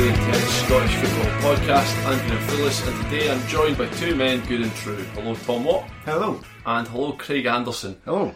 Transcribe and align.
And 0.00 0.14
to 0.14 0.22
the 0.22 0.38
Scottish 0.46 0.94
Football 0.94 1.56
Podcast. 1.56 2.06
I'm 2.06 2.28
Graham 2.28 2.48
Phillips 2.48 2.86
and 2.86 3.04
today 3.04 3.32
I'm 3.32 3.44
joined 3.48 3.76
by 3.76 3.88
two 3.88 4.14
men 4.14 4.46
good 4.46 4.60
and 4.60 4.72
true. 4.76 4.94
Hello 4.94 5.34
Tom 5.34 5.64
Watt 5.64 5.90
Hello. 6.04 6.40
and 6.66 6.86
hello 6.86 7.12
Craig 7.14 7.46
Anderson. 7.46 8.00
Hello. 8.04 8.32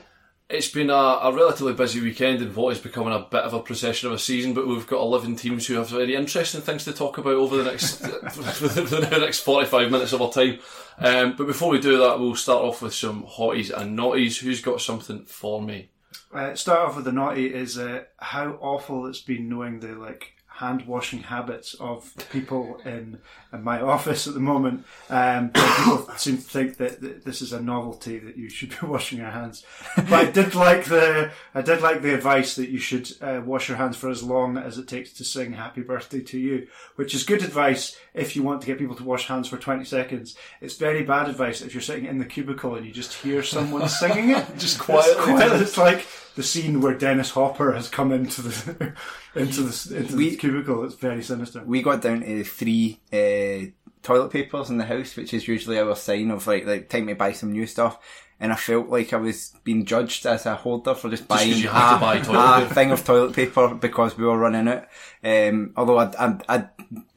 It's 0.51 0.69
been 0.69 0.91
a, 0.91 0.93
a 0.93 1.33
relatively 1.33 1.73
busy 1.75 2.01
weekend 2.01 2.43
in 2.43 2.53
what 2.53 2.73
is 2.73 2.81
becoming 2.81 3.13
a 3.13 3.21
bit 3.21 3.45
of 3.45 3.55
a 3.55 3.61
procession 3.61 4.09
of 4.09 4.15
a 4.15 4.19
season, 4.19 4.55
but 4.55 4.67
we've 4.67 4.89
got 4.89 5.03
11 5.03 5.37
teams 5.37 5.65
who 5.69 5.75
have 5.75 5.89
very 5.89 6.17
interesting 6.17 6.63
things 6.63 6.85
to 6.87 6.93
talk 6.93 7.19
about 7.19 7.35
over 7.35 7.57
the 7.57 7.71
next 7.71 7.99
the 7.99 9.19
next 9.21 9.41
45 9.41 9.93
minutes 9.93 10.13
of 10.13 10.21
our 10.21 10.33
time. 10.33 10.59
Um, 10.99 11.37
but 11.37 11.47
before 11.47 11.71
we 11.71 11.79
do 11.79 11.97
that, 11.99 12.19
we'll 12.19 12.35
start 12.35 12.65
off 12.65 12.83
with 12.83 12.93
some 12.93 13.23
hotties 13.23 13.71
and 13.71 13.97
naughties. 13.97 14.41
Who's 14.41 14.61
got 14.61 14.81
something 14.81 15.27
for 15.27 15.63
me? 15.63 15.91
Uh, 16.35 16.57
start 16.57 16.89
off 16.89 16.97
with 16.97 17.05
the 17.05 17.13
naughty 17.13 17.47
is 17.55 17.79
uh, 17.79 18.03
how 18.19 18.59
awful 18.61 19.07
it's 19.07 19.21
been 19.21 19.49
knowing 19.49 19.79
the 19.79 19.95
like 19.95 20.33
hand 20.63 20.87
washing 20.87 21.25
habits 21.25 21.75
of 21.81 22.15
people 22.31 22.81
in, 22.85 23.19
in 23.53 23.63
my 23.65 23.81
office 23.81 24.29
at 24.29 24.35
the 24.35 24.41
moment. 24.41 24.85
Um, 25.11 25.51
people 25.51 26.09
seem 26.17 26.37
to 26.37 26.43
think 26.43 26.77
that, 26.77 27.01
that 27.01 27.25
this 27.25 27.43
is 27.43 27.53
a 27.53 27.61
novelty 27.61 28.21
that 28.21 28.37
you 28.37 28.49
should 28.49 28.71
be 28.81 28.87
washing 28.87 29.19
your 29.19 29.31
hands. 29.31 29.67
But 29.97 30.13
I 30.13 30.31
did 30.31 30.55
like 30.55 30.85
the 30.85 31.33
I 31.53 31.63
did 31.63 31.83
like 31.83 32.01
the 32.03 32.15
advice 32.15 32.55
that 32.55 32.69
you 32.71 32.79
should 32.79 33.11
uh, 33.21 33.43
wash 33.45 33.69
your 33.69 33.77
hands 33.77 33.97
for 33.97 34.09
as 34.09 34.23
long 34.23 34.57
as 34.57 34.79
it 34.79 34.87
takes 34.87 35.13
to 35.15 35.25
sing 35.25 35.53
"Happy 35.53 35.83
Birthday" 35.83 36.21
to 36.21 36.39
you, 36.39 36.69
which 36.95 37.13
is 37.15 37.25
good 37.25 37.43
advice 37.43 37.97
if 38.15 38.37
you 38.37 38.43
want 38.45 38.61
to 38.61 38.67
get 38.69 38.79
people 38.79 38.95
to 38.97 39.05
wash 39.05 39.27
hands 39.27 39.49
for 39.49 39.57
twenty 39.57 39.85
seconds. 39.85 40.37
It's 40.61 40.77
very 40.77 41.03
bad 41.03 41.29
advice 41.29 41.61
if 41.61 41.75
you're 41.75 41.81
sitting 41.81 42.07
in 42.07 42.19
the 42.19 42.25
cubicle 42.25 42.77
and 42.77 42.87
you 42.87 42.93
just 42.93 43.15
hear 43.15 43.43
someone 43.43 43.89
singing 43.89 44.31
it 44.31 44.47
Just 44.59 44.77
It's 44.77 44.85
quietly. 44.85 45.25
quiet. 45.25 45.61
It's 45.61 45.77
like 45.77 46.07
the 46.37 46.43
scene 46.43 46.81
where 46.81 46.95
Dennis 46.95 47.31
Hopper 47.31 47.73
has 47.73 47.89
come 47.89 48.13
into 48.13 48.43
the 48.43 48.95
into 49.35 49.63
the 49.63 49.97
into 49.97 50.17
We- 50.17 50.31
the 50.31 50.37
cubicle. 50.37 50.85
It's 50.85 50.95
very 50.95 51.23
sinister. 51.23 51.63
we 51.65 51.83
got 51.83 52.03
down 52.03 52.21
to 52.21 52.45
three 52.45 53.01
uh, 53.13 53.71
toilet 54.03 54.31
papers 54.31 54.71
in 54.71 54.79
the 54.79 54.85
house, 54.85 55.17
which 55.17 55.35
is 55.35 55.47
usually 55.49 55.79
our 55.79 55.95
sign 55.97 56.31
of 56.31 56.47
like 56.47 56.67
like 56.67 56.89
time 56.89 57.07
to 57.09 57.15
buy 57.15 57.33
some 57.33 57.53
new 57.53 57.67
stuff. 57.67 57.99
And 58.41 58.53
I 58.53 58.57
felt 58.57 58.89
like 58.89 59.13
I 59.13 59.19
was 59.19 59.55
being 59.63 59.85
judged 59.85 60.27
as 60.27 60.47
a 60.47 60.57
holder 60.57 60.97
for 60.97 61.09
just 61.09 61.29
buying 61.29 61.51
you 61.51 61.69
had 61.69 62.25
to 62.25 62.31
a, 62.31 62.33
buy 62.33 62.61
a 62.63 62.67
thing 62.75 62.91
of 62.91 63.05
toilet 63.05 63.35
paper 63.35 63.73
because 63.73 64.19
we 64.19 64.25
were 64.25 64.37
running 64.37 64.67
out. 64.67 64.89
Um, 65.23 65.73
although 65.77 65.99
I, 65.99 66.11
I, 66.19 66.39
I, 66.49 66.69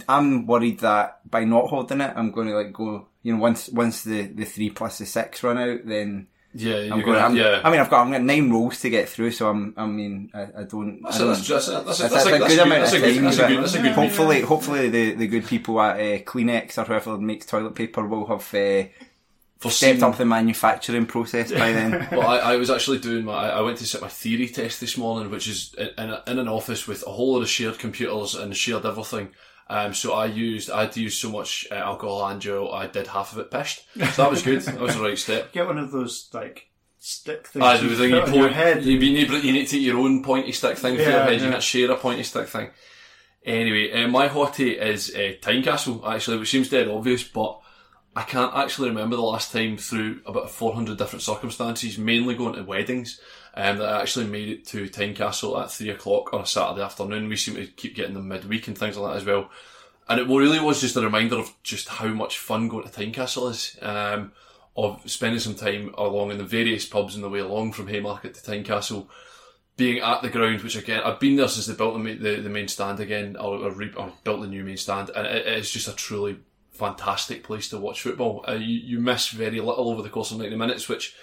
I'm 0.07 0.45
worried 0.45 0.81
that 0.81 1.27
by 1.27 1.43
not 1.45 1.69
holding 1.69 2.01
it, 2.01 2.13
I'm 2.15 2.29
going 2.29 2.49
to 2.49 2.53
like 2.55 2.73
go. 2.73 3.07
You 3.23 3.33
know, 3.33 3.39
once 3.41 3.69
once 3.69 4.03
the, 4.03 4.27
the 4.27 4.45
three 4.45 4.69
plus 4.69 4.99
the 4.99 5.07
six 5.07 5.41
run 5.41 5.57
out, 5.57 5.79
then 5.85 6.27
Yeah, 6.57 6.93
I'm 6.93 7.01
gonna. 7.01 7.17
I'm, 7.19 7.35
yeah. 7.35 7.59
I 7.63 7.69
mean, 7.69 7.81
I've 7.81 7.89
got 7.89 8.05
I've 8.07 8.11
got 8.13 8.21
nine 8.21 8.49
rolls 8.49 8.79
to 8.79 8.89
get 8.89 9.09
through, 9.09 9.31
so 9.31 9.49
I'm. 9.49 9.73
I 9.75 9.85
mean, 9.85 10.31
I, 10.33 10.41
I 10.59 10.63
don't. 10.63 11.01
That's 11.03 11.15
I 11.15 11.17
a- 11.17 11.19
don't 11.19 11.27
that's 11.33 11.45
just- 11.45 11.67
that's 11.67 11.67
a- 11.67 11.83
that's 11.85 11.99
that's 12.13 12.25
a- 12.25 12.33
a 12.35 12.39
good 12.39 12.59
a 12.59 12.63
amount 12.63 12.69
good- 12.69 12.71
of 12.71 12.79
that's 12.79 12.93
a 12.93 12.99
good- 12.99 13.15
time. 13.15 13.23
that's 13.25 13.37
a 13.39 13.47
good- 13.47 13.59
that's 13.63 13.75
a 13.75 13.81
good 13.81 13.91
hopefully, 13.91 14.41
hopefully 14.41 14.89
the, 14.89 15.13
the 15.15 15.27
good 15.27 15.45
people 15.45 15.81
at 15.81 15.95
uh, 15.97 16.23
Kleenex 16.23 16.77
or 16.77 16.85
whoever 16.85 17.17
makes 17.17 17.45
toilet 17.45 17.75
paper 17.75 18.05
will 18.07 18.25
have 18.27 18.41
uh, 18.53 18.87
For 19.59 19.69
stepped 19.69 19.99
seeing- 19.99 20.03
up 20.03 20.17
the 20.17 20.25
manufacturing 20.25 21.05
process 21.07 21.51
by 21.51 21.73
then. 21.73 22.07
well, 22.11 22.27
I, 22.27 22.37
I 22.53 22.55
was 22.55 22.69
actually 22.69 22.99
doing 22.99 23.25
my. 23.25 23.49
I 23.49 23.59
went 23.61 23.77
to 23.79 23.85
sit 23.85 24.01
my 24.01 24.07
theory 24.07 24.47
test 24.47 24.79
this 24.79 24.97
morning, 24.97 25.29
which 25.31 25.49
is 25.49 25.73
in, 25.77 25.89
in, 25.97 26.09
a, 26.09 26.23
in 26.27 26.39
an 26.39 26.47
office 26.47 26.87
with 26.87 27.05
a 27.05 27.11
whole 27.11 27.33
lot 27.33 27.41
of 27.41 27.49
shared 27.49 27.79
computers 27.79 28.33
and 28.35 28.55
shared 28.55 28.85
everything. 28.85 29.29
Um, 29.67 29.93
so 29.93 30.13
I 30.13 30.25
used, 30.27 30.69
I 30.69 30.81
had 30.81 30.91
to 30.93 31.01
use 31.01 31.17
so 31.17 31.31
much 31.31 31.67
uh, 31.71 31.75
alcohol 31.75 32.27
and 32.27 32.39
gel, 32.39 32.71
I 32.71 32.87
did 32.87 33.07
half 33.07 33.33
of 33.33 33.39
it 33.39 33.49
pished. 33.49 33.83
So 34.13 34.21
that 34.23 34.31
was 34.31 34.43
good. 34.43 34.61
that 34.61 34.79
was 34.79 34.95
the 34.95 35.01
right 35.01 35.17
step. 35.17 35.51
Get 35.53 35.65
one 35.65 35.79
of 35.79 35.91
those 35.91 36.29
like 36.33 36.69
stick 36.99 37.47
things 37.47 37.81
you 37.81 37.95
thing 37.95 38.11
you 38.11 38.21
point, 38.21 38.35
your 38.35 38.49
head. 38.49 38.83
You, 38.83 38.99
need, 38.99 39.29
you 39.29 39.51
need 39.53 39.65
to 39.67 39.71
take 39.71 39.81
your 39.81 39.97
own 39.97 40.23
pointy 40.23 40.51
stick 40.51 40.77
thing 40.77 40.95
for 40.97 41.01
your 41.01 41.11
Yeah, 41.11 41.23
head. 41.25 41.39
You 41.39 41.45
yeah. 41.45 41.51
can't 41.51 41.63
share 41.63 41.91
a 41.91 41.95
pointy 41.97 42.23
stick 42.23 42.47
thing. 42.47 42.69
Anyway, 43.43 43.91
uh, 43.91 44.07
my 44.07 44.27
hottie 44.27 44.79
is 44.79 45.13
uh, 45.13 45.33
Tynecastle, 45.41 46.03
actually, 46.07 46.37
which 46.37 46.49
seems 46.49 46.69
dead 46.69 46.87
obvious, 46.87 47.23
but 47.23 47.59
I 48.15 48.23
can't 48.23 48.55
actually 48.55 48.89
remember 48.89 49.15
the 49.17 49.21
last 49.21 49.51
time 49.51 49.77
through 49.77 50.21
about 50.25 50.49
400 50.49 50.97
different 50.97 51.21
circumstances, 51.21 51.97
mainly 51.97 52.33
going 52.33 52.55
to 52.55 52.63
weddings, 52.63 53.19
um, 53.55 53.77
that 53.77 53.89
I 53.89 54.01
actually 54.01 54.27
made 54.27 54.49
it 54.49 54.65
to 54.67 54.89
Tynecastle 54.89 55.61
at 55.61 55.71
3 55.71 55.89
o'clock 55.89 56.33
on 56.33 56.41
a 56.41 56.45
Saturday 56.45 56.83
afternoon. 56.83 57.29
We 57.29 57.37
seem 57.37 57.55
to 57.55 57.65
keep 57.65 57.95
getting 57.95 58.13
them 58.13 58.27
midweek 58.27 58.67
and 58.67 58.77
things 58.77 58.97
like 58.97 59.13
that 59.13 59.17
as 59.17 59.25
well. 59.25 59.49
And 60.07 60.19
it 60.19 60.27
really 60.27 60.59
was 60.59 60.81
just 60.81 60.95
a 60.95 61.01
reminder 61.01 61.37
of 61.37 61.51
just 61.63 61.87
how 61.87 62.07
much 62.09 62.37
fun 62.37 62.67
going 62.67 62.87
to 62.87 62.89
Tynecastle 62.89 63.49
is. 63.49 63.77
Um, 63.81 64.33
of 64.75 65.01
spending 65.09 65.39
some 65.39 65.55
time 65.55 65.93
along 65.97 66.31
in 66.31 66.37
the 66.37 66.43
various 66.43 66.85
pubs 66.85 67.15
on 67.15 67.21
the 67.21 67.29
way 67.29 67.39
along 67.39 67.71
from 67.71 67.87
Haymarket 67.87 68.33
to 68.33 68.41
Tynecastle, 68.41 69.07
being 69.77 69.99
at 69.99 70.21
the 70.21 70.29
ground, 70.29 70.61
which 70.61 70.75
again, 70.75 71.01
I've 71.03 71.19
been 71.19 71.37
there 71.37 71.47
since 71.47 71.65
they 71.65 71.73
built 71.73 72.01
the, 72.01 72.13
the, 72.15 72.35
the 72.41 72.49
main 72.49 72.67
stand 72.67 72.99
again, 72.99 73.35
or, 73.37 73.57
or, 73.57 73.71
re- 73.71 73.93
or 73.95 74.11
built 74.23 74.41
the 74.41 74.47
new 74.47 74.63
main 74.63 74.77
stand, 74.77 75.11
and 75.15 75.25
it, 75.25 75.45
it's 75.47 75.71
just 75.71 75.87
a 75.87 75.93
truly 75.93 76.37
fantastic 76.71 77.43
place 77.43 77.69
to 77.69 77.77
watch 77.77 78.01
football. 78.01 78.43
Uh, 78.47 78.53
you, 78.53 78.79
you 78.79 78.99
miss 78.99 79.29
very 79.29 79.61
little 79.61 79.89
over 79.89 80.01
the 80.01 80.09
course 80.09 80.31
of 80.31 80.39
90 80.39 80.55
minutes, 80.57 80.89
which 80.89 81.15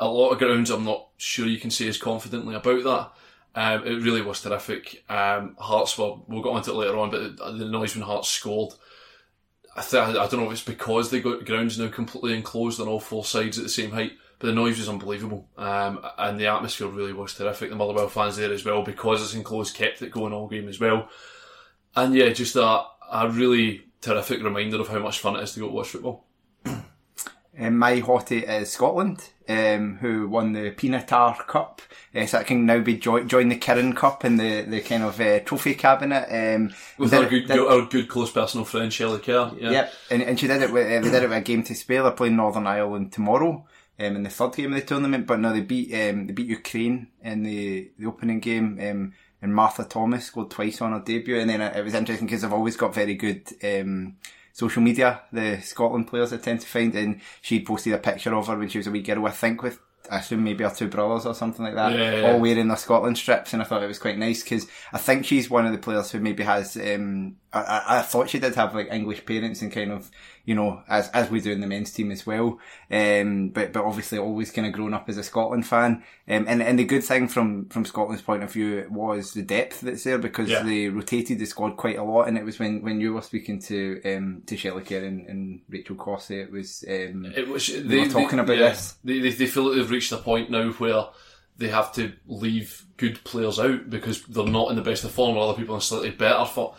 a 0.00 0.08
lot 0.08 0.30
of 0.30 0.38
grounds 0.38 0.70
I'm 0.70 0.84
not 0.84 1.08
sure 1.18 1.46
you 1.46 1.60
can 1.60 1.70
say 1.70 1.86
as 1.86 1.98
confidently 1.98 2.54
about 2.54 2.82
that. 2.82 3.12
Um, 3.54 3.86
it 3.86 4.02
really 4.02 4.22
was 4.22 4.40
terrific. 4.40 5.04
Um, 5.08 5.56
Hearts, 5.58 5.98
well, 5.98 6.24
we'll 6.26 6.42
get 6.42 6.50
onto 6.50 6.70
it 6.70 6.74
later 6.74 6.96
on, 6.98 7.10
but 7.10 7.36
the 7.36 7.66
noise 7.66 7.94
when 7.94 8.04
Hearts 8.04 8.28
scored, 8.28 8.72
I, 9.76 9.82
th- 9.82 10.02
I 10.02 10.26
don't 10.26 10.40
know 10.40 10.46
if 10.46 10.52
it's 10.52 10.64
because 10.64 11.12
got 11.12 11.44
grounds 11.44 11.78
now 11.78 11.88
completely 11.88 12.34
enclosed 12.34 12.80
on 12.80 12.88
all 12.88 13.00
four 13.00 13.24
sides 13.24 13.58
at 13.58 13.64
the 13.64 13.70
same 13.70 13.90
height, 13.90 14.12
but 14.38 14.46
the 14.46 14.52
noise 14.54 14.78
was 14.78 14.88
unbelievable. 14.88 15.48
Um, 15.58 16.04
and 16.16 16.40
the 16.40 16.46
atmosphere 16.46 16.88
really 16.88 17.12
was 17.12 17.34
terrific. 17.34 17.70
The 17.70 17.76
Motherwell 17.76 18.08
fans 18.08 18.36
there 18.36 18.52
as 18.52 18.64
well, 18.64 18.82
because 18.82 19.22
it's 19.22 19.34
enclosed, 19.34 19.76
kept 19.76 20.00
it 20.00 20.12
going 20.12 20.32
all 20.32 20.48
game 20.48 20.68
as 20.68 20.80
well. 20.80 21.08
And 21.94 22.14
yeah, 22.14 22.30
just 22.30 22.56
a, 22.56 22.84
a 23.12 23.28
really 23.28 23.84
terrific 24.00 24.42
reminder 24.42 24.80
of 24.80 24.88
how 24.88 25.00
much 25.00 25.18
fun 25.18 25.36
it 25.36 25.42
is 25.42 25.52
to 25.54 25.60
go 25.60 25.70
watch 25.70 25.88
football. 25.88 26.24
Um, 27.58 27.78
my 27.78 28.00
hottie 28.00 28.48
is 28.48 28.72
Scotland, 28.72 29.28
um, 29.48 29.98
who 30.00 30.28
won 30.28 30.52
the 30.52 30.70
Pinatar 30.70 31.46
Cup. 31.46 31.82
Uh, 32.14 32.26
so 32.26 32.38
that 32.38 32.46
can 32.46 32.64
now 32.64 32.80
be 32.80 32.96
jo- 32.96 33.24
join 33.24 33.48
the 33.48 33.58
Kirin 33.58 33.96
Cup 33.96 34.24
in 34.24 34.36
the, 34.36 34.62
the 34.62 34.80
kind 34.80 35.02
of 35.02 35.20
uh, 35.20 35.40
trophy 35.40 35.74
cabinet. 35.74 36.26
Um, 36.30 36.72
With 36.96 37.12
our 37.12 37.26
good, 37.26 37.50
our 37.50 37.86
good 37.86 38.08
close 38.08 38.30
personal 38.30 38.64
friend 38.64 38.92
Shelley 38.92 39.18
Kerr. 39.18 39.52
Yeah. 39.58 39.70
Yep, 39.70 39.92
and, 40.10 40.22
and 40.22 40.40
she 40.40 40.46
did 40.46 40.62
it 40.62 40.72
with, 40.72 40.86
uh, 40.86 41.00
they 41.04 41.10
did 41.10 41.22
it 41.22 41.28
with 41.28 41.38
a 41.38 41.40
game 41.42 41.62
to 41.64 41.74
spare. 41.74 42.02
They're 42.02 42.12
playing 42.12 42.36
Northern 42.36 42.66
Ireland 42.66 43.12
tomorrow. 43.12 43.66
Um, 43.98 44.16
in 44.16 44.22
the 44.22 44.30
third 44.30 44.54
game 44.54 44.72
of 44.72 44.80
the 44.80 44.86
tournament, 44.86 45.26
but 45.26 45.40
no, 45.40 45.52
they 45.52 45.60
beat 45.60 45.92
um, 45.92 46.26
they 46.26 46.32
beat 46.32 46.46
Ukraine 46.46 47.08
in 47.22 47.42
the, 47.42 47.90
the 47.98 48.06
opening 48.06 48.40
game, 48.40 48.78
um, 48.80 49.12
and 49.42 49.54
Martha 49.54 49.84
Thomas 49.84 50.24
scored 50.24 50.50
twice 50.50 50.80
on 50.80 50.92
her 50.92 51.00
debut, 51.00 51.38
and 51.38 51.50
then 51.50 51.60
it, 51.60 51.76
it 51.76 51.84
was 51.84 51.92
interesting 51.92 52.26
because 52.26 52.40
they've 52.40 52.50
always 52.50 52.78
got 52.78 52.94
very 52.94 53.12
good 53.12 53.46
um, 53.62 54.16
social 54.60 54.82
media. 54.82 55.22
The 55.32 55.60
Scotland 55.62 56.06
players 56.08 56.32
I 56.32 56.36
tend 56.38 56.60
to 56.60 56.66
find, 56.66 56.94
and 56.94 57.20
she 57.42 57.64
posted 57.64 57.92
a 57.94 57.98
picture 57.98 58.34
of 58.34 58.46
her 58.48 58.56
when 58.58 58.68
she 58.68 58.78
was 58.78 58.86
a 58.86 58.90
wee 58.90 59.02
girl, 59.02 59.26
I 59.26 59.30
think, 59.30 59.62
with 59.62 59.78
I 60.10 60.18
assume 60.18 60.42
maybe 60.44 60.64
her 60.64 60.70
two 60.70 60.88
brothers 60.88 61.26
or 61.26 61.34
something 61.34 61.64
like 61.64 61.74
that, 61.76 61.92
Yeah, 61.92 62.14
yeah. 62.20 62.32
all 62.32 62.40
wearing 62.40 62.68
their 62.68 62.76
Scotland 62.76 63.16
strips, 63.16 63.52
and 63.52 63.62
I 63.62 63.64
thought 63.66 63.82
it 63.82 63.86
was 63.94 63.98
quite 63.98 64.18
nice 64.18 64.42
because 64.42 64.66
I 64.92 64.98
think 64.98 65.24
she's 65.24 65.48
one 65.50 65.66
of 65.66 65.72
the 65.72 65.78
players 65.78 66.10
who 66.10 66.20
maybe 66.20 66.42
has. 66.42 66.76
Um, 66.76 67.36
I, 67.52 67.60
I, 67.60 67.98
I 67.98 68.02
thought 68.02 68.30
she 68.30 68.38
did 68.38 68.54
have 68.54 68.74
like 68.74 68.92
English 68.92 69.26
parents 69.26 69.60
and 69.60 69.72
kind 69.72 69.90
of, 69.90 70.08
you 70.44 70.54
know, 70.54 70.82
as 70.88 71.08
as 71.10 71.30
we 71.30 71.40
do 71.40 71.50
in 71.50 71.60
the 71.60 71.66
men's 71.66 71.92
team 71.92 72.12
as 72.12 72.24
well. 72.24 72.60
Um, 72.90 73.48
but 73.48 73.72
but 73.72 73.84
obviously 73.84 74.18
always 74.18 74.50
kind 74.52 74.66
of 74.66 74.72
grown 74.72 74.94
up 74.94 75.08
as 75.08 75.16
a 75.16 75.22
Scotland 75.24 75.66
fan. 75.66 76.04
Um, 76.28 76.44
and 76.48 76.62
and 76.62 76.78
the 76.78 76.84
good 76.84 77.02
thing 77.04 77.26
from 77.28 77.68
from 77.68 77.84
Scotland's 77.84 78.22
point 78.22 78.42
of 78.44 78.52
view 78.52 78.86
was 78.90 79.32
the 79.32 79.42
depth 79.42 79.80
that's 79.80 80.04
there 80.04 80.18
because 80.18 80.48
Yeah. 80.48 80.62
they 80.62 80.88
rotated 80.88 81.38
the 81.38 81.44
squad 81.46 81.76
quite 81.76 81.98
a 81.98 82.04
lot. 82.04 82.28
And 82.28 82.38
it 82.38 82.44
was 82.44 82.58
when 82.58 82.82
when 82.82 83.00
you 83.00 83.14
were 83.14 83.22
speaking 83.22 83.58
to 83.62 84.00
um 84.04 84.42
to 84.46 84.56
Shelley 84.56 84.84
Kerr 84.84 85.04
and, 85.04 85.26
and 85.26 85.60
Rachel 85.68 85.96
Corsie, 85.96 86.42
it 86.42 86.52
was 86.52 86.84
um 86.88 87.26
It 87.36 87.48
was, 87.48 87.68
we 87.68 87.80
they, 87.82 87.98
were 88.00 88.06
talking 88.08 88.36
they- 88.36 88.42
about 88.44 88.58
yeah, 88.58 88.68
this. 88.70 88.94
They, 89.02 89.18
they, 89.20 89.30
they 89.30 89.46
feel 89.46 89.64
like 89.64 89.76
they've 89.76 89.90
reached 89.90 90.12
a 90.12 90.18
point 90.18 90.50
now 90.50 90.70
where 90.72 91.06
they 91.58 91.68
have 91.68 91.92
to 91.92 92.12
leave 92.26 92.86
good 92.96 93.22
players 93.24 93.58
out 93.58 93.90
because 93.90 94.22
they're 94.22 94.46
not 94.46 94.70
in 94.70 94.76
the 94.76 94.82
best 94.82 95.04
of 95.04 95.10
form 95.10 95.36
or 95.36 95.48
other 95.48 95.58
people 95.58 95.74
are 95.74 95.80
slightly 95.80 96.10
better 96.10 96.46
form. 96.46 96.74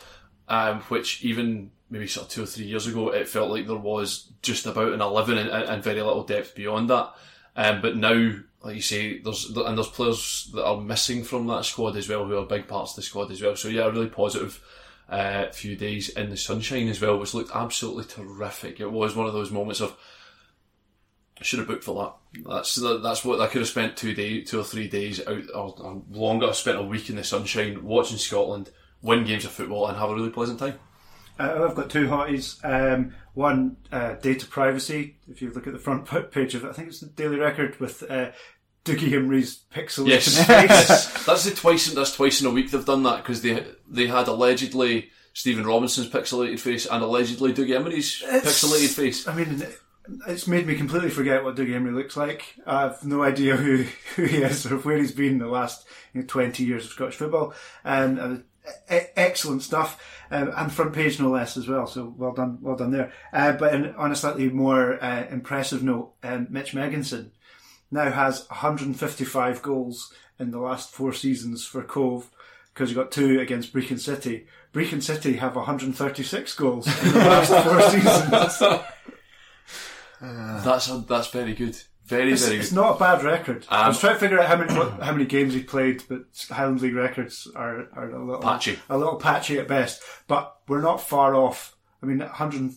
Um, 0.52 0.82
which 0.90 1.24
even 1.24 1.72
maybe 1.90 2.08
sort 2.08 2.26
of 2.26 2.32
two 2.34 2.44
or 2.44 2.46
three 2.46 2.66
years 2.66 2.86
ago, 2.86 3.08
it 3.08 3.30
felt 3.30 3.52
like 3.52 3.68
there 3.68 3.78
was 3.78 4.34
just 4.42 4.66
about 4.66 4.92
an 4.92 5.00
11 5.00 5.38
and, 5.38 5.50
and 5.50 5.82
very 5.82 6.02
little 6.02 6.26
depth 6.26 6.56
beyond 6.56 6.90
that. 6.90 7.14
Um, 7.56 7.82
but 7.82 7.96
now, 7.96 8.34
like 8.62 8.76
you 8.76 8.82
say, 8.82 9.20
there's 9.20 9.46
and 9.46 9.78
there's 9.78 9.88
players 9.88 10.52
that 10.54 10.66
are 10.66 10.82
missing 10.82 11.24
from 11.24 11.48
that 11.48 11.64
squad 11.64 11.96
as 11.96 12.10
well, 12.10 12.26
who 12.26 12.38
are 12.38 12.46
big 12.46 12.68
parts 12.68 12.92
of 12.92 12.96
the 12.98 13.02
squad 13.02 13.32
as 13.32 13.42
well. 13.42 13.56
So 13.56 13.70
yeah, 13.70 13.84
a 13.84 13.92
really 13.92 14.10
positive 14.10 14.62
uh, 15.08 15.48
few 15.52 15.78
days 15.78 16.10
in 16.10 16.30
the 16.30 16.36
sunshine 16.36 16.90
as 16.90 17.00
well, 17.00 17.18
which 17.18 17.34
looked 17.34 17.56
absolutely 17.56 18.04
terrific. 18.04 18.82
It 18.82 18.92
was 18.92 19.16
one 19.16 19.28
of 19.28 19.34
those 19.34 19.52
moments 19.52 19.80
of 19.80 19.98
I 21.40 21.44
should 21.44 21.60
have 21.60 21.68
booked 21.70 21.86
for 21.86 22.14
that. 22.34 22.44
That's 22.46 22.76
that's 22.76 23.24
what 23.24 23.40
I 23.40 23.48
could 23.48 23.62
have 23.62 23.70
spent 23.70 23.96
two 23.96 24.14
day, 24.14 24.42
two 24.42 24.60
or 24.60 24.66
three 24.66 24.90
days 24.90 25.26
out 25.26 25.46
or, 25.56 25.76
or 25.80 26.02
longer. 26.12 26.48
I 26.48 26.52
spent 26.52 26.78
a 26.78 26.84
week 26.84 27.10
in 27.10 27.16
the 27.16 27.24
sunshine 27.24 27.86
watching 27.86 28.18
Scotland 28.18 28.70
win 29.02 29.24
games 29.26 29.46
of 29.46 29.52
football 29.52 29.88
and 29.88 29.98
have 29.98 30.10
a 30.10 30.16
really 30.16 30.30
pleasant 30.30 30.60
time. 30.60 30.80
Uh, 31.40 31.66
I've 31.68 31.76
got 31.76 31.90
two 31.90 32.08
hotties. 32.08 32.64
Um, 32.64 33.14
one, 33.34 33.78
uh, 33.92 34.14
data 34.16 34.46
privacy. 34.46 35.18
If 35.30 35.42
you 35.42 35.50
look 35.52 35.66
at 35.68 35.74
the 35.74 35.80
front 35.80 36.06
page 36.32 36.54
of 36.56 36.66
I 36.66 36.72
think 36.74 36.90
it's 36.90 37.00
the 37.00 37.08
Daily 37.08 37.38
Record 37.38 37.80
with 37.80 38.04
uh, 38.10 38.32
Dougie 38.86 39.12
Imrie's 39.12 39.64
pixelated 39.74 40.08
Yes, 40.08 40.38
face. 40.48 40.48
yes. 40.70 41.26
that's 41.26 41.46
the 41.46 41.52
twice. 41.56 41.92
That's 41.94 42.16
twice 42.16 42.42
in 42.42 42.48
a 42.48 42.52
week 42.52 42.72
they've 42.72 42.86
done 42.86 43.04
that 43.04 43.18
because 43.24 43.42
they 43.42 43.66
they 43.88 44.08
had 44.08 44.28
allegedly 44.28 45.10
Stephen 45.34 45.66
Robinson's 45.66 46.10
pixelated 46.10 46.60
face 46.60 46.86
and 46.86 47.02
allegedly 47.04 47.54
Dougie 47.54 47.70
Imrie's 47.80 48.22
pixelated 48.22 48.94
face. 48.94 49.28
I 49.28 49.34
mean, 49.34 49.64
it's 50.28 50.48
made 50.48 50.68
me 50.68 50.76
completely 50.76 51.10
forget 51.10 51.44
what 51.44 51.56
Doug 51.56 51.68
Imrie 51.68 51.94
looks 51.96 52.18
like. 52.18 52.56
I 52.66 52.82
have 52.82 53.04
no 53.06 53.24
idea 53.24 53.56
who, 53.56 53.86
who 54.16 54.26
he 54.26 54.38
is 54.44 54.66
or 54.66 54.78
where 54.80 54.98
he's 54.98 55.14
been 55.14 55.34
in 55.34 55.38
the 55.40 55.48
last 55.48 55.86
you 56.14 56.22
know, 56.22 56.28
20 56.28 56.64
years 56.66 56.86
of 56.86 56.92
Scottish 56.92 57.16
football. 57.16 57.54
And 57.86 58.44
excellent 58.88 59.64
stuff. 59.64 60.02
Um, 60.30 60.52
and 60.56 60.72
front 60.72 60.94
page 60.94 61.20
no 61.20 61.30
less 61.30 61.58
as 61.58 61.68
well. 61.68 61.88
So 61.88 62.14
well 62.18 62.34
done, 62.34 62.60
well 62.62 62.78
done 62.78 62.92
there. 62.92 63.12
Uh, 63.34 63.52
but 63.54 63.74
in, 63.74 63.94
on 63.96 64.12
a 64.12 64.16
slightly 64.16 64.50
more 64.50 65.04
uh, 65.04 65.26
impressive 65.30 65.84
note, 65.84 66.14
um, 66.24 66.48
Mitch 66.50 66.74
Megginson 66.74 67.32
now 67.92 68.10
has 68.10 68.48
155 68.50 69.62
goals 69.62 70.14
in 70.40 70.52
the 70.52 70.60
last 70.60 70.92
four 70.92 71.12
seasons 71.12 71.66
for 71.66 71.84
Cove 71.84 72.32
because 72.74 72.90
he 72.90 72.96
got 72.96 73.12
two 73.12 73.40
against 73.42 73.74
Brechin 73.74 74.00
City. 74.00 74.48
Brechin 74.74 75.04
City 75.04 75.34
have 75.34 75.56
136 75.56 76.56
goals 76.56 76.88
in 76.88 77.12
the 77.12 77.20
last 77.20 77.52
four 77.52 77.82
seasons. 77.90 78.32
That's 80.22 80.90
a, 80.90 80.98
that's 81.00 81.28
very 81.28 81.54
good. 81.54 81.78
Very 82.12 82.34
It's, 82.34 82.46
very 82.46 82.60
it's 82.60 82.72
not 82.72 82.98
a 82.98 83.00
bad 83.00 83.24
record. 83.24 83.66
I 83.70 83.88
was 83.88 83.98
Um, 83.98 84.02
trying 84.02 84.14
to 84.14 84.20
figure 84.20 84.40
out 84.40 84.48
how 84.48 84.58
many 84.58 84.74
what, 84.78 85.02
how 85.02 85.12
many 85.14 85.26
games 85.26 85.54
he 85.54 85.64
played, 85.64 86.04
but 86.10 86.26
Highland 86.50 86.82
League 86.82 86.96
records 86.96 87.48
are, 87.56 87.88
are 87.94 88.10
a 88.12 88.24
little 88.24 88.42
Patchy. 88.42 88.78
a 88.90 88.98
little 88.98 89.16
patchy 89.16 89.58
at 89.60 89.68
best. 89.68 90.02
But 90.28 90.56
we're 90.68 90.82
not 90.82 91.02
far 91.02 91.34
off. 91.36 91.76
I 92.04 92.06
mean, 92.06 92.20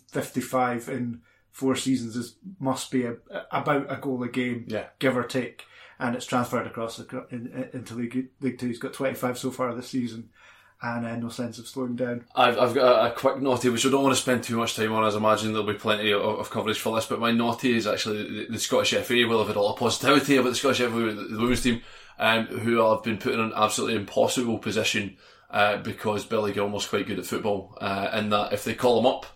155 0.03 0.89
in 0.89 1.21
four 1.51 1.77
seasons 1.77 2.17
is 2.17 2.37
must 2.59 2.91
be 2.91 3.05
a, 3.05 3.17
about 3.51 3.91
a 3.93 3.97
goal 3.97 4.23
a 4.23 4.29
game, 4.29 4.65
Yeah. 4.69 4.87
give 4.99 5.17
or 5.17 5.25
take. 5.25 5.65
And 5.99 6.17
it's 6.17 6.27
transferred 6.27 6.67
across 6.67 6.97
the, 6.97 7.27
in- 7.31 7.69
into 7.73 7.95
League 7.95 8.29
League 8.41 8.59
Two. 8.59 8.67
He's 8.67 8.81
got 8.81 8.93
25 8.95 9.39
so 9.39 9.51
far 9.53 9.73
this 9.75 9.89
season, 9.89 10.31
and 10.83 11.07
uh, 11.07 11.17
no 11.17 11.29
sense 11.29 11.59
of 11.59 11.67
slowing 11.67 11.97
down. 11.97 12.25
I've, 12.35 12.59
I've 12.59 12.75
got 12.75 13.07
a, 13.07 13.13
a 13.13 13.15
quick 13.15 13.41
naughty, 13.41 13.69
which 13.69 13.87
I 13.87 13.91
don't 13.91 14.03
want 14.03 14.15
to 14.15 14.21
spend 14.21 14.43
too 14.43 14.57
much 14.57 14.77
time 14.77 14.93
on, 14.93 15.05
as 15.05 15.15
I 15.15 15.19
imagine 15.19 15.53
there'll 15.53 15.67
be 15.67 15.75
plenty 15.75 16.13
of, 16.13 16.23
of 16.23 16.51
coverage 16.51 16.79
for 16.79 16.95
this. 16.95 17.07
But 17.07 17.21
my 17.21 17.33
naughty 17.33 17.77
is 17.77 17.87
actually 17.87 18.23
the, 18.23 18.53
the 18.53 18.59
Scottish 18.59 18.95
FA. 18.95 19.25
Well, 19.29 19.41
I've 19.41 19.49
had 19.49 19.57
a 19.57 19.61
lot 19.61 19.75
of 19.75 19.79
positivity 19.79 20.37
about 20.37 20.51
the 20.51 20.57
Scottish 20.57 20.79
FA, 20.79 20.91
the, 20.91 21.29
the 21.31 21.41
women's 21.41 21.63
team, 21.63 21.83
um, 22.19 22.47
who 22.47 22.79
have 22.79 23.03
been 23.03 23.19
put 23.19 23.35
in 23.35 23.41
an 23.41 23.53
absolutely 23.57 23.97
impossible 23.97 24.59
position 24.59 25.17
uh, 25.51 25.79
because 25.79 26.25
Billy 26.27 26.53
Gilmour's 26.53 26.87
quite 26.87 27.07
good 27.07 27.19
at 27.19 27.27
football, 27.27 27.79
uh, 27.81 28.09
and 28.13 28.33
that 28.33 28.53
if 28.53 28.65
they 28.65 28.75
call 28.75 28.99
him 28.99 29.07
up, 29.07 29.27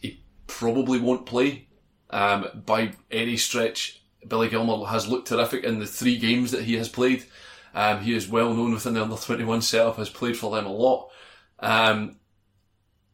he 0.00 0.22
probably 0.46 1.00
won't 1.00 1.26
play 1.26 1.66
um, 2.10 2.62
by 2.66 2.92
any 3.10 3.36
stretch. 3.36 4.02
Billy 4.28 4.48
Gilmore 4.48 4.88
has 4.88 5.08
looked 5.08 5.28
terrific 5.28 5.64
in 5.64 5.78
the 5.78 5.86
three 5.86 6.18
games 6.18 6.50
that 6.50 6.64
he 6.64 6.74
has 6.74 6.88
played. 6.88 7.24
Um, 7.74 8.00
he 8.00 8.14
is 8.14 8.28
well 8.28 8.54
known 8.54 8.72
within 8.72 8.94
the 8.94 9.02
under 9.02 9.16
21 9.16 9.62
setup, 9.62 9.96
has 9.96 10.08
played 10.08 10.36
for 10.36 10.54
them 10.54 10.66
a 10.66 10.72
lot. 10.72 11.10
Um, 11.58 12.16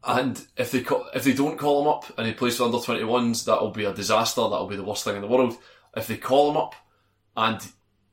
and 0.05 0.47
if 0.57 0.71
they 0.71 0.83
call, 0.83 1.07
if 1.15 1.25
they 1.25 1.33
don't 1.33 1.59
call 1.59 1.83
him 1.83 1.89
up 1.89 2.19
and 2.19 2.27
he 2.27 2.33
plays 2.33 2.57
for 2.57 2.65
under 2.65 2.79
21s, 2.79 3.45
that'll 3.45 3.71
be 3.71 3.85
a 3.85 3.95
disaster. 3.95 4.43
That'll 4.43 4.67
be 4.67 4.77
the 4.77 4.85
worst 4.85 5.05
thing 5.05 5.17
in 5.17 5.23
the 5.23 5.29
world. 5.29 5.57
If 5.97 6.07
they 6.07 6.17
call 6.17 6.51
him 6.51 6.57
up 6.57 6.75
and 7.37 7.61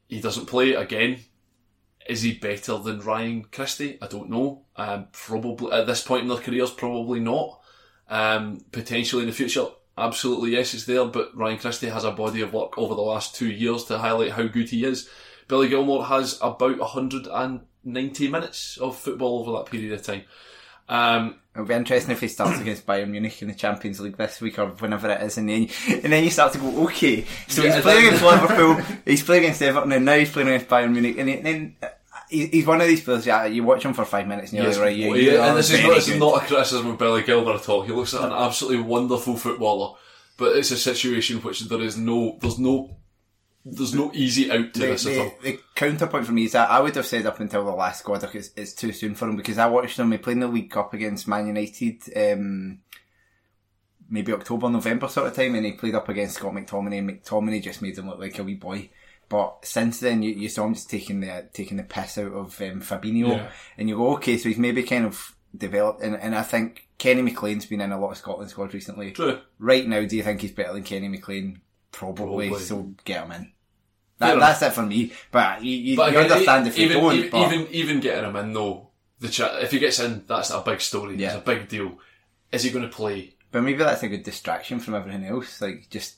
he 0.08 0.20
doesn't 0.20 0.48
play 0.48 0.74
again, 0.74 1.20
is 2.08 2.22
he 2.22 2.34
better 2.34 2.78
than 2.78 3.02
Ryan 3.02 3.46
Christie? 3.52 3.98
I 4.02 4.08
don't 4.08 4.30
know. 4.30 4.66
Um, 4.76 5.08
probably 5.12 5.72
at 5.72 5.88
this 5.88 6.04
point 6.04 6.24
in 6.24 6.30
their 6.30 6.38
careers, 6.38 6.72
probably 6.72 7.20
not. 7.20 7.62
Um, 8.10 8.62
potentially 8.72 9.24
in 9.24 9.30
the 9.30 9.36
future, 9.36 9.66
absolutely 9.98 10.52
yes, 10.52 10.74
it's 10.74 10.86
there. 10.86 11.06
But 11.06 11.36
Ryan 11.36 11.58
Christie 11.58 11.90
has 11.90 12.06
a 12.06 12.12
body 12.12 12.42
of 12.42 12.54
work 12.54 12.78
over 12.78 12.96
the 12.96 13.02
last 13.02 13.36
two 13.36 13.52
years 13.52 13.84
to 13.86 13.98
highlight 13.98 14.32
how 14.32 14.48
good 14.48 14.70
he 14.70 14.86
is. 14.86 15.10
Billy 15.48 15.70
Gilmour 15.70 16.06
has 16.06 16.38
about 16.42 16.78
190 16.78 18.28
minutes 18.30 18.78
of 18.78 18.98
football 18.98 19.40
over 19.40 19.52
that 19.58 19.72
period 19.72 19.94
of 19.94 20.04
time. 20.04 20.24
Um, 20.90 21.36
It'll 21.54 21.66
be 21.68 21.74
interesting 21.74 22.12
if 22.12 22.22
he 22.22 22.28
starts 22.28 22.62
against 22.62 22.86
Bayern 22.86 23.10
Munich 23.10 23.42
in 23.42 23.48
the 23.48 23.54
Champions 23.56 24.00
League 24.00 24.16
this 24.16 24.40
week 24.40 24.60
or 24.60 24.68
whenever 24.68 25.10
it 25.10 25.22
is, 25.24 25.38
and 25.40 25.50
then 25.50 25.68
and 25.90 26.14
then 26.14 26.24
you 26.24 26.30
start 26.30 26.54
to 26.54 26.60
go, 26.60 26.84
okay, 26.86 27.26
so 27.48 27.64
Yeah, 27.64 27.74
he's 27.74 27.82
playing 27.82 28.06
against 28.06 28.24
Liverpool, 28.24 28.76
he's 29.06 29.24
playing 29.24 29.44
against 29.46 29.62
Everton, 29.64 29.92
and 29.92 30.06
now 30.06 30.18
he's 30.20 30.32
playing 30.32 30.50
against 30.50 30.68
Bayern 30.68 30.92
Munich, 30.92 31.18
and 31.18 31.28
then 31.28 31.76
he's 32.30 32.66
one 32.66 32.80
of 32.80 32.88
these 32.88 33.04
players. 33.04 33.26
Yeah, 33.26 33.46
you 33.48 33.64
watch 33.64 33.84
him 33.84 33.94
for 33.94 34.06
five 34.06 34.28
minutes, 34.28 34.52
and 34.52 34.60
you're 34.60 34.68
Yes, 34.68 34.78
like, 34.78 34.86
right, 34.86 34.96
yeah, 34.96 35.08
well, 35.10 35.18
yeah, 35.18 35.48
and 35.50 35.58
this 35.58 35.72
is, 35.72 35.82
not, 35.84 35.96
this 35.96 36.08
is 36.10 36.20
not 36.20 36.44
a 36.44 36.46
criticism 36.46 36.88
of 36.92 36.98
Billy 37.00 37.24
Gilmour 37.24 37.56
at 37.56 37.68
all. 37.70 37.82
He 37.82 37.92
looks 37.92 38.14
like 38.14 38.24
an 38.26 38.32
absolutely 38.38 38.84
wonderful 38.84 39.36
footballer, 39.36 39.98
but 40.38 40.56
it's 40.58 40.70
a 40.70 40.78
situation 40.78 41.40
which 41.42 41.62
there 41.62 41.82
is 41.82 41.98
no, 41.98 42.38
there's 42.40 42.60
no, 42.60 42.98
there's 43.70 43.94
no 43.94 44.12
easy 44.14 44.50
out 44.52 44.74
to 44.74 44.80
the, 44.80 44.86
this 44.88 45.06
at 45.06 45.14
the, 45.14 45.20
all. 45.20 45.34
the 45.44 45.60
counterpoint 45.76 46.26
for 46.26 46.32
me 46.32 46.46
is 46.46 46.54
that 46.54 46.70
I 46.70 46.80
would 46.80 46.96
have 46.96 47.06
said 47.06 47.26
up 47.26 47.40
until 47.40 47.66
the 47.66 47.72
last 47.72 48.04
quarter 48.04 48.30
it's, 48.34 48.52
it's 48.56 48.74
too 48.74 48.92
soon 48.94 49.14
for 49.16 49.28
him 49.28 49.36
because 49.36 49.58
I 49.58 49.68
watched 49.68 50.00
him. 50.00 50.14
In 50.14 50.40
the 50.40 50.48
League 50.48 50.72
Cup 50.72 50.94
against 50.94 51.28
Man 51.28 51.48
United, 51.48 52.02
um, 52.16 52.80
maybe 54.10 54.34
October, 54.34 54.70
November 54.70 55.08
sort 55.08 55.28
of 55.28 55.36
time, 55.36 55.56
and 55.56 55.66
he 55.66 55.74
played 55.74 55.96
up 55.96 56.10
against 56.10 56.36
Scott 56.36 56.54
McTominay, 56.54 57.00
and 57.00 57.10
McTominay 57.24 57.62
just 57.62 57.82
made 57.82 57.98
him 57.98 58.08
look 58.10 58.20
like 58.20 58.40
a 58.40 58.44
wee 58.44 58.56
boy. 58.56 58.90
But 59.30 59.66
since 59.66 60.00
then, 60.00 60.24
you, 60.24 60.32
you 60.32 60.48
saw 60.48 60.66
him 60.66 60.74
just 60.74 60.90
taking 60.90 61.20
the 61.20 61.50
taking 61.54 61.78
the 61.78 61.84
piss 61.84 62.18
out 62.18 62.32
of 62.32 62.62
um, 62.62 62.82
Fabinho, 62.82 63.30
Yeah. 63.30 63.50
and 63.78 63.90
you 63.90 63.98
go, 63.98 64.14
okay, 64.16 64.38
so 64.38 64.48
he's 64.50 64.58
maybe 64.58 64.84
kind 64.84 65.06
of 65.06 65.36
developed, 65.56 66.02
and, 66.02 66.16
and 66.16 66.34
I 66.36 66.44
think 66.44 66.88
Kenny 66.98 67.22
McLean's 67.22 67.66
been 67.66 67.82
in 67.82 67.92
a 67.92 68.00
lot 68.00 68.12
of 68.12 68.18
Scotland 68.18 68.50
squads 68.50 68.74
recently. 68.74 69.12
True. 69.12 69.40
Right 69.60 69.86
now, 69.86 70.06
do 70.06 70.16
you 70.16 70.24
think 70.24 70.42
he's 70.42 70.52
better 70.54 70.74
than 70.74 70.84
Kenny 70.84 71.10
McLean? 71.10 71.60
Probably. 71.92 72.48
Probably. 72.50 72.64
So 72.66 72.94
get 73.06 73.26
him 73.26 73.32
in. 73.32 73.52
That, 74.20 74.40
that's 74.40 74.62
it 74.64 74.74
for 74.74 74.84
me. 74.84 75.12
But 75.32 75.64
you, 75.64 75.72
you, 75.78 75.98
But 75.98 76.12
you 76.12 76.20
again, 76.20 76.32
understand 76.32 76.68
if 76.68 76.78
you 76.78 76.86
even, 76.86 76.98
don't. 77.02 77.16
even, 77.16 77.30
but 77.30 77.54
even, 77.54 77.68
even 77.72 78.00
getting 78.00 78.24
him 78.30 78.36
in 78.36 78.54
though, 78.54 78.88
the 79.20 79.30
cha- 79.30 79.60
if 79.60 79.72
he 79.72 79.80
gets 79.80 80.00
in, 80.00 80.24
that's 80.28 80.50
a 80.50 80.62
big 80.62 80.82
story. 80.82 81.16
Yeah. 81.16 81.28
It's 81.28 81.36
a 81.38 81.42
big 81.42 81.68
deal. 81.70 82.00
Is 82.52 82.64
he 82.64 82.70
going 82.72 82.84
to 82.90 82.96
play? 82.96 83.34
but 83.50 83.62
maybe 83.64 83.78
that's 83.78 84.04
a 84.04 84.08
good 84.10 84.24
distraction 84.24 84.80
from 84.80 84.94
everything 84.96 85.24
else. 85.26 85.62
Like 85.62 85.88
just 85.90 86.16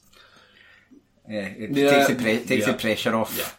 Yeah, 1.27 1.41
it 1.45 1.71
Yeah, 1.71 1.89
takes, 1.89 2.07
the, 2.07 2.15
pre- 2.15 2.43
takes 2.43 2.65
yeah. 2.65 2.71
the 2.73 2.77
pressure 2.77 3.15
off. 3.15 3.37
Yeah. 3.37 3.49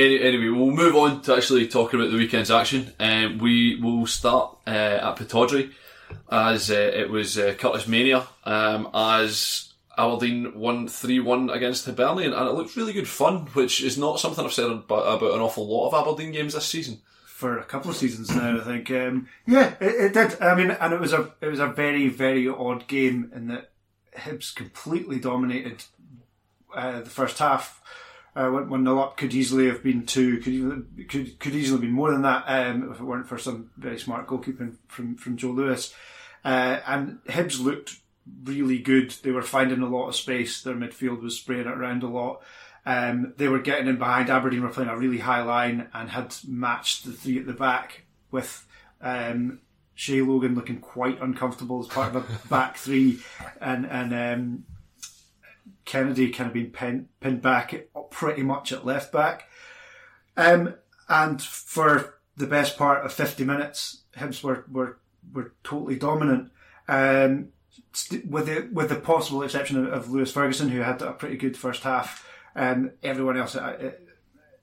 Any, 0.00 0.20
anyway, 0.22 0.48
we'll 0.48 0.70
move 0.70 0.94
on 0.96 1.20
to 1.22 1.34
actually 1.36 1.66
talking 1.68 2.00
about 2.00 2.12
the 2.12 2.16
weekend's 2.18 2.50
action. 2.50 2.92
Um, 2.98 3.38
we 3.38 3.76
will 3.80 4.06
start 4.06 4.56
uh, 4.66 4.70
at 4.70 5.16
Pittodrie 5.16 5.72
as 6.30 6.70
uh, 6.70 6.74
it 6.74 7.10
was 7.10 7.36
uh, 7.38 7.54
Curtis 7.58 7.86
Mania 7.88 8.26
um, 8.44 8.88
as 8.94 9.69
Aberdeen 10.00 10.58
won 10.58 10.88
3 10.88 11.20
1 11.20 11.50
against 11.50 11.86
Hibernian, 11.86 12.32
and 12.32 12.48
it 12.48 12.52
looked 12.52 12.76
really 12.76 12.92
good 12.92 13.08
fun, 13.08 13.46
which 13.52 13.82
is 13.82 13.98
not 13.98 14.18
something 14.18 14.44
I've 14.44 14.52
said 14.52 14.70
about, 14.70 15.22
an 15.22 15.40
awful 15.40 15.66
lot 15.66 15.88
of 15.88 15.94
Aberdeen 15.94 16.32
games 16.32 16.54
this 16.54 16.66
season. 16.66 17.00
for 17.24 17.58
a 17.58 17.64
couple 17.64 17.90
of 17.90 17.96
seasons 17.96 18.34
now. 18.34 18.60
I 18.60 18.64
think. 18.64 18.90
Um, 18.90 19.28
yeah, 19.46 19.74
it, 19.80 19.94
it 20.06 20.12
did. 20.14 20.40
I 20.42 20.54
mean, 20.54 20.70
and 20.70 20.92
it 20.92 21.00
was 21.00 21.12
a 21.12 21.32
it 21.40 21.46
was 21.46 21.60
a 21.60 21.68
very 21.68 22.08
very 22.08 22.48
odd 22.48 22.86
game 22.86 23.30
in 23.34 23.48
that 23.48 23.70
Hibs 24.16 24.54
completely 24.54 25.18
dominated 25.18 25.84
uh, 26.74 27.00
the 27.00 27.10
first 27.10 27.38
half. 27.38 27.80
Uh, 28.36 28.50
went 28.52 28.68
one 28.68 28.84
0 28.84 29.00
up. 29.00 29.16
Could 29.16 29.34
easily 29.34 29.66
have 29.66 29.82
been 29.82 30.06
two. 30.06 30.38
Could 30.38 31.08
could 31.08 31.38
could 31.40 31.54
easily 31.54 31.76
have 31.76 31.80
been 31.80 31.90
more 31.92 32.12
than 32.12 32.22
that 32.22 32.44
um, 32.46 32.92
if 32.92 33.00
it 33.00 33.04
weren't 33.04 33.28
for 33.28 33.38
some 33.38 33.70
very 33.76 33.98
smart 33.98 34.26
goalkeeping 34.26 34.76
from 34.88 35.16
from 35.16 35.36
Joe 35.36 35.50
Lewis. 35.50 35.94
Uh, 36.44 36.80
and 36.86 37.18
Hibs 37.24 37.62
looked 37.62 37.99
really 38.44 38.78
good. 38.78 39.10
They 39.22 39.30
were 39.30 39.42
finding 39.42 39.82
a 39.82 39.88
lot 39.88 40.08
of 40.08 40.16
space. 40.16 40.62
Their 40.62 40.74
midfield 40.74 41.22
was 41.22 41.36
spraying 41.36 41.62
it 41.62 41.66
around 41.66 42.02
a 42.02 42.08
lot. 42.08 42.42
Um, 42.86 43.34
they 43.36 43.48
were 43.48 43.58
getting 43.58 43.88
in 43.88 43.98
behind. 43.98 44.30
Aberdeen 44.30 44.62
were 44.62 44.68
playing 44.68 44.90
a 44.90 44.96
really 44.96 45.18
high 45.18 45.42
line 45.42 45.88
and 45.92 46.10
had 46.10 46.34
matched 46.46 47.04
the 47.04 47.12
three 47.12 47.38
at 47.38 47.46
the 47.46 47.52
back 47.52 48.04
with 48.30 48.66
um, 49.00 49.60
Shay 49.94 50.22
Logan 50.22 50.54
looking 50.54 50.80
quite 50.80 51.20
uncomfortable 51.20 51.80
as 51.80 51.88
part 51.88 52.14
of 52.14 52.24
a 52.24 52.48
back 52.48 52.76
three, 52.76 53.20
and 53.60 53.86
and 53.86 54.14
um, 54.14 54.64
Kennedy 55.84 56.30
kind 56.30 56.48
of 56.48 56.54
being 56.54 56.70
pinned, 56.70 57.08
pinned 57.20 57.42
back 57.42 57.88
pretty 58.10 58.42
much 58.42 58.72
at 58.72 58.86
left 58.86 59.12
back. 59.12 59.48
Um, 60.36 60.74
and 61.08 61.42
for 61.42 62.20
the 62.36 62.46
best 62.46 62.78
part 62.78 63.04
of 63.04 63.12
50 63.12 63.44
minutes, 63.44 64.02
Hibs 64.16 64.42
were, 64.42 64.64
were, 64.70 64.98
were 65.32 65.52
totally 65.64 65.96
dominant. 65.96 66.50
Um, 66.88 67.48
st- 67.92 68.26
with 68.26 68.46
the 68.46 68.68
with 68.72 68.88
the 68.88 68.96
possible 68.96 69.42
exception 69.42 69.84
of, 69.84 69.92
of 69.92 70.10
Lewis 70.10 70.32
Ferguson, 70.32 70.68
who 70.68 70.80
had 70.80 71.02
a 71.02 71.12
pretty 71.12 71.36
good 71.36 71.56
first 71.56 71.82
half, 71.82 72.26
and 72.54 72.92
everyone 73.02 73.36
else 73.36 73.56
uh, 73.56 73.92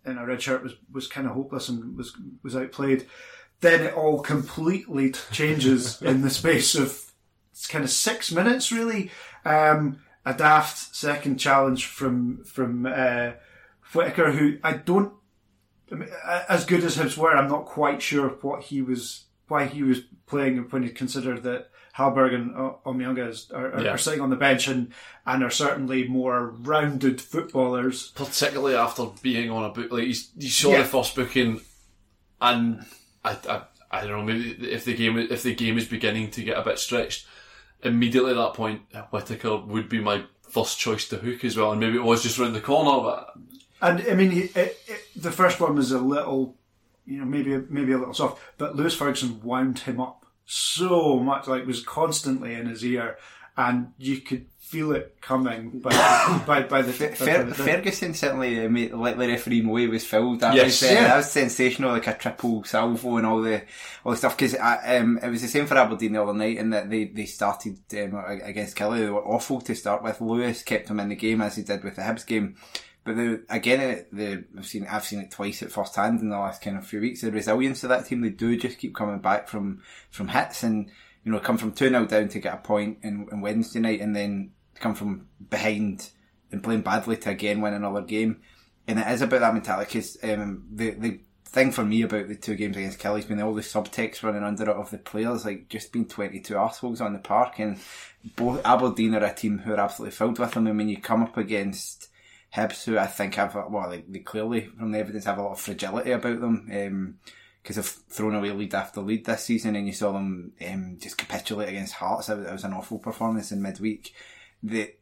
in 0.05 0.17
a 0.17 0.25
red 0.25 0.41
shirt 0.41 0.63
was, 0.63 0.73
was 0.91 1.07
kind 1.07 1.27
of 1.27 1.33
hopeless 1.33 1.69
and 1.69 1.97
was 1.97 2.15
was 2.43 2.55
outplayed. 2.55 3.07
Then 3.59 3.81
it 3.81 3.93
all 3.93 4.21
completely 4.21 5.13
changes 5.31 6.01
in 6.01 6.21
the 6.21 6.29
space 6.29 6.75
of 6.75 7.11
kind 7.69 7.83
of 7.83 7.89
six 7.89 8.31
minutes, 8.31 8.71
really. 8.71 9.11
Um, 9.45 9.99
a 10.25 10.33
daft 10.33 10.95
second 10.95 11.37
challenge 11.37 11.85
from 11.85 12.43
from 12.43 12.85
uh, 12.85 13.31
Whitaker, 13.93 14.31
who 14.31 14.57
I 14.63 14.73
don't 14.73 15.13
I 15.91 15.95
mean, 15.95 16.09
as 16.49 16.65
good 16.65 16.83
as 16.83 16.97
Hibs 16.97 17.17
were, 17.17 17.35
I'm 17.35 17.49
not 17.49 17.65
quite 17.65 18.01
sure 18.01 18.29
what 18.29 18.63
he 18.63 18.81
was, 18.81 19.25
why 19.47 19.65
he 19.65 19.83
was 19.83 20.01
playing 20.25 20.57
when 20.69 20.83
you 20.83 20.89
consider 20.89 21.39
that 21.39 21.69
Hallberg 21.97 22.33
and 22.35 22.55
O- 22.55 22.79
Omeonga 22.85 23.27
is, 23.29 23.49
are, 23.51 23.73
are, 23.73 23.83
Yeah. 23.83 23.91
are 23.91 23.97
sitting 23.97 24.21
on 24.21 24.29
the 24.29 24.35
bench 24.35 24.67
and, 24.67 24.93
and 25.25 25.43
are 25.43 25.49
certainly 25.49 26.07
more 26.07 26.49
rounded 26.49 27.19
footballers. 27.19 28.11
particularly 28.15 28.75
after 28.75 29.07
being 29.21 29.49
on 29.49 29.63
a 29.65 29.69
book 29.69 29.91
like 29.91 30.05
you, 30.07 30.15
you 30.37 30.49
saw 30.49 30.71
Yeah. 30.71 30.79
the 30.79 30.85
first 30.85 31.15
booking 31.15 31.61
and 32.41 32.85
I, 33.25 33.37
I 33.49 33.61
I 33.89 34.01
don't 34.01 34.11
know 34.11 34.23
maybe 34.23 34.51
if 34.71 34.85
the 34.85 34.93
game 34.95 35.17
if 35.17 35.43
the 35.43 35.55
game 35.55 35.77
is 35.77 35.85
beginning 35.87 36.29
to 36.31 36.43
get 36.43 36.57
a 36.57 36.61
bit 36.61 36.77
stretched 36.77 37.25
immediately 37.83 38.31
at 38.31 38.35
that 38.37 38.53
point 38.53 38.81
Whitaker 39.11 39.57
would 39.57 39.89
be 39.89 39.99
my 40.01 40.23
first 40.49 40.77
choice 40.79 41.07
to 41.09 41.17
hook 41.17 41.43
as 41.45 41.57
well 41.57 41.71
and 41.71 41.79
maybe 41.81 41.97
it 41.97 42.03
was 42.03 42.21
just 42.23 42.37
around 42.39 42.53
the 42.53 42.61
corner 42.61 43.01
but 43.03 43.33
And 43.81 44.01
I 44.09 44.13
mean, 44.15 44.31
it, 44.33 44.55
it, 44.55 44.77
the 45.15 45.31
first 45.31 45.59
one 45.59 45.75
was 45.75 45.91
a 45.91 45.99
little, 45.99 46.55
you 47.05 47.19
know, 47.19 47.25
maybe 47.25 47.57
maybe 47.69 47.91
a 47.93 47.97
little 47.97 48.13
soft, 48.13 48.41
but 48.57 48.75
Lewis 48.75 48.95
Ferguson 48.95 49.39
wound 49.43 49.79
him 49.79 49.99
up 50.01 50.25
so 50.47 51.19
much, 51.19 51.45
like 51.47 51.67
was 51.67 51.83
constantly 51.83 52.53
in 52.55 52.65
his 52.65 52.83
ear, 52.83 53.17
and 53.55 53.91
you 53.99 54.21
could 54.21 54.45
feel 54.57 54.91
it 54.93 55.17
coming 55.21 55.79
by 55.79 55.89
by, 56.47 56.61
by 56.63 56.81
the. 56.81 56.91
by 57.19 57.43
the- 57.43 57.53
Ferguson 57.53 58.13
certainly 58.13 58.65
uh, 58.65 58.69
made, 58.69 58.93
let 58.93 59.17
the 59.17 59.27
referee 59.27 59.61
know 59.61 59.75
he 59.75 59.87
was 59.87 60.05
fouled. 60.05 60.39
That 60.41 60.55
Yes. 60.55 60.81
was, 60.81 60.89
uh, 60.89 60.93
Yeah. 60.93 61.03
that 61.07 61.17
was 61.17 61.31
sensational, 61.31 61.91
like 61.91 62.07
a 62.07 62.13
triple 62.13 62.63
salvo 62.63 63.17
and 63.17 63.25
all 63.25 63.41
the 63.41 63.61
all 64.03 64.11
the 64.13 64.17
stuff. 64.17 64.35
Because 64.37 64.55
um, 64.55 65.19
it 65.21 65.29
was 65.29 65.41
the 65.41 65.47
same 65.47 65.67
for 65.67 65.77
Aberdeen 65.77 66.13
the 66.13 66.21
other 66.23 66.33
night, 66.33 66.57
in 66.57 66.69
that 66.71 66.89
they 66.89 67.05
they 67.05 67.25
started 67.25 67.77
um, 67.93 68.15
against 68.43 68.75
Killie. 68.77 68.99
They 68.99 69.09
were 69.09 69.25
awful 69.25 69.61
to 69.61 69.75
start 69.75 70.01
with. 70.03 70.21
Lewis 70.21 70.63
kept 70.63 70.89
him 70.89 70.99
in 70.99 71.09
the 71.09 71.15
game 71.15 71.41
as 71.41 71.55
he 71.57 71.63
did 71.63 71.83
with 71.83 71.95
the 71.97 72.01
Hibs 72.01 72.25
game. 72.25 72.55
But 73.07 73.15
the, 73.15 73.41
again, 73.49 74.05
the, 74.11 74.43
I've 74.57 74.67
seen 74.67 74.85
I've 74.85 75.05
seen 75.05 75.21
it 75.21 75.31
twice 75.31 75.63
at 75.63 75.71
first 75.71 75.95
hand 75.95 76.19
in 76.19 76.27
the 76.27 76.37
last 76.37 76.61
kind 76.61 76.77
of 76.77 76.85
few 76.85 76.99
weeks. 76.99 77.21
The 77.21 77.31
resilience 77.31 77.81
of 77.83 77.89
that 77.89 78.05
team, 78.05 78.19
they 78.19 78.31
do 78.31 78.57
just 78.57 78.79
keep 78.79 78.93
coming 78.93 79.19
back 79.19 79.47
from 79.47 79.81
from 80.11 80.27
hits 80.27 80.61
and 80.61 80.91
you 81.23 81.31
know 81.31 81.39
come 81.39 81.57
from 81.57 81.71
two 81.71 81.87
0 81.87 82.05
down 82.05 82.27
to 82.27 82.39
get 82.39 82.53
a 82.53 82.57
point 82.57 82.97
in, 83.03 83.29
in 83.31 83.39
Wednesday 83.39 83.79
night, 83.79 84.01
and 84.01 84.13
then 84.13 84.51
come 84.75 84.93
from 84.93 85.29
behind 85.49 86.09
and 86.51 86.61
playing 86.61 86.81
badly 86.81 87.15
to 87.15 87.29
again 87.29 87.61
win 87.61 87.73
another 87.73 88.01
game. 88.01 88.41
And 88.89 88.99
it 88.99 89.07
is 89.07 89.21
about 89.21 89.39
that 89.39 89.53
mentality 89.53 89.87
because 89.87 90.17
um, 90.23 90.67
the 90.69 90.89
the 90.89 91.19
thing 91.45 91.71
for 91.71 91.85
me 91.85 92.01
about 92.01 92.27
the 92.27 92.35
two 92.35 92.55
games 92.55 92.75
against 92.75 92.99
Killie's 92.99 93.23
been 93.23 93.41
all 93.41 93.55
the 93.55 93.61
subtext 93.61 94.21
running 94.21 94.43
under 94.43 94.69
it 94.69 94.75
of 94.75 94.91
the 94.91 94.97
players, 94.97 95.45
like 95.45 95.69
just 95.69 95.93
being 95.93 96.09
22 96.09 96.55
arseholes 96.55 96.99
on 96.99 97.13
the 97.13 97.19
park. 97.19 97.59
And 97.59 97.79
both 98.35 98.59
Aberdeen 98.65 99.15
are 99.15 99.23
a 99.23 99.33
team 99.33 99.59
who 99.59 99.71
are 99.71 99.79
absolutely 99.79 100.11
filled 100.11 100.39
with 100.39 100.51
them. 100.51 100.67
And 100.67 100.77
when 100.77 100.89
you 100.89 100.97
come 100.97 101.23
up 101.23 101.37
against 101.37 102.09
Hibs, 102.55 102.85
who 102.85 102.97
I 102.97 103.07
think 103.07 103.35
have, 103.35 103.55
well, 103.55 103.89
they, 103.89 104.03
they 104.07 104.19
clearly, 104.19 104.69
from 104.77 104.91
the 104.91 104.99
evidence, 104.99 105.25
have 105.25 105.37
a 105.37 105.43
lot 105.43 105.51
of 105.53 105.59
fragility 105.59 106.11
about 106.11 106.39
them. 106.39 107.17
because 107.61 107.75
they've 107.75 107.85
thrown 108.09 108.35
away 108.35 108.51
lead 108.51 108.73
after 108.73 109.01
lead 109.01 109.25
this 109.25 109.43
season, 109.43 109.75
and 109.75 109.85
you 109.87 109.93
saw 109.93 110.11
them 110.13 110.53
um, 110.67 110.97
just 110.99 111.17
capitulate 111.17 111.69
against 111.69 111.93
Hearts. 111.95 112.29
It 112.29 112.37
was, 112.37 112.47
it 112.47 112.51
was 112.53 112.63
an 112.63 112.73
awful 112.73 112.99
performance 112.99 113.51
in 113.51 113.61
midweek. 113.61 114.13
The, 114.63 114.93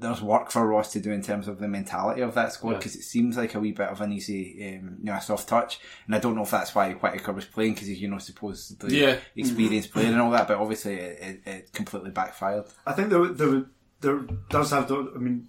there's 0.00 0.22
work 0.22 0.50
for 0.50 0.64
Ross 0.66 0.92
to 0.92 1.00
do 1.00 1.10
in 1.10 1.22
terms 1.22 1.48
of 1.48 1.58
the 1.58 1.66
mentality 1.66 2.20
of 2.20 2.32
that 2.34 2.52
squad 2.52 2.72
Yeah. 2.72 2.76
because 2.78 2.94
it 2.94 3.02
seems 3.02 3.36
like 3.36 3.54
a 3.54 3.60
wee 3.60 3.72
bit 3.72 3.88
of 3.88 4.00
an 4.00 4.12
easy, 4.12 4.78
um, 4.78 4.96
you 5.00 5.06
know, 5.06 5.14
a 5.14 5.20
soft 5.20 5.48
touch. 5.48 5.80
And 6.06 6.14
I 6.14 6.18
don't 6.20 6.36
know 6.36 6.42
if 6.42 6.50
that's 6.52 6.72
why 6.74 6.92
Whitaker 6.94 7.32
was 7.32 7.44
playing 7.46 7.74
because 7.74 7.88
he's, 7.88 8.00
you 8.00 8.08
know, 8.08 8.18
supposedly 8.18 8.96
Yeah. 9.00 9.18
experienced 9.34 9.92
player 9.92 10.06
and 10.12 10.20
all 10.20 10.30
that, 10.30 10.46
but 10.46 10.58
obviously 10.58 10.94
it, 10.94 11.18
it, 11.44 11.50
it 11.50 11.72
completely 11.72 12.10
backfired. 12.10 12.66
I 12.86 12.92
think 12.92 13.10
there, 13.10 13.26
there, 13.26 13.64
there 14.00 14.18
does 14.48 14.70
have 14.70 14.86
to. 14.88 15.12
I 15.16 15.18
mean, 15.18 15.48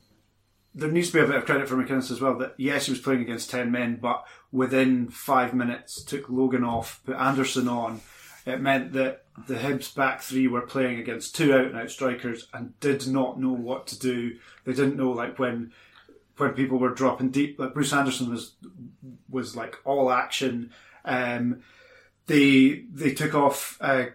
there 0.75 0.91
needs 0.91 1.07
to 1.07 1.13
be 1.13 1.19
a 1.19 1.27
bit 1.27 1.35
of 1.35 1.45
credit 1.45 1.67
for 1.67 1.75
McInnes 1.75 2.11
as 2.11 2.21
well. 2.21 2.37
That 2.37 2.55
yes, 2.57 2.85
he 2.85 2.91
was 2.91 3.01
playing 3.01 3.21
against 3.21 3.49
ten 3.49 3.71
men, 3.71 3.97
but 4.01 4.25
within 4.51 5.09
five 5.09 5.53
minutes 5.53 6.03
took 6.03 6.29
Logan 6.29 6.63
off, 6.63 7.01
put 7.05 7.15
Anderson 7.15 7.67
on. 7.67 8.01
It 8.45 8.61
meant 8.61 8.93
that 8.93 9.25
the 9.47 9.55
Hibs 9.55 9.93
back 9.93 10.21
three 10.21 10.47
were 10.47 10.61
playing 10.61 10.99
against 10.99 11.35
two 11.35 11.53
out 11.53 11.65
and 11.65 11.77
out 11.77 11.91
strikers 11.91 12.47
and 12.53 12.79
did 12.79 13.07
not 13.07 13.39
know 13.39 13.51
what 13.51 13.87
to 13.87 13.99
do. 13.99 14.37
They 14.65 14.73
didn't 14.73 14.97
know 14.97 15.11
like 15.11 15.39
when 15.39 15.71
when 16.37 16.53
people 16.53 16.77
were 16.77 16.93
dropping 16.93 17.29
deep. 17.29 17.59
Like 17.59 17.73
Bruce 17.73 17.93
Anderson 17.93 18.29
was 18.29 18.55
was 19.29 19.55
like 19.55 19.77
all 19.85 20.11
action. 20.11 20.71
Um, 21.05 21.61
they 22.27 22.85
they 22.93 23.13
took 23.13 23.33
off. 23.33 23.77
Uh, 23.81 24.05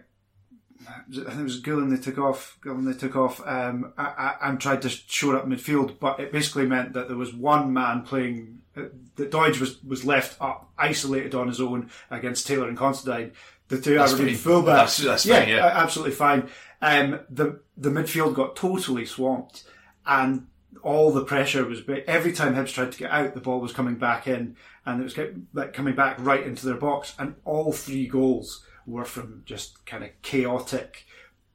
it 1.11 1.43
was 1.43 1.59
Gillen 1.59 1.89
they 1.89 2.01
took 2.01 2.17
off. 2.17 2.57
Gillen 2.63 2.85
they 2.85 2.97
took 2.97 3.15
off 3.15 3.45
um, 3.45 3.93
and 3.97 4.59
tried 4.59 4.81
to 4.83 4.89
shore 4.89 5.35
up 5.35 5.45
midfield, 5.45 5.99
but 5.99 6.19
it 6.19 6.31
basically 6.31 6.65
meant 6.65 6.93
that 6.93 7.07
there 7.07 7.17
was 7.17 7.33
one 7.33 7.73
man 7.73 8.03
playing. 8.03 8.59
Uh, 8.75 8.83
that 9.15 9.31
Doidge 9.31 9.59
was 9.59 9.81
was 9.83 10.03
left 10.05 10.39
up, 10.41 10.69
isolated 10.77 11.33
on 11.33 11.47
his 11.47 11.61
own 11.61 11.89
against 12.11 12.47
Taylor 12.47 12.67
and 12.67 12.77
Constantine. 12.77 13.31
The 13.67 13.79
two 13.79 13.95
That's 13.95 14.13
Aberdeen 14.13 14.35
fullbacks. 14.35 14.65
That's- 14.65 14.97
that's 14.97 15.25
yeah, 15.25 15.39
fine, 15.39 15.49
yeah. 15.49 15.65
absolutely 15.65 16.15
fine. 16.15 16.49
Um, 16.81 17.21
the 17.29 17.61
the 17.77 17.89
midfield 17.89 18.35
got 18.35 18.55
totally 18.55 19.05
swamped, 19.05 19.63
and 20.05 20.47
all 20.81 21.11
the 21.11 21.23
pressure 21.23 21.65
was. 21.65 21.81
Every 22.07 22.31
time 22.31 22.53
Hibs 22.53 22.73
tried 22.73 22.91
to 22.91 22.97
get 22.97 23.11
out, 23.11 23.33
the 23.33 23.39
ball 23.39 23.59
was 23.59 23.73
coming 23.73 23.95
back 23.95 24.27
in, 24.27 24.55
and 24.85 25.01
it 25.01 25.03
was 25.03 25.17
like 25.53 25.73
coming 25.73 25.95
back 25.95 26.17
right 26.19 26.45
into 26.45 26.65
their 26.65 26.75
box. 26.75 27.15
And 27.17 27.35
all 27.43 27.71
three 27.71 28.07
goals 28.07 28.63
were 28.85 29.05
from 29.05 29.43
just 29.45 29.85
kind 29.85 30.03
of 30.03 30.09
chaotic 30.21 31.05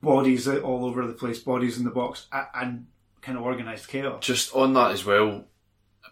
bodies 0.02 0.48
all 0.48 0.84
over 0.84 1.06
the 1.06 1.12
place, 1.12 1.38
bodies 1.38 1.78
in 1.78 1.84
the 1.84 1.90
box, 1.90 2.26
and 2.54 2.86
kind 3.20 3.38
of 3.38 3.44
organised 3.44 3.88
chaos. 3.88 4.24
Just 4.24 4.54
on 4.54 4.72
that 4.74 4.92
as 4.92 5.04
well, 5.04 5.44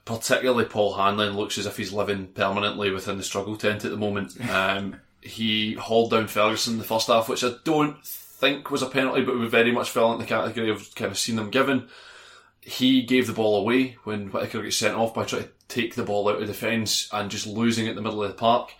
particularly 0.05 0.65
Paul 0.65 0.95
Hanlon 0.95 1.37
looks 1.37 1.59
as 1.59 1.67
if 1.67 1.77
he's 1.77 1.93
living 1.93 2.29
permanently 2.29 2.91
within 2.91 3.17
the 3.17 3.23
struggle 3.23 3.57
tent 3.57 3.85
at 3.85 3.91
the 3.91 3.97
moment. 3.97 4.37
Um, 4.51 5.01
he 5.21 5.75
hauled 5.75 6.13
down 6.13 6.29
Ferguson 6.29 6.75
in 6.75 6.79
the 6.79 6.85
first 6.85 7.09
half, 7.09 7.29
which 7.29 7.43
I 7.43 7.51
don't 7.65 8.07
think 8.07 8.71
was 8.71 8.83
a 8.83 8.87
penalty, 8.87 9.23
but 9.23 9.39
we 9.39 9.49
very 9.49 9.73
much 9.73 9.91
fell 9.91 10.13
into 10.13 10.25
the 10.25 10.29
category 10.29 10.71
of 10.71 10.95
kind 10.95 11.11
of 11.11 11.19
seen 11.19 11.37
them 11.37 11.51
given. 11.51 11.89
He 12.61 13.03
gave 13.03 13.27
the 13.27 13.33
ball 13.33 13.61
away 13.61 13.97
when 14.05 14.29
Whitaker 14.29 14.63
gets 14.63 14.77
sent 14.77 14.95
off 14.95 15.15
by 15.15 15.25
trying 15.25 15.43
to 15.43 15.51
take 15.67 15.97
the 15.97 16.05
ball 16.05 16.29
out 16.29 16.41
of 16.41 16.47
defence 16.47 17.09
and 17.13 17.31
just 17.31 17.47
losing 17.47 17.87
it 17.87 17.91
in 17.91 17.97
the 17.97 18.03
middle 18.03 18.23
of 18.23 18.29
the 18.29 18.37
park. 18.37 18.73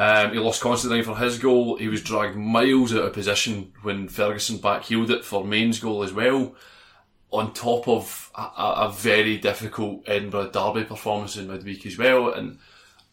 Um, 0.00 0.32
he 0.32 0.38
lost 0.38 0.62
Constantine 0.62 1.04
for 1.04 1.16
his 1.16 1.38
goal. 1.38 1.76
He 1.76 1.88
was 1.88 2.02
dragged 2.02 2.34
miles 2.34 2.94
out 2.94 3.04
of 3.04 3.12
position 3.12 3.74
when 3.82 4.08
Ferguson 4.08 4.58
backheeled 4.58 5.10
it 5.10 5.26
for 5.26 5.44
Main's 5.44 5.78
goal 5.78 6.02
as 6.02 6.12
well. 6.12 6.54
on 7.30 7.52
top 7.52 7.88
of 7.88 8.30
a, 8.34 8.42
a 8.56 8.92
very 8.94 9.38
difficult 9.38 10.02
Edinburgh 10.06 10.50
Derby 10.50 10.84
performance 10.84 11.36
in 11.36 11.48
midweek 11.48 11.86
as 11.86 11.96
well. 11.96 12.32
And 12.32 12.58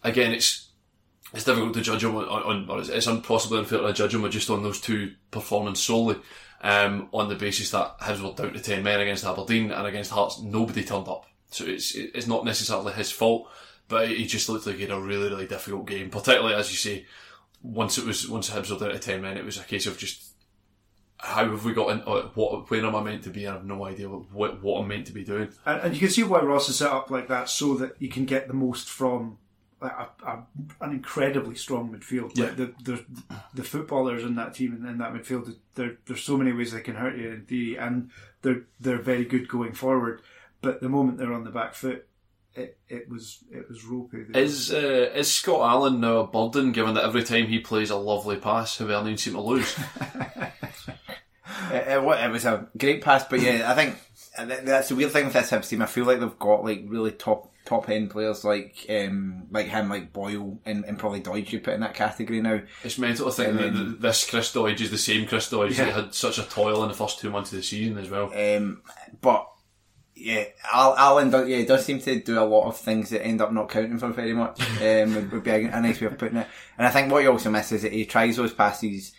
again, 0.04 0.32
it's 0.34 0.70
it's 1.34 1.44
difficult 1.44 1.74
to 1.74 1.82
judge 1.82 2.04
him 2.04 2.16
on, 2.16 2.26
on 2.26 2.70
or 2.70 2.80
it's, 2.80 2.90
it's 2.90 3.08
impossible 3.08 3.58
unfair 3.58 3.80
to 3.80 3.94
judge 3.94 4.16
him 4.16 4.30
just 4.32 4.50
on 4.50 4.64
those 4.64 4.82
two 4.82 5.14
performances 5.32 5.84
solely. 5.84 6.18
Um, 6.60 7.10
on 7.14 7.30
the 7.30 7.36
basis 7.36 7.70
that 7.72 8.00
Hibs 8.00 8.22
were 8.22 8.34
down 8.34 8.54
to 8.54 8.60
ten 8.60 8.84
men 8.84 9.00
against 9.00 9.26
Aberdeen 9.26 9.72
and 9.72 9.86
against 9.86 10.12
Hearts, 10.12 10.42
nobody 10.42 10.84
turned 10.84 11.08
up. 11.08 11.26
So 11.52 11.66
it's 11.66 11.94
it's 11.96 12.28
not 12.28 12.46
necessarily 12.46 12.94
his 12.94 13.12
fault, 13.12 13.50
but 13.88 14.10
he 14.10 14.26
just 14.26 14.50
looked 14.50 14.68
like 14.68 14.76
he 14.76 14.84
had 14.84 14.92
a 14.92 15.00
really 15.00 15.30
really 15.30 15.48
difficult 15.48 15.88
game. 15.88 16.10
Particularly 16.10 16.56
as 16.56 16.72
you 16.72 16.78
say, 16.78 17.06
once 17.62 17.98
it 17.98 18.06
was 18.06 18.30
once 18.30 18.50
Hibs 18.50 18.72
were 18.72 18.80
down 18.80 18.94
to 18.94 19.00
ten 19.00 19.22
men, 19.22 19.38
it 19.38 19.46
was 19.46 19.60
a 19.60 19.64
case 19.64 19.86
of 19.86 19.98
just 19.98 20.34
how 21.20 21.50
have 21.50 21.66
we 21.66 21.74
got 21.74 21.90
in? 21.90 22.02
Uh, 22.06 22.30
what 22.36 22.70
where 22.70 22.86
am 22.86 22.96
I 22.96 23.02
meant 23.02 23.24
to 23.24 23.30
be? 23.30 23.48
I 23.48 23.54
have 23.54 23.66
no 23.66 23.86
idea 23.86 24.08
what 24.08 24.62
what 24.62 24.82
I'm 24.82 24.88
meant 24.88 25.08
to 25.08 25.14
be 25.14 25.24
doing. 25.24 25.50
And, 25.66 25.82
and 25.82 25.94
you 25.94 26.00
can 26.00 26.10
see 26.10 26.24
why 26.24 26.42
Ross 26.42 26.70
is 26.70 26.78
set 26.78 26.92
up 26.92 27.10
like 27.10 27.28
that, 27.28 27.50
so 27.50 27.76
that 27.76 27.96
you 28.00 28.10
can 28.10 28.26
get 28.26 28.48
the 28.48 28.54
most 28.54 28.88
from 28.88 29.40
like, 29.82 29.94
a, 29.94 30.26
a, 30.26 30.44
an 30.82 30.92
incredibly 30.92 31.56
strong 31.56 31.90
midfield. 31.90 32.32
Yeah. 32.36 32.46
Like 32.46 32.58
the, 32.58 32.74
the 32.84 33.06
the 33.56 33.64
footballers 33.64 34.24
in 34.24 34.36
that 34.36 34.54
team 34.54 34.74
and 34.74 34.88
in 34.88 34.98
that 35.00 35.14
midfield, 35.14 35.56
there 35.76 35.98
there's 36.06 36.24
so 36.24 36.38
many 36.38 36.52
ways 36.52 36.72
they 36.72 36.82
can 36.82 36.96
hurt 36.96 37.18
you 37.18 37.32
in 37.32 37.46
theory, 37.46 37.78
and 37.78 38.12
they're 38.44 38.64
they're 38.80 39.02
very 39.02 39.26
good 39.26 39.48
going 39.48 39.74
forward. 39.74 40.22
But 40.62 40.82
the 40.82 40.90
moment 40.90 41.18
they're 41.18 41.34
on 41.34 41.44
the 41.44 41.52
back 41.52 41.74
foot, 41.74 42.08
it, 42.58 42.78
it 42.90 43.10
was 43.10 43.44
it 43.52 43.70
was 43.70 43.86
ropey. 43.86 44.26
Is 44.34 44.74
uh, 44.74 45.12
is 45.16 45.32
Scott 45.34 45.62
Allen 45.70 46.00
now 46.02 46.18
a 46.18 46.28
burden, 46.28 46.72
given 46.74 46.96
that 46.96 47.04
every 47.06 47.24
time 47.24 47.48
he 47.48 47.60
plays 47.60 47.90
a 47.90 47.96
lovely 47.96 48.38
pass, 48.38 48.78
Hibernian 48.78 49.18
seem 49.18 49.34
to 49.34 49.42
lose? 49.42 49.78
It, 51.70 51.88
it, 51.88 51.98
it 52.26 52.32
was 52.32 52.46
a 52.46 52.68
great 52.78 53.02
pass, 53.02 53.26
but 53.26 53.42
yeah, 53.42 53.70
I 53.70 53.76
think 53.76 53.96
that's 54.66 54.90
the 54.90 54.96
weird 54.96 55.12
thing 55.12 55.26
with 55.26 55.34
this 55.34 55.50
Hibs 55.52 55.68
team. 55.70 55.82
I 55.82 55.86
feel 55.86 56.06
like 56.06 56.20
they've 56.20 56.40
got 56.40 56.64
like 56.64 56.84
really 56.88 57.12
top 57.12 57.52
top 57.66 57.90
end 57.90 58.10
players 58.10 58.46
like 58.46 58.86
um 58.90 59.48
like 59.52 59.68
him, 59.68 59.90
like 59.90 60.14
Boyle, 60.14 60.60
and, 60.66 60.86
and 60.86 60.98
probably 61.00 61.20
Doidge. 61.22 61.52
You 61.52 61.60
put 61.60 61.74
in 61.74 61.82
that 61.82 61.94
category 61.94 62.42
now. 62.42 62.62
It's 62.84 62.98
mental 62.98 63.26
to 63.26 63.32
think 63.32 63.50
And 63.50 63.60
that 63.60 63.74
then- 63.74 63.98
this 64.00 64.30
Chris 64.30 64.54
Doidge 64.54 64.80
is 64.82 64.92
the 64.92 64.98
same 64.98 65.28
Chris 65.28 65.50
Doidge 65.52 65.76
that 65.78 65.94
had 65.94 66.14
such 66.14 66.38
a 66.38 66.44
toil 66.44 66.84
in 66.84 66.90
the 66.90 66.96
first 66.96 67.20
two 67.20 67.30
months 67.32 67.52
of 67.52 67.58
the 67.58 67.64
season 67.64 67.98
as 67.98 68.10
well. 68.10 68.32
Um, 68.34 68.82
but 69.20 69.50
yeah, 70.20 70.46
Al- 70.74 70.98
Alan 70.98 71.30
does, 71.30 71.48
yeah, 71.48 71.64
does 71.64 71.86
seem 71.86 72.00
to 72.00 72.20
do 72.20 72.40
a 72.40 72.44
lot 72.44 72.68
of 72.68 72.78
things 72.78 73.12
that 73.12 73.26
end 73.26 73.42
up 73.42 73.54
not 73.54 73.70
counting 73.70 74.00
for 74.00 74.10
very 74.10 74.34
much. 74.34 74.60
Um, 74.78 75.16
would, 75.16 75.32
would 75.32 75.44
be 75.44 75.50
a, 75.50 75.66
a 75.72 75.82
nice 75.82 76.00
way 76.00 76.08
of 76.08 76.18
putting 76.18 76.38
it. 76.38 76.48
And 76.78 76.86
I 76.86 76.92
think 76.92 77.12
what 77.12 77.24
you 77.24 77.32
also 77.32 77.50
miss 77.50 77.72
is 77.72 77.82
that 77.82 77.92
he 77.92 78.06
tries 78.06 78.36
those 78.38 78.54
passes 78.54 79.12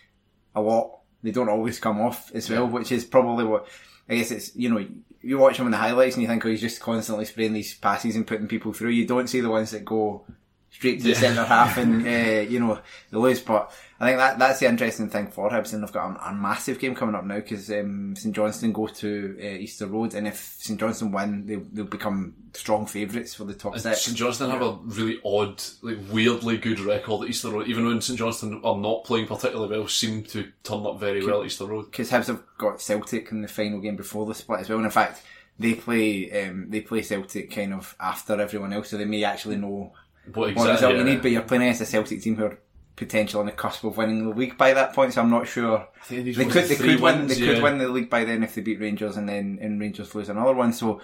a 0.55 0.61
lot. 0.61 1.01
They 1.23 1.33
don't 1.33 1.49
always 1.49 1.81
come 1.81 2.01
off 2.01 2.31
as 2.33 2.49
well, 2.49 2.67
which 2.67 2.93
is 2.93 3.05
probably 3.05 3.45
what 3.45 3.67
I 4.09 4.17
guess 4.17 4.31
it's. 4.31 4.55
You 4.55 4.71
know, 4.71 4.87
you 5.21 5.39
watch 5.39 5.59
him 5.59 5.67
in 5.67 5.73
the 5.73 5.79
highlights 5.79 6.15
and 6.15 6.23
you 6.23 6.29
think, 6.29 6.45
oh, 6.45 6.49
he's 6.49 6.61
just 6.61 6.81
constantly 6.81 7.25
spraying 7.25 7.53
these 7.53 7.75
passes 7.75 8.15
and 8.15 8.27
putting 8.27 8.47
people 8.47 8.73
through. 8.73 8.91
You 8.91 9.07
don't 9.07 9.29
see 9.29 9.41
the 9.41 9.51
ones 9.51 9.73
that 9.73 9.85
go 9.85 10.25
straight 10.71 11.01
to 11.01 11.09
the 11.09 11.15
centre 11.15 11.45
half 11.45 11.77
and 11.79 12.07
uh, 12.07 12.41
you 12.49 12.61
know 12.61 12.81
they 13.11 13.19
lose. 13.19 13.41
But 13.41 13.73
I 14.01 14.07
think 14.07 14.19
that 14.19 14.39
that's 14.39 14.61
the 14.61 14.67
interesting 14.67 15.11
thing 15.11 15.29
for 15.29 15.51
Hibs, 15.51 15.73
and 15.73 15.83
they've 15.83 15.93
got 15.93 16.17
a, 16.17 16.29
a 16.29 16.35
massive 16.35 16.79
game 16.79 16.95
coming 16.95 17.15
up 17.15 17.25
now 17.25 17.37
because 17.37 17.71
um, 17.71 18.15
St 18.17 18.35
Johnstone 18.35 18.73
go 18.73 18.87
to 18.87 19.37
uh, 19.41 19.45
Easter 19.45 19.87
Road, 19.87 20.15
and 20.15 20.29
if 20.29 20.37
St 20.59 20.79
Johnstone 20.79 21.11
win, 21.11 21.47
they 21.47 21.57
they'll 21.57 21.85
become 21.85 22.35
strong 22.55 22.87
favourites 22.87 23.35
for 23.35 23.45
the 23.45 23.55
top 23.55 23.79
six. 23.79 24.03
St 24.03 24.17
Johnstone 24.17 24.51
have 24.51 24.63
a 24.63 24.73
really 24.85 25.21
odd, 25.25 25.63
like 25.83 25.99
weirdly 26.11 26.59
good 26.59 26.81
record 26.81 27.25
at 27.25 27.31
Easter 27.31 27.51
Road. 27.51 27.67
Even 27.67 27.87
when 27.87 28.01
St 28.01 28.19
Johnstone 28.19 28.61
are 28.63 28.77
not 28.77 29.05
playing 29.05 29.27
particularly 29.27 29.77
well, 29.77 29.89
seem 29.89 30.23
to 30.25 30.51
turn 30.63 30.87
up 30.87 31.01
very 31.01 31.25
well 31.25 31.41
at 31.41 31.47
Easter 31.47 31.67
Road. 31.67 31.91
because 31.91 32.11
Hibs 32.11 32.27
have 32.27 32.43
got 32.57 32.81
Celtic 32.81 33.33
in 33.33 33.43
the 33.43 33.49
final 33.49 33.81
game 33.81 33.97
before 33.97 34.27
the 34.27 34.35
split 34.35 34.61
as 34.61 34.69
well. 34.69 34.79
And 34.79 34.87
in 34.87 34.93
fact, 34.93 35.23
they 35.59 35.75
play 35.75 36.45
um, 36.45 36.71
they 36.71 36.83
play 36.83 37.03
Celtic 37.03 37.51
kind 37.51 37.75
of 37.75 37.97
after 37.99 38.41
everyone 38.41 38.73
else, 38.73 38.91
so 38.91 38.97
they 38.97 39.05
may 39.05 39.25
actually 39.25 39.57
know 39.57 39.93
What 40.35 40.37
what 40.37 40.51
exactly? 40.51 40.73
result 40.73 40.97
you 40.97 41.05
need. 41.05 41.23
But 41.23 41.31
you're 41.31 41.43
playing 41.43 41.63
against 41.63 41.81
a 41.81 41.87
Celtic 41.87 42.23
team 42.23 42.37
who 42.37 42.45
are 42.45 42.59
potentially 42.97 43.41
on 43.41 43.47
the 43.47 43.53
cusp 43.53 43.85
of 43.85 43.97
winning 43.97 44.29
the 44.29 44.35
league 44.35 44.59
by 44.59 44.75
that 44.75 44.93
point. 44.93 45.15
So 45.15 45.23
I'm 45.23 45.31
not 45.31 45.47
sure. 45.47 45.89
They 46.09 46.33
could 46.33 46.65
they 46.65 46.77
could 46.77 47.01
win 47.01 47.21
wins, 47.21 47.39
they 47.39 47.47
could 47.47 47.63
win 47.63 47.79
the 47.79 47.89
league 47.89 48.11
by 48.11 48.25
then 48.25 48.43
if 48.43 48.55
they 48.55 48.61
beat 48.61 48.81
Rangers 48.81 49.17
and 49.17 49.29
then 49.29 49.59
and 49.61 49.81
Rangers 49.81 50.15
lose 50.15 50.29
another 50.29 50.55
one. 50.55 50.73
So 50.73 51.01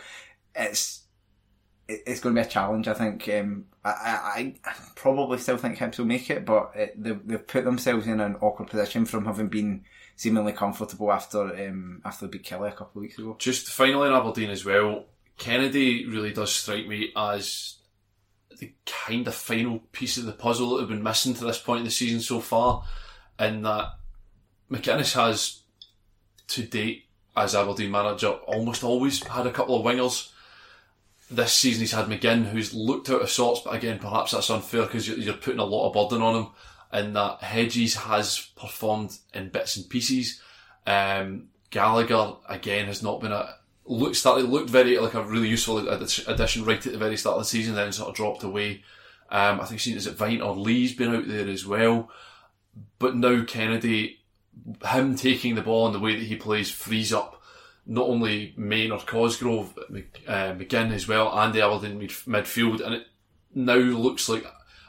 it's 0.54 1.02
it's 1.86 2.20
going 2.20 2.34
to 2.34 2.40
be 2.40 2.46
a 2.46 2.50
challenge. 2.50 2.88
I 2.88 2.94
think. 2.94 3.28
Um, 3.28 3.66
I, 3.84 3.90
I, 3.90 4.54
I 4.64 4.72
probably 4.94 5.36
still 5.38 5.58
think 5.58 5.76
Hibs 5.76 5.98
will 5.98 6.06
make 6.06 6.30
it, 6.30 6.46
but 6.46 6.70
it, 6.74 6.94
they've, 6.96 7.20
they've 7.28 7.46
put 7.46 7.64
themselves 7.64 8.06
in 8.06 8.18
an 8.18 8.36
awkward 8.36 8.70
position 8.70 9.04
from 9.04 9.26
having 9.26 9.48
been 9.48 9.84
seemingly 10.16 10.52
comfortable 10.52 11.12
after 11.12 11.42
um, 11.68 12.00
after 12.04 12.26
they 12.26 12.30
beat 12.30 12.46
Killie 12.46 12.68
a 12.68 12.72
couple 12.72 13.00
of 13.00 13.02
weeks 13.02 13.18
ago. 13.18 13.36
Just 13.38 13.68
finally 13.68 14.08
in 14.08 14.14
Aberdeen 14.14 14.50
as 14.50 14.64
well, 14.64 15.04
Kennedy 15.36 16.06
really 16.06 16.32
does 16.32 16.52
strike 16.52 16.86
me 16.86 17.12
as 17.14 17.76
the 18.64 18.72
kind 18.86 19.26
of 19.28 19.34
final 19.34 19.80
piece 19.92 20.16
of 20.16 20.24
the 20.24 20.32
puzzle 20.32 20.70
that 20.70 20.80
have 20.80 20.88
been 20.88 21.02
missing 21.02 21.34
to 21.34 21.44
this 21.44 21.58
point 21.58 21.80
in 21.80 21.84
the 21.84 21.90
season 21.90 22.20
so 22.20 22.40
far, 22.40 22.84
and 23.38 23.64
that 23.64 23.90
McInnes 24.70 25.14
has, 25.14 25.60
to 26.48 26.62
date, 26.62 27.04
as 27.36 27.54
Aberdeen 27.54 27.90
manager, 27.90 28.28
almost 28.28 28.84
always 28.84 29.22
had 29.26 29.46
a 29.46 29.52
couple 29.52 29.76
of 29.76 29.84
wingers. 29.84 30.30
This 31.30 31.52
season 31.52 31.80
he's 31.80 31.92
had 31.92 32.06
McGinn, 32.06 32.46
who's 32.46 32.72
looked 32.72 33.10
out 33.10 33.22
of 33.22 33.30
sorts, 33.30 33.60
but 33.60 33.74
again, 33.74 33.98
perhaps 33.98 34.32
that's 34.32 34.50
unfair 34.50 34.82
because 34.82 35.06
you're, 35.08 35.18
you're 35.18 35.34
putting 35.34 35.60
a 35.60 35.64
lot 35.64 35.88
of 35.88 35.94
burden 35.94 36.22
on 36.22 36.36
him. 36.36 36.46
And 36.92 37.16
that 37.16 37.42
Hedges 37.42 37.96
has 37.96 38.50
performed 38.56 39.18
in 39.32 39.48
bits 39.48 39.76
and 39.76 39.88
pieces. 39.88 40.40
Um, 40.86 41.48
Gallagher 41.70 42.34
again 42.48 42.86
has 42.86 43.02
not 43.02 43.20
been 43.20 43.32
a 43.32 43.56
look 43.86 44.14
started 44.14 44.48
looked 44.48 44.70
very 44.70 44.98
like 44.98 45.14
a 45.14 45.22
really 45.22 45.48
useful 45.48 45.78
addition 45.88 46.64
right 46.64 46.86
at 46.86 46.92
the 46.92 46.98
very 46.98 47.16
start 47.16 47.36
of 47.36 47.42
the 47.42 47.48
season, 47.48 47.74
then 47.74 47.92
sort 47.92 48.08
of 48.08 48.14
dropped 48.14 48.42
away. 48.42 48.82
Um, 49.30 49.60
I 49.60 49.64
think 49.64 49.80
seen 49.80 49.96
is 49.96 50.06
it 50.06 50.16
Vine 50.16 50.40
or 50.40 50.54
Lee's 50.54 50.94
been 50.94 51.14
out 51.14 51.28
there 51.28 51.48
as 51.48 51.66
well, 51.66 52.10
but 52.98 53.16
now 53.16 53.44
Kennedy, 53.44 54.20
him 54.86 55.16
taking 55.16 55.54
the 55.54 55.62
ball 55.62 55.86
and 55.86 55.94
the 55.94 56.00
way 56.00 56.16
that 56.16 56.26
he 56.26 56.36
plays 56.36 56.70
frees 56.70 57.12
up 57.12 57.42
not 57.86 58.08
only 58.08 58.54
Main 58.56 58.90
or 58.90 58.98
Cosgrove, 58.98 59.74
but 59.74 59.90
uh, 60.26 60.54
McGinn 60.54 60.92
as 60.92 61.06
well, 61.06 61.36
and 61.38 61.52
the 61.52 61.62
Aberdeen 61.62 61.98
mid- 61.98 62.10
midfield, 62.10 62.80
and 62.80 62.94
it 62.94 63.06
now 63.54 63.76
looks 63.76 64.28
like. 64.28 64.46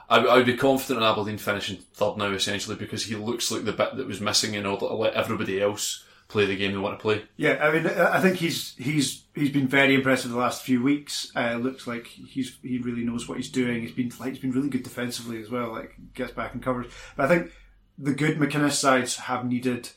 I, 0.08 0.20
I 0.20 0.38
would 0.38 0.46
be 0.46 0.56
confident 0.56 1.00
in 1.00 1.04
Aberdeen 1.04 1.40
finishing 1.40 1.78
third 1.94 2.18
now, 2.18 2.32
essentially, 2.32 2.76
because 2.76 3.06
he 3.06 3.16
looks 3.16 3.52
like 3.52 3.66
the 3.66 3.74
bit 3.74 3.98
that 3.98 4.06
was 4.06 4.22
missing 4.22 4.54
in 4.54 4.66
order 4.66 4.88
to 4.88 4.94
let 4.94 5.16
everybody 5.16 5.60
else 5.60 6.06
play 6.28 6.46
the 6.46 6.56
game 6.56 6.72
they 6.72 6.78
want 6.78 6.98
to 6.98 7.02
play. 7.02 7.24
Yeah, 7.38 7.58
I 7.62 7.72
mean, 7.72 7.88
I 7.88 8.20
think 8.20 8.38
he's 8.38 8.76
he's 8.78 9.24
he's 9.36 9.52
been 9.52 9.68
very 9.68 9.94
impressive 9.96 10.32
the 10.32 10.38
last 10.38 10.64
few 10.64 10.82
weeks. 10.82 11.32
Uh, 11.36 11.56
looks 11.56 11.86
like 11.88 12.08
he's 12.08 12.58
he 12.64 12.80
really 12.80 13.04
knows 13.04 13.28
what 13.28 13.38
he's 13.38 13.50
doing. 13.50 13.82
He's 13.82 13.92
been 13.92 14.12
like 14.20 14.30
he's 14.30 14.40
been 14.40 14.52
really 14.52 14.70
good 14.70 14.84
defensively 14.84 15.40
as 15.42 15.50
well. 15.50 15.72
Like 15.72 15.96
gets 16.14 16.32
back 16.32 16.54
and 16.54 16.64
covers. 16.64 16.92
But 17.16 17.26
I 17.26 17.28
think 17.30 17.52
the 17.98 18.14
good 18.14 18.38
McInnes 18.38 18.74
sides 18.74 19.18
have 19.18 19.46
needed 19.46 19.90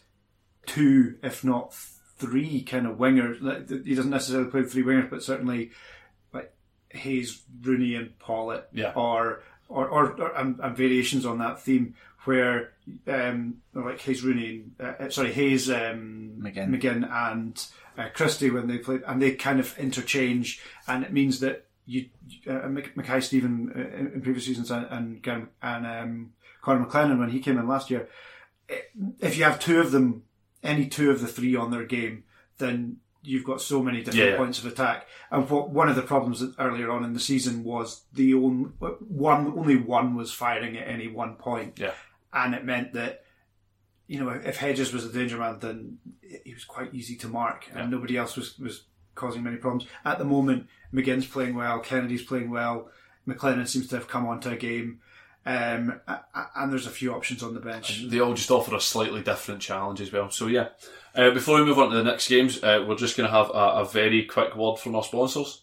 two, 0.67 1.17
if 1.23 1.43
not 1.45 1.75
three, 1.75 2.63
kind 2.63 2.87
of 2.87 2.99
wingers. 2.99 3.41
Like, 3.41 3.69
He 3.87 3.95
doesn't 3.95 4.11
necessarily 4.11 4.51
play 4.51 4.63
three 4.65 4.83
wingers, 4.83 5.09
but 5.11 5.23
certainly 5.23 5.71
like 6.33 6.53
Hayes, 6.91 7.43
Rooney, 7.63 7.95
and 7.95 8.19
Pawlett, 8.19 8.69
Yeah. 8.73 8.93
or 8.95 9.43
or, 9.69 9.87
or, 9.89 10.21
or 10.21 10.37
and, 10.37 10.59
and 10.61 10.77
variations 10.77 11.27
on 11.27 11.39
that 11.39 11.61
theme 11.63 11.95
where 12.25 12.73
um 13.07 13.59
like 13.75 14.01
Hayes 14.01 14.23
Rooney, 14.23 14.65
uh, 14.81 15.09
sorry 15.11 15.33
Hayes 15.33 15.71
um, 15.71 16.35
McGinn. 16.41 16.69
McGinn 16.71 17.11
and 17.11 17.67
uh, 17.97 18.09
Christie 18.15 18.51
when 18.51 18.67
they 18.69 18.79
play, 18.79 19.01
and 19.07 19.21
they 19.21 19.33
kind 19.35 19.61
of 19.61 19.77
interchange, 19.79 20.61
and 20.87 21.05
it 21.05 21.13
means 21.13 21.41
that 21.41 21.67
you 21.87 22.07
uh, 22.49 22.69
Mackay-Steven 22.69 23.73
uh, 23.75 23.97
in, 23.99 24.13
in 24.15 24.21
previous 24.23 24.45
seasons 24.47 24.71
and 24.71 24.87
and, 24.91 25.23
Gary- 25.23 25.47
and 25.63 25.87
um, 25.87 26.33
Conor 26.63 26.85
McLennan 26.87 27.19
when 27.19 27.31
he 27.31 27.41
came 27.41 27.59
in 27.59 27.67
last 27.67 27.91
year, 27.91 28.09
if 29.21 29.37
you 29.37 29.45
have 29.45 29.59
two 29.59 29.81
of 29.81 29.91
them, 29.91 30.23
any 30.63 30.87
two 30.87 31.11
of 31.11 31.21
the 31.21 31.27
three 31.27 31.57
on 31.57 31.71
their 31.71 31.85
game, 31.85 32.25
then 32.59 32.99
you've 33.23 33.45
got 33.45 33.61
so 33.61 33.83
many 33.83 33.99
different 33.99 34.17
Yeah, 34.19 34.31
yeah. 34.33 34.37
points 34.37 34.59
of 34.59 34.67
attack. 34.67 35.07
And 35.31 35.49
what 35.51 35.71
one 35.71 35.89
of 35.89 35.97
the 35.97 36.03
problems 36.03 36.43
earlier 36.59 36.91
on 36.91 37.05
in 37.05 37.15
the 37.15 37.21
season 37.21 37.65
was 37.65 38.03
the 38.13 38.35
only 38.35 38.71
one 38.79 39.47
only 39.59 39.77
one 39.77 40.15
was 40.15 40.33
firing 40.33 40.77
at 40.77 40.87
any 40.89 41.09
one 41.09 41.35
point 41.37 41.79
Yeah. 41.79 41.93
And 42.33 42.55
it 42.55 42.65
meant 42.65 42.93
that 42.95 43.25
you 44.07 44.19
know 44.19 44.31
if 44.31 44.57
Hedges 44.57 44.93
was 44.93 45.05
a 45.05 45.13
danger 45.13 45.39
man, 45.39 45.59
then 45.61 45.99
he 46.45 46.55
was 46.55 46.65
quite 46.65 46.95
easy 46.95 47.17
to 47.17 47.29
mark, 47.29 47.67
and 47.71 47.79
Yeah. 47.79 47.87
nobody 47.89 48.17
else 48.17 48.37
was 48.37 48.59
was 48.59 48.85
causing 49.15 49.43
many 49.43 49.57
problems. 49.57 49.87
At 50.05 50.19
the 50.19 50.25
moment, 50.25 50.69
McGinn's 50.95 51.27
playing 51.27 51.55
well, 51.57 51.81
Kennedy's 51.81 52.23
playing 52.23 52.51
well, 52.51 52.91
McLennan 53.27 53.67
seems 53.67 53.89
to 53.89 53.97
have 53.97 54.07
come 54.09 54.27
onto 54.27 54.49
a 54.49 54.57
game, 54.57 55.01
um, 55.45 56.01
and 56.57 56.73
there's 56.73 56.87
a 56.87 56.91
few 56.91 57.13
options 57.13 57.43
on 57.43 57.53
the 57.55 57.61
bench. 57.61 58.05
They 58.09 58.21
all 58.21 58.35
just 58.35 58.51
offer 58.51 58.75
a 58.77 58.81
slightly 58.81 59.23
different 59.23 59.61
challenge 59.61 60.01
as 60.01 60.13
well. 60.13 60.31
So 60.31 60.47
yeah, 60.47 60.69
uh, 61.17 61.31
before 61.33 61.59
we 61.59 61.65
move 61.67 61.79
on 61.79 61.91
to 61.91 61.97
the 61.97 62.05
next 62.05 62.29
games, 62.29 62.63
uh, 62.63 62.85
we're 62.87 62.95
just 62.97 63.17
going 63.17 63.29
to 63.29 63.35
have 63.37 63.51
a, 63.51 63.81
a 63.81 63.85
very 63.85 64.25
quick 64.25 64.55
word 64.57 64.79
from 64.79 64.95
our 64.95 65.03
sponsors. 65.03 65.63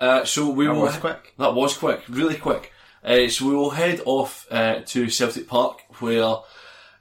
uh, 0.00 0.24
so 0.24 0.50
we 0.50 0.66
That 0.66 0.74
will. 0.74 0.82
was 0.82 0.96
quick. 0.96 1.34
That 1.38 1.54
was 1.54 1.76
quick, 1.76 2.02
really 2.08 2.36
quick. 2.36 2.72
Uh, 3.04 3.28
so 3.28 3.46
we 3.48 3.54
will 3.54 3.70
head 3.70 4.00
off 4.04 4.46
uh, 4.50 4.80
to 4.86 5.08
Celtic 5.08 5.46
Park, 5.48 5.80
where 6.00 6.36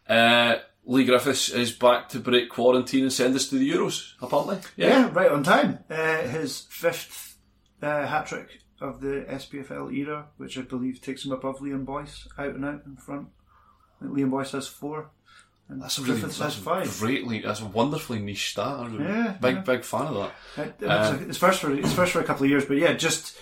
uh, 0.07 0.55
Leigh 0.85 1.05
Griffiths 1.05 1.49
is 1.49 1.71
back 1.71 2.09
to 2.09 2.19
break 2.19 2.49
quarantine 2.49 3.03
and 3.03 3.13
send 3.13 3.35
us 3.35 3.47
to 3.49 3.57
the 3.57 3.69
Euros. 3.69 4.13
Apparently, 4.21 4.59
Yeah, 4.77 5.09
right 5.11 5.31
on 5.31 5.43
time. 5.43 5.79
Uh, 5.89 6.21
his 6.23 6.61
fifth 6.69 7.37
uh, 7.81 8.05
hat 8.07 8.27
trick 8.27 8.61
of 8.79 9.01
the 9.01 9.25
SPFL 9.27 9.91
era, 9.93 10.27
which 10.37 10.57
I 10.57 10.61
believe 10.61 11.01
takes 11.01 11.25
him 11.25 11.31
above 11.31 11.57
Liam 11.59 11.83
Boyce, 11.85 12.27
out 12.37 12.53
and 12.55 12.63
out 12.63 12.83
in 12.85 12.95
front. 12.95 13.27
I 13.99 14.05
think 14.05 14.15
Liam 14.17 14.29
Boyce 14.29 14.51
has 14.51 14.67
four, 14.67 15.09
and 15.69 15.81
That's 15.81 15.97
a 15.97 16.01
really 16.01 16.21
that's 16.21 16.39
a 16.39 16.99
greatly 16.99 17.41
that's 17.41 17.61
a 17.61 17.65
wonderfully 17.65 18.19
niche 18.19 18.51
stat. 18.51 18.65
I'm 18.67 18.99
Yeah, 19.01 19.35
big 19.41 19.55
yeah. 19.55 19.61
big 19.61 19.83
fan 19.83 20.07
of 20.07 20.31
that. 20.55 20.83
Uh, 20.83 21.15
it's- 21.21 21.37
first 21.37 21.59
for 21.61 21.73
it's 21.73 21.93
first 21.93 22.13
for 22.13 22.21
a 22.21 22.23
couple 22.23 22.45
of 22.45 22.49
years, 22.49 22.65
but 22.65 22.77
yeah, 22.77 22.93
just 22.93 23.37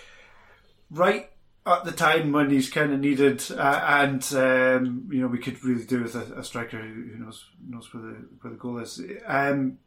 right 0.90 1.30
at 1.68 1.84
the 1.84 1.92
time 1.92 2.32
when 2.32 2.50
he's 2.50 2.70
kind 2.70 2.94
of 2.94 3.00
needed, 3.00 3.44
uh, 3.52 3.84
and 3.88 4.24
um, 4.36 5.08
you 5.12 5.22
know 5.22 5.28
we 5.28 5.38
could 5.40 5.64
really 5.64 5.84
do 5.86 6.02
with 6.04 6.16
a, 6.16 6.40
a 6.40 6.44
striker 6.44 6.80
who, 6.80 6.94
who 7.14 7.24
knows 7.24 7.46
knows 7.68 7.94
where 7.94 8.04
the 8.04 8.16
where 8.42 8.52
the 8.52 8.58
goal 8.60 8.78
is. 8.80 9.02
Um, 9.28 9.78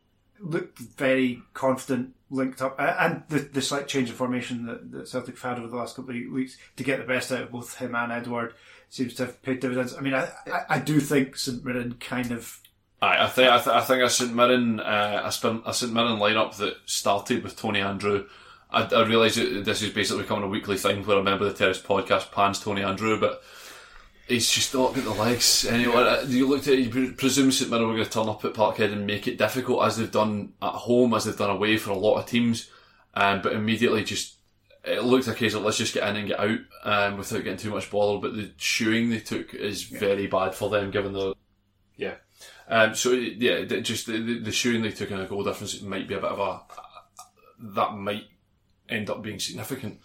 looked 0.41 0.79
very 0.79 1.43
confident, 1.53 2.15
linked 2.31 2.63
up, 2.63 2.77
uh, 2.79 2.95
and 3.01 3.25
the, 3.29 3.41
the 3.41 3.61
slight 3.61 3.89
change 3.89 4.09
of 4.09 4.15
formation 4.15 4.67
that, 4.67 4.93
that 4.93 5.09
Celtic 5.09 5.35
have 5.37 5.51
had 5.57 5.59
over 5.59 5.67
the 5.69 5.77
last 5.77 5.97
couple 5.97 6.15
of 6.15 6.33
weeks 6.33 6.57
to 6.77 6.85
get 6.85 6.99
the 7.01 7.05
best 7.05 7.33
out 7.33 7.43
of 7.43 7.51
both 7.51 7.77
him 7.79 7.97
and 7.97 8.13
Edouard 8.13 8.55
seems 8.91 9.15
to 9.15 9.27
have 9.27 9.43
paid 9.43 9.61
dividends. 9.61 9.95
I 9.97 10.01
mean, 10.01 10.15
I, 10.15 10.29
I, 10.47 10.65
I 10.71 10.79
do 10.79 11.01
think 11.01 11.37
St 11.37 11.65
Mirren 11.65 11.95
kind 12.01 12.33
of 12.33 12.61
Aye, 13.01 13.25
I 13.25 13.29
think 13.29 13.49
I, 13.49 13.59
th- 13.59 13.77
I 13.77 13.81
think 13.83 14.03
a 14.03 14.11
St 14.11 14.35
Mirren 14.35 14.81
uh, 14.81 15.23
a, 15.25 15.33
St 15.33 15.93
Mirren 15.93 16.19
lineup 16.19 16.57
that 16.57 16.79
started 16.87 17.45
with 17.45 17.57
Tony 17.57 17.81
Andreu. 17.81 18.27
I, 18.71 18.83
I 18.85 19.07
realise 19.07 19.37
that 19.37 19.65
this 19.65 19.83
is 19.83 19.91
basically 19.91 20.23
becoming 20.23 20.45
a 20.45 20.49
weekly 20.49 20.77
thing 20.77 21.05
where 21.05 21.19
a 21.19 21.23
member 21.23 21.47
of 21.47 21.53
the 21.53 21.59
Terrace 21.59 21.81
podcast 21.81 22.33
pans 22.33 22.59
Tony 22.59 22.83
Andreu, 22.83 23.21
but 23.21 23.43
he's 24.27 24.51
just 24.51 24.75
not 24.75 24.95
got 24.95 25.05
the 25.05 25.11
legs. 25.11 25.65
Anyway, 25.65 26.25
you 26.27 26.49
looked 26.49 26.67
at 26.67 26.77
you 26.77 27.13
presume 27.13 27.53
St 27.53 27.71
Mirren 27.71 27.87
were 27.87 27.95
going 27.95 28.05
to 28.05 28.11
turn 28.11 28.29
up 28.29 28.45
at 28.45 28.55
Parkhead 28.55 28.93
and 28.93 29.07
make 29.07 29.29
it 29.29 29.39
difficult 29.39 29.85
as 29.85 29.97
they've 29.97 30.11
done 30.11 30.55
at 30.61 30.73
home, 30.73 31.15
as 31.15 31.25
they've 31.25 31.39
done 31.39 31.51
away 31.51 31.77
for 31.77 31.93
a 31.93 31.97
lot 31.97 32.19
of 32.19 32.27
teams, 32.27 32.69
um, 33.15 33.43
but 33.43 33.53
immediately 33.53 34.03
just 34.03 34.38
it 34.89 35.05
looked 35.05 35.29
a 35.29 35.35
case 35.35 35.55
of 35.55 35.63
let's 35.63 35.79
just 35.79 35.95
get 35.95 36.09
in 36.09 36.17
and 36.17 36.29
get 36.29 36.41
out 36.41 36.59
um, 36.85 37.19
without 37.19 37.45
getting 37.45 37.59
too 37.59 37.71
much 37.71 37.91
bother. 37.91 38.19
But 38.21 38.35
the 38.37 38.51
shoeing 38.57 39.11
they 39.11 39.21
took 39.21 39.55
is 39.55 39.83
very 39.83 40.27
bad 40.27 40.55
for 40.55 40.71
them, 40.71 40.91
given 40.91 41.13
the 41.13 41.35
yeah. 41.97 42.15
Um, 42.69 42.95
so 42.95 43.13
yeah, 43.13 43.65
just 43.65 44.07
the, 44.07 44.19
the, 44.21 44.39
the 44.41 44.53
shooting 44.53 44.83
they 44.83 44.91
took 44.91 45.11
in 45.11 45.21
a 45.21 45.27
goal 45.27 45.43
difference 45.45 45.81
might 45.81 46.07
be 46.07 46.15
a 46.15 46.21
bit 46.21 46.31
of 46.31 46.39
a 46.39 46.61
that 47.75 47.95
might 47.97 48.25
end 48.89 49.11
up 49.11 49.23
being 49.23 49.39
significant. 49.39 50.01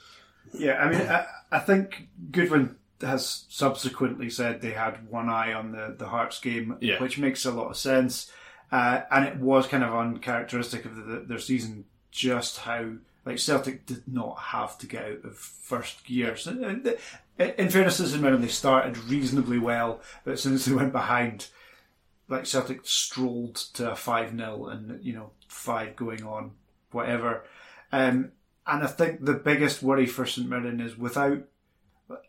Yeah, 0.53 0.73
I 0.75 0.89
mean, 0.89 1.01
I, 1.01 1.25
I 1.51 1.59
think 1.59 2.07
Goodwin 2.31 2.75
has 3.01 3.45
subsequently 3.49 4.29
said 4.29 4.61
they 4.61 4.71
had 4.71 5.09
one 5.09 5.29
eye 5.29 5.53
on 5.53 5.71
the, 5.71 5.95
the 5.97 6.07
Hearts 6.07 6.39
game, 6.39 6.77
Yeah. 6.79 7.01
which 7.01 7.17
makes 7.17 7.45
a 7.45 7.51
lot 7.51 7.69
of 7.69 7.77
sense. 7.77 8.31
Uh, 8.71 9.01
and 9.11 9.25
it 9.25 9.37
was 9.37 9.67
kind 9.67 9.83
of 9.83 9.93
uncharacteristic 9.93 10.85
of 10.85 10.95
the, 10.95 11.25
their 11.27 11.39
season 11.39 11.85
just 12.11 12.59
how, 12.59 12.93
like, 13.25 13.39
Celtic 13.39 13.85
did 13.85 14.03
not 14.07 14.37
have 14.37 14.77
to 14.79 14.87
get 14.87 15.05
out 15.05 15.25
of 15.25 15.37
first 15.37 16.03
gear. 16.05 16.35
So, 16.35 16.51
uh, 16.51 17.43
in 17.43 17.69
fairness 17.69 17.97
St 17.97 18.21
Mirren, 18.21 18.41
they 18.41 18.47
started 18.47 18.97
reasonably 18.97 19.59
well, 19.59 20.01
but 20.23 20.33
as 20.33 20.41
soon 20.43 20.53
as 20.53 20.65
they 20.65 20.73
went 20.73 20.91
behind, 20.91 21.47
like 22.27 22.45
Celtic 22.45 22.81
strolled 22.83 23.55
to 23.55 23.91
a 23.91 23.95
5 23.95 24.35
0 24.35 24.67
and, 24.67 25.03
you 25.03 25.13
know, 25.13 25.31
five 25.47 25.95
going 25.95 26.23
on, 26.23 26.51
whatever. 26.91 27.45
Um, 27.91 28.31
and 28.65 28.83
I 28.83 28.87
think 28.87 29.23
the 29.23 29.33
biggest 29.33 29.83
worry 29.83 30.05
for 30.05 30.25
St 30.25 30.47
Mirren 30.47 30.79
is 30.79 30.97
without, 30.97 31.43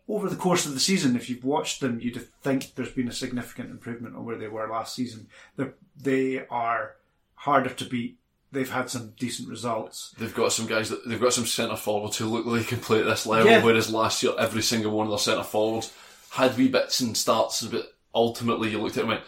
over 0.07 0.29
the 0.29 0.35
course 0.35 0.65
of 0.65 0.73
the 0.73 0.79
season, 0.79 1.15
if 1.15 1.29
you've 1.29 1.43
watched 1.43 1.79
them, 1.79 1.99
you'd 1.99 2.27
think 2.41 2.75
there's 2.75 2.91
been 2.91 3.07
a 3.07 3.13
significant 3.13 3.69
improvement 3.69 4.15
on 4.15 4.25
where 4.25 4.37
they 4.37 4.47
were 4.47 4.67
last 4.67 4.95
season. 4.95 5.27
They're, 5.55 5.73
they 5.95 6.45
are 6.47 6.95
harder 7.35 7.69
to 7.69 7.85
beat. 7.85 8.17
They've 8.55 8.69
had 8.69 8.89
some 8.89 9.13
decent 9.19 9.49
results. 9.49 10.15
They've 10.17 10.33
got 10.33 10.51
some 10.51 10.65
guys 10.65 10.89
that 10.89 11.07
they've 11.07 11.21
got 11.21 11.33
some 11.33 11.45
centre 11.45 11.75
forwards 11.75 12.17
who 12.17 12.25
look 12.25 12.45
like 12.45 12.61
they 12.61 12.67
can 12.67 12.79
play 12.79 12.99
at 12.99 13.05
this 13.05 13.27
level, 13.27 13.51
Yeah. 13.51 13.63
whereas 13.63 13.91
last 13.91 14.23
year 14.23 14.33
every 14.39 14.63
single 14.63 14.91
one 14.91 15.05
of 15.05 15.11
their 15.11 15.19
centre 15.19 15.43
forwards 15.43 15.93
had 16.31 16.57
wee 16.57 16.67
bits 16.69 16.99
and 17.01 17.15
starts, 17.15 17.61
but 17.63 17.93
ultimately 18.13 18.71
you 18.71 18.81
looked 18.81 18.97
at 18.97 19.01
them 19.01 19.11
and 19.11 19.19
went, 19.19 19.23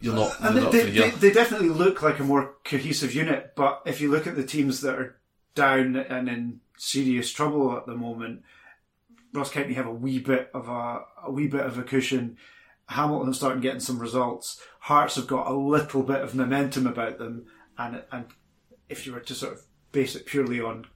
"You're 0.00 0.14
not, 0.14 0.36
And 0.40 0.54
you're 0.54 0.64
not 0.64 0.72
they, 0.72 0.90
they, 0.90 1.10
they 1.10 1.30
definitely 1.32 1.68
look 1.68 2.02
like 2.02 2.18
a 2.20 2.24
more 2.24 2.54
cohesive 2.64 3.14
unit, 3.14 3.52
but 3.54 3.82
if 3.84 4.00
you 4.00 4.10
look 4.10 4.26
at 4.26 4.36
the 4.36 4.44
teams 4.44 4.80
that 4.80 4.94
are 4.96 5.16
down 5.54 5.96
and 5.96 6.28
in 6.28 6.60
serious 6.78 7.30
trouble 7.32 7.76
at 7.76 7.86
the 7.86 7.94
moment, 7.94 8.42
Ross 9.32 9.50
County 9.50 9.74
have 9.74 9.86
a 9.86 9.92
wee 9.92 10.18
bit 10.18 10.50
of 10.54 10.68
a, 10.68 11.00
a 11.24 11.30
wee 11.30 11.46
bit 11.48 11.64
of 11.66 11.78
a 11.78 11.82
cushion. 11.82 12.36
Hamilton 12.88 13.34
started 13.34 13.62
getting 13.62 13.80
some 13.80 13.98
results. 13.98 14.62
Hearts 14.80 15.16
have 15.16 15.26
got 15.26 15.48
a 15.48 15.54
little 15.54 16.02
bit 16.02 16.20
of 16.22 16.34
momentum 16.34 16.86
about 16.86 17.18
them, 17.18 17.46
and 17.78 18.02
and 18.12 18.26
if 18.88 19.06
you 19.06 19.12
were 19.12 19.20
to 19.20 19.34
sort 19.34 19.54
of 19.54 19.62
base 19.92 20.14
it 20.14 20.26
purely 20.26 20.60
on 20.60 20.86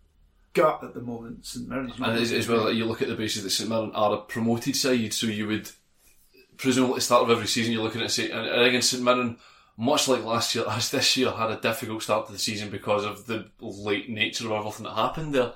gut 0.52 0.82
at 0.82 0.94
the 0.94 1.00
moment, 1.00 1.46
St 1.46 1.68
Mirren's 1.68 1.92
And 1.98 2.18
as, 2.18 2.32
as 2.32 2.48
well, 2.48 2.72
you 2.72 2.84
look 2.84 3.02
at 3.02 3.08
the 3.08 3.14
basis 3.14 3.42
that 3.42 3.50
St 3.50 3.68
Mirren 3.68 3.92
are 3.92 4.14
a 4.14 4.20
promoted 4.20 4.76
side, 4.76 5.12
so 5.12 5.26
you 5.26 5.46
would 5.46 5.70
presumably 6.56 6.94
at 6.94 6.96
the 6.96 7.02
start 7.02 7.22
of 7.22 7.30
every 7.30 7.46
season 7.46 7.72
you're 7.72 7.82
looking 7.82 8.02
at 8.02 8.10
say, 8.10 8.30
and 8.30 8.46
and 8.46 8.62
again 8.62 8.82
St 8.82 9.02
Mirren, 9.02 9.38
much 9.76 10.08
like 10.08 10.24
last 10.24 10.54
year, 10.54 10.64
as 10.68 10.90
this 10.90 11.16
year 11.16 11.30
had 11.30 11.50
a 11.50 11.60
difficult 11.60 12.02
start 12.02 12.26
to 12.26 12.32
the 12.32 12.38
season 12.38 12.70
because 12.70 13.04
of 13.04 13.26
the 13.26 13.46
late 13.60 14.08
nature 14.08 14.46
of 14.46 14.52
everything 14.52 14.84
that 14.84 14.94
happened 14.94 15.34
there. 15.34 15.52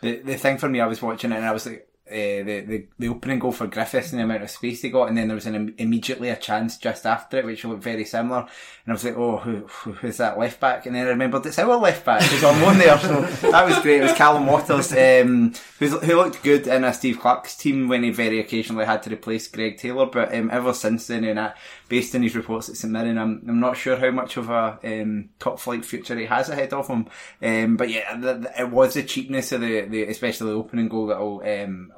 The 0.00 0.22
the 0.22 0.36
thing 0.36 0.58
for 0.58 0.68
me, 0.68 0.80
I 0.80 0.86
was 0.86 1.02
watching 1.02 1.32
it 1.32 1.36
and 1.36 1.44
I 1.44 1.52
was 1.52 1.66
like, 1.66 1.88
uh, 2.12 2.44
the, 2.44 2.60
the 2.66 2.86
the 2.98 3.08
opening 3.08 3.38
goal 3.38 3.52
for 3.52 3.66
Griffiths 3.66 4.12
and 4.12 4.20
the 4.20 4.24
amount 4.24 4.42
of 4.42 4.50
space 4.50 4.82
they 4.82 4.90
got, 4.90 5.08
and 5.08 5.16
then 5.16 5.28
there 5.28 5.34
was 5.34 5.46
an 5.46 5.54
im- 5.54 5.74
immediately 5.78 6.28
a 6.28 6.36
chance 6.36 6.76
just 6.76 7.06
after 7.06 7.38
it, 7.38 7.44
which 7.44 7.64
looked 7.64 7.82
very 7.82 8.04
similar. 8.04 8.40
And 8.40 8.88
I 8.88 8.92
was 8.92 9.04
like, 9.04 9.16
oh, 9.16 9.38
who, 9.38 9.66
who 9.66 9.92
who's 9.92 10.18
that 10.18 10.38
left 10.38 10.60
back? 10.60 10.86
And 10.86 10.94
then 10.94 11.06
I 11.06 11.10
remembered 11.10 11.46
it's 11.46 11.58
our 11.58 11.76
left 11.76 12.04
back 12.04 12.22
who's 12.22 12.44
on 12.44 12.60
loan 12.60 12.78
there, 12.78 12.98
so 12.98 13.22
that 13.50 13.66
was 13.66 13.78
great. 13.80 14.00
It 14.00 14.02
was 14.02 14.12
Callum 14.14 14.46
Waters, 14.46 14.92
um, 14.92 15.54
who 15.78 16.16
looked 16.16 16.42
good 16.42 16.66
in 16.66 16.84
a 16.84 16.92
Steve 16.92 17.20
Clarke's 17.20 17.56
team 17.56 17.88
when 17.88 18.02
he 18.02 18.10
very 18.10 18.40
occasionally 18.40 18.84
had 18.84 19.02
to 19.04 19.10
replace 19.10 19.48
Greg 19.48 19.78
Taylor. 19.78 20.06
But 20.06 20.34
um, 20.34 20.50
ever 20.52 20.74
since 20.74 21.06
then, 21.06 21.24
and 21.24 21.38
that, 21.38 21.56
based 21.88 22.14
on 22.14 22.22
his 22.22 22.36
reports 22.36 22.68
at 22.68 22.76
St 22.76 22.92
Mirren, 22.92 23.18
I'm 23.18 23.42
I'm 23.48 23.60
not 23.60 23.76
sure 23.76 23.96
how 23.96 24.10
much 24.10 24.36
of 24.36 24.50
a 24.50 24.78
um, 24.84 25.30
top 25.38 25.60
flight 25.60 25.84
future 25.84 26.18
he 26.18 26.26
has 26.26 26.48
ahead 26.48 26.72
of 26.72 26.88
him. 26.88 27.06
Um, 27.42 27.76
but 27.76 27.88
yeah, 27.88 28.16
the, 28.16 28.34
the, 28.34 28.60
it 28.60 28.70
was 28.70 28.94
the 28.94 29.02
cheapness 29.02 29.52
of 29.52 29.60
the, 29.60 29.82
the 29.82 30.02
especially 30.04 30.50
the 30.50 30.58
opening 30.58 30.88
goal 30.88 31.06
that 31.06 31.18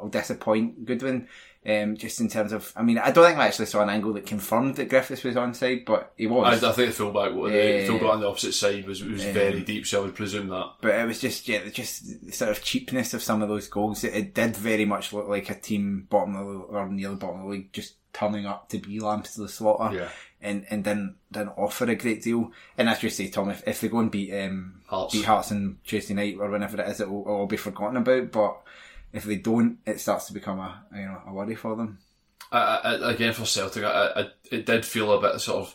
will 0.04 0.08
um, 0.08 0.10
disappoint 0.10 0.84
Goodwin. 0.84 1.28
Um, 1.66 1.96
just 1.96 2.20
in 2.20 2.28
terms 2.28 2.52
of, 2.52 2.70
I 2.76 2.82
mean, 2.82 2.98
I 2.98 3.10
don't 3.10 3.24
think 3.24 3.38
I 3.38 3.46
actually 3.46 3.64
saw 3.64 3.80
an 3.82 3.88
angle 3.88 4.12
that 4.12 4.26
confirmed 4.26 4.76
that 4.76 4.90
Griffiths 4.90 5.24
was 5.24 5.34
onside, 5.34 5.86
but 5.86 6.12
he 6.14 6.26
was. 6.26 6.62
I 6.62 6.72
think 6.72 6.88
the 6.90 6.92
fullback, 6.94 7.32
the 7.32 7.40
Yeah. 7.80 7.86
fullback 7.86 8.10
on 8.10 8.20
the 8.20 8.28
opposite 8.28 8.52
side 8.52 8.86
was 8.86 9.02
was 9.02 9.24
very 9.24 9.62
deep, 9.62 9.86
so 9.86 10.02
I 10.02 10.04
would 10.04 10.14
presume 10.14 10.48
that. 10.48 10.72
but 10.82 10.94
it 10.94 11.06
was 11.06 11.20
just 11.22 11.48
yeah, 11.48 11.66
just 11.70 12.26
the 12.26 12.32
sort 12.32 12.50
of 12.50 12.62
cheapness 12.62 13.14
of 13.14 13.22
some 13.22 13.40
of 13.40 13.48
those 13.48 13.66
goals. 13.68 14.04
It, 14.04 14.14
it 14.14 14.34
did 14.34 14.54
very 14.54 14.84
much 14.84 15.14
look 15.14 15.26
like 15.26 15.48
a 15.48 15.54
team 15.54 16.06
bottom 16.10 16.36
of 16.36 16.46
the, 16.46 16.52
or 16.52 16.86
near 16.90 17.08
the 17.08 17.16
bottom 17.16 17.40
of 17.40 17.46
the 17.46 17.50
league 17.52 17.72
just 17.72 17.94
turning 18.12 18.44
up 18.44 18.68
to 18.68 18.78
be 18.78 19.00
lambs 19.00 19.32
to 19.34 19.40
the 19.40 19.48
slaughter, 19.48 19.96
Yeah. 19.96 20.08
and 20.42 20.66
and 20.68 20.84
didn't 20.84 21.16
didn't 21.32 21.54
offer 21.56 21.86
a 21.86 21.94
great 21.94 22.22
deal. 22.22 22.52
And 22.76 22.90
as 22.90 23.02
you 23.02 23.08
say, 23.08 23.28
Tom, 23.28 23.48
if, 23.48 23.66
if 23.66 23.80
they 23.80 23.88
go 23.88 24.00
and 24.00 24.10
beat 24.10 24.38
um 24.38 24.82
Hearts. 24.86 25.14
beat 25.14 25.24
Hearts 25.24 25.50
on 25.50 25.78
Tuesday 25.82 26.12
night 26.12 26.36
or 26.38 26.50
whenever 26.50 26.78
it 26.78 26.88
is, 26.90 27.00
it 27.00 27.08
will, 27.10 27.22
it 27.22 27.30
will 27.30 27.46
be 27.46 27.56
forgotten 27.56 27.96
about. 27.96 28.30
But 28.32 28.60
if 29.14 29.24
they 29.24 29.37
don't, 29.37 29.79
it 29.87 30.00
starts 30.00 30.27
to 30.27 30.35
become 30.35 30.59
a 30.59 30.85
you 30.94 31.03
know 31.03 31.22
a 31.27 31.33
worry 31.33 31.55
for 31.55 31.77
them. 31.77 31.98
I, 32.53 32.59
I, 32.85 33.12
again 33.12 33.33
for 33.33 33.46
Celtic, 33.46 33.85
I, 33.85 34.11
I, 34.16 34.27
it 34.50 34.66
did 34.66 34.85
feel 34.85 35.12
a 35.12 35.20
bit 35.20 35.40
sort 35.40 35.62
of 35.62 35.74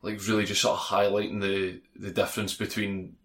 like 0.00 0.26
really 0.26 0.44
just 0.44 0.62
sort 0.62 0.78
of 0.78 0.86
highlighting 0.86 1.42
the 1.42 1.80
the 1.96 2.12
difference 2.12 2.54
between 2.54 3.16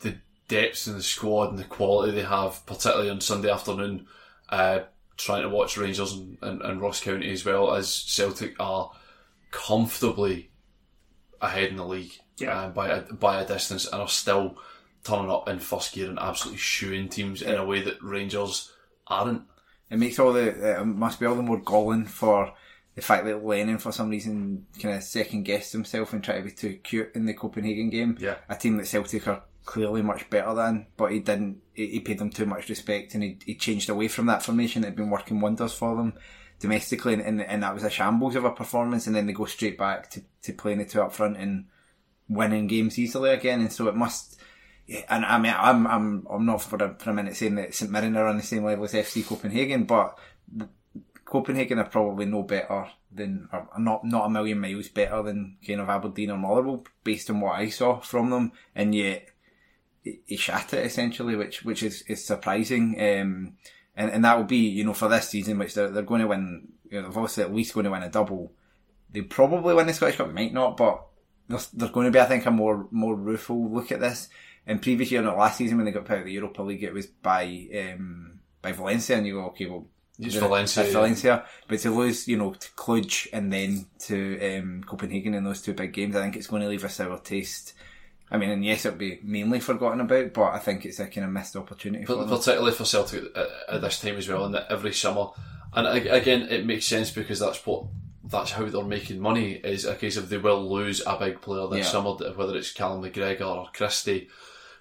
the 0.00 0.16
depths 0.48 0.86
in 0.86 0.94
the 0.94 1.02
squad 1.02 1.50
and 1.50 1.58
the 1.58 1.64
quality 1.64 2.12
they 2.12 2.22
have, 2.22 2.64
particularly 2.64 3.10
on 3.10 3.20
Sunday 3.20 3.50
afternoon. 3.50 4.06
Uh, 4.48 4.80
trying 5.16 5.42
to 5.42 5.48
watch 5.48 5.76
Rangers 5.76 6.12
and, 6.12 6.38
and, 6.42 6.62
and 6.62 6.80
Ross 6.80 7.00
County 7.00 7.30
as 7.30 7.44
well 7.44 7.74
as 7.74 7.92
Celtic 7.92 8.54
are 8.60 8.90
comfortably 9.50 10.50
ahead 11.40 11.70
in 11.70 11.76
the 11.76 11.86
league 11.86 12.12
Yeah. 12.38 12.64
um, 12.64 12.72
by 12.72 12.88
a, 12.88 13.00
by 13.12 13.40
a 13.40 13.46
distance 13.46 13.86
and 13.86 14.00
are 14.02 14.08
still 14.08 14.58
turning 15.04 15.30
up 15.30 15.48
in 15.48 15.58
first 15.58 15.92
gear 15.92 16.08
and 16.08 16.18
absolutely 16.18 16.58
shooing 16.58 17.08
teams 17.08 17.42
in 17.42 17.54
a 17.54 17.64
way 17.64 17.82
that 17.82 18.02
Rangers 18.02 18.72
aren't. 19.06 19.42
It 19.90 19.98
makes 19.98 20.18
all 20.18 20.32
the 20.32 20.80
it 20.80 20.84
must 20.84 21.20
be 21.20 21.26
all 21.26 21.34
the 21.34 21.42
more 21.42 21.60
galling 21.60 22.06
for 22.06 22.52
the 22.94 23.02
fact 23.02 23.24
that 23.24 23.44
Lennon, 23.44 23.78
for 23.78 23.92
some 23.92 24.10
reason, 24.10 24.66
kind 24.80 24.94
of 24.94 25.02
second 25.02 25.44
guessed 25.44 25.72
himself 25.72 26.12
and 26.12 26.22
tried 26.22 26.38
to 26.38 26.42
be 26.42 26.50
too 26.50 26.74
cute 26.74 27.10
in 27.14 27.26
the 27.26 27.34
Copenhagen 27.34 27.90
game. 27.90 28.16
Yeah. 28.20 28.36
A 28.48 28.56
team 28.56 28.76
that 28.76 28.86
Celtic 28.86 29.26
are 29.26 29.42
clearly 29.64 30.02
much 30.02 30.28
better 30.30 30.54
than, 30.54 30.86
but 30.96 31.10
he 31.10 31.20
didn't, 31.20 31.60
he, 31.72 31.88
he 31.88 32.00
paid 32.00 32.18
them 32.18 32.30
too 32.30 32.46
much 32.46 32.68
respect 32.68 33.14
and 33.14 33.22
he, 33.22 33.38
he 33.44 33.54
changed 33.54 33.88
away 33.88 34.08
from 34.08 34.26
that 34.26 34.42
formation 34.42 34.82
that 34.82 34.88
had 34.88 34.96
been 34.96 35.10
working 35.10 35.40
wonders 35.40 35.72
for 35.72 35.96
them 35.96 36.12
domestically 36.60 37.14
and, 37.14 37.22
and, 37.22 37.42
and 37.42 37.62
that 37.62 37.74
was 37.74 37.82
a 37.82 37.90
shambles 37.90 38.36
of 38.36 38.44
a 38.44 38.50
performance 38.50 39.06
and 39.06 39.16
then 39.16 39.26
they 39.26 39.32
go 39.32 39.44
straight 39.44 39.76
back 39.76 40.08
to, 40.10 40.22
to 40.42 40.52
playing 40.52 40.78
the 40.78 40.84
two 40.84 41.02
up 41.02 41.12
front 41.12 41.36
and 41.36 41.64
winning 42.28 42.66
games 42.66 42.98
easily 42.98 43.30
again 43.30 43.60
and 43.60 43.72
so 43.72 43.88
it 43.88 43.96
must, 43.96 44.40
yeah, 44.86 45.04
and 45.08 45.24
I 45.24 45.38
mean, 45.38 45.54
I'm, 45.56 45.86
I'm, 45.86 46.26
I'm 46.30 46.46
not 46.46 46.62
for 46.62 46.76
a, 46.76 46.94
for 46.94 47.10
a 47.10 47.14
minute 47.14 47.36
saying 47.36 47.54
that 47.54 47.74
St 47.74 47.90
Mirren 47.90 48.16
are 48.16 48.26
on 48.26 48.36
the 48.36 48.42
same 48.42 48.64
level 48.64 48.84
as 48.84 48.92
FC 48.92 49.26
Copenhagen, 49.26 49.84
but 49.84 50.18
Copenhagen 51.24 51.78
are 51.78 51.88
probably 51.88 52.26
no 52.26 52.42
better 52.42 52.88
than, 53.10 53.48
or 53.52 53.68
not 53.78 54.04
not 54.04 54.26
a 54.26 54.30
million 54.30 54.60
miles 54.60 54.88
better 54.88 55.22
than 55.22 55.56
kind 55.66 55.80
of 55.80 55.88
Aberdeen 55.88 56.30
or 56.30 56.36
Motherwell 56.36 56.84
based 57.02 57.30
on 57.30 57.40
what 57.40 57.58
I 57.58 57.70
saw 57.70 58.00
from 58.00 58.30
them, 58.30 58.52
and 58.74 58.94
yet 58.94 59.28
he 60.02 60.36
shat 60.36 60.74
it 60.74 60.84
essentially, 60.84 61.34
which 61.34 61.64
which 61.64 61.82
is, 61.82 62.02
is 62.02 62.24
surprising. 62.24 62.94
Um, 63.00 63.54
and 63.96 64.10
and 64.10 64.24
that 64.24 64.36
will 64.36 64.44
be 64.44 64.68
you 64.68 64.84
know 64.84 64.92
for 64.92 65.08
this 65.08 65.30
season, 65.30 65.58
which 65.58 65.74
they're 65.74 65.90
they're 65.90 66.02
going 66.02 66.20
to 66.20 66.26
win. 66.26 66.68
You 66.90 67.00
know, 67.00 67.08
they're 67.08 67.18
obviously 67.18 67.44
at 67.44 67.54
least 67.54 67.74
going 67.74 67.84
to 67.84 67.90
win 67.90 68.02
a 68.02 68.10
double. 68.10 68.52
They 69.10 69.22
probably 69.22 69.74
win 69.74 69.86
the 69.86 69.94
Scottish 69.94 70.16
Cup, 70.16 70.32
might 70.32 70.52
not, 70.52 70.76
but 70.76 71.06
there's, 71.48 71.68
there's 71.68 71.92
going 71.92 72.06
to 72.06 72.10
be 72.10 72.20
I 72.20 72.26
think 72.26 72.46
a 72.46 72.50
more 72.50 72.86
more 72.90 73.14
rueful 73.14 73.70
look 73.70 73.92
at 73.92 74.00
this. 74.00 74.28
In 74.66 74.78
previous 74.78 75.10
year, 75.10 75.22
not 75.22 75.36
last 75.36 75.58
season 75.58 75.76
when 75.76 75.84
they 75.84 75.92
got 75.92 76.04
put 76.06 76.14
out 76.14 76.18
of 76.20 76.24
the 76.24 76.32
Europa 76.32 76.62
League, 76.62 76.82
it 76.82 76.94
was 76.94 77.06
by 77.06 77.68
um, 77.92 78.40
by 78.62 78.72
Valencia, 78.72 79.16
and 79.16 79.26
you 79.26 79.34
go 79.34 79.46
okay, 79.46 79.66
well 79.66 79.86
It's 80.18 80.36
Valencia, 80.36 80.84
it's 80.84 81.24
yeah. 81.24 81.44
But 81.68 81.80
to 81.80 81.90
lose, 81.90 82.26
you 82.28 82.36
know, 82.38 82.54
to 82.54 82.68
Cluj 82.70 83.28
and 83.32 83.52
then 83.52 83.86
to 84.00 84.58
um, 84.58 84.84
Copenhagen 84.86 85.34
in 85.34 85.44
those 85.44 85.60
two 85.60 85.74
big 85.74 85.92
games, 85.92 86.16
I 86.16 86.22
think 86.22 86.36
it's 86.36 86.46
going 86.46 86.62
to 86.62 86.68
leave 86.68 86.84
a 86.84 86.88
sour 86.88 87.18
taste. 87.18 87.74
I 88.30 88.38
mean, 88.38 88.50
and 88.50 88.64
yes, 88.64 88.86
it'll 88.86 88.98
be 88.98 89.20
mainly 89.22 89.60
forgotten 89.60 90.00
about, 90.00 90.32
but 90.32 90.52
I 90.52 90.58
think 90.58 90.86
it's 90.86 90.98
a 90.98 91.06
kind 91.06 91.26
of 91.26 91.30
missed 91.32 91.56
opportunity 91.56 92.04
for 92.06 92.26
particularly 92.26 92.72
for 92.72 92.84
Celtic 92.86 93.24
at, 93.36 93.48
at 93.68 93.80
this 93.82 94.00
time 94.00 94.16
as 94.16 94.28
well, 94.28 94.44
and 94.46 94.54
that 94.54 94.66
every 94.70 94.92
summer. 94.94 95.28
And 95.74 95.86
again, 95.86 96.42
it 96.42 96.64
makes 96.64 96.86
sense 96.86 97.10
because 97.10 97.40
that's 97.40 97.64
what 97.66 97.84
that's 98.24 98.52
how 98.52 98.64
they're 98.64 98.82
making 98.84 99.20
money. 99.20 99.52
Is 99.52 99.84
a 99.84 99.94
case 99.94 100.16
of 100.16 100.30
they 100.30 100.38
will 100.38 100.72
lose 100.72 101.02
a 101.06 101.18
big 101.18 101.42
player 101.42 101.66
this 101.68 101.86
Yeah. 101.86 101.92
summer, 101.92 102.12
whether 102.34 102.56
it's 102.56 102.72
Callum 102.72 103.02
McGregor 103.02 103.42
or 103.42 103.68
Christie. 103.74 104.28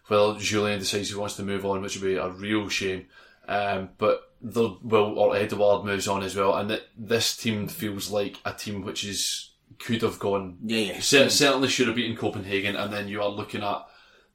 Well, 0.10 0.36
Jullien 0.36 0.80
decides 0.80 1.10
he 1.10 1.16
wants 1.16 1.36
to 1.38 1.44
move 1.44 1.66
on, 1.66 1.82
which 1.82 1.96
would 2.00 2.06
be 2.08 2.16
a 2.16 2.30
real 2.30 2.68
shame. 2.70 3.06
Um, 3.48 3.90
but 3.98 4.32
there 4.42 4.70
will, 4.82 5.18
or 5.18 5.36
Edouard 5.36 5.86
moves 5.86 6.08
on 6.08 6.24
as 6.24 6.36
well, 6.36 6.56
and 6.56 6.70
that 6.70 6.82
this 6.98 7.36
team 7.38 7.68
feels 7.68 8.10
like 8.12 8.38
a 8.46 8.54
team 8.54 8.84
which 8.84 9.04
is 9.06 9.52
could 9.80 10.02
have 10.02 10.20
gone. 10.20 10.58
Yeah, 10.64 10.80
yeah. 10.80 11.00
cer- 11.00 11.30
certainly 11.30 11.68
should 11.70 11.88
have 11.88 11.96
beaten 11.96 12.16
Copenhagen, 12.18 12.76
and 12.76 12.92
then 12.92 13.08
you 13.08 13.22
are 13.22 13.30
looking 13.30 13.64
at 13.64 13.86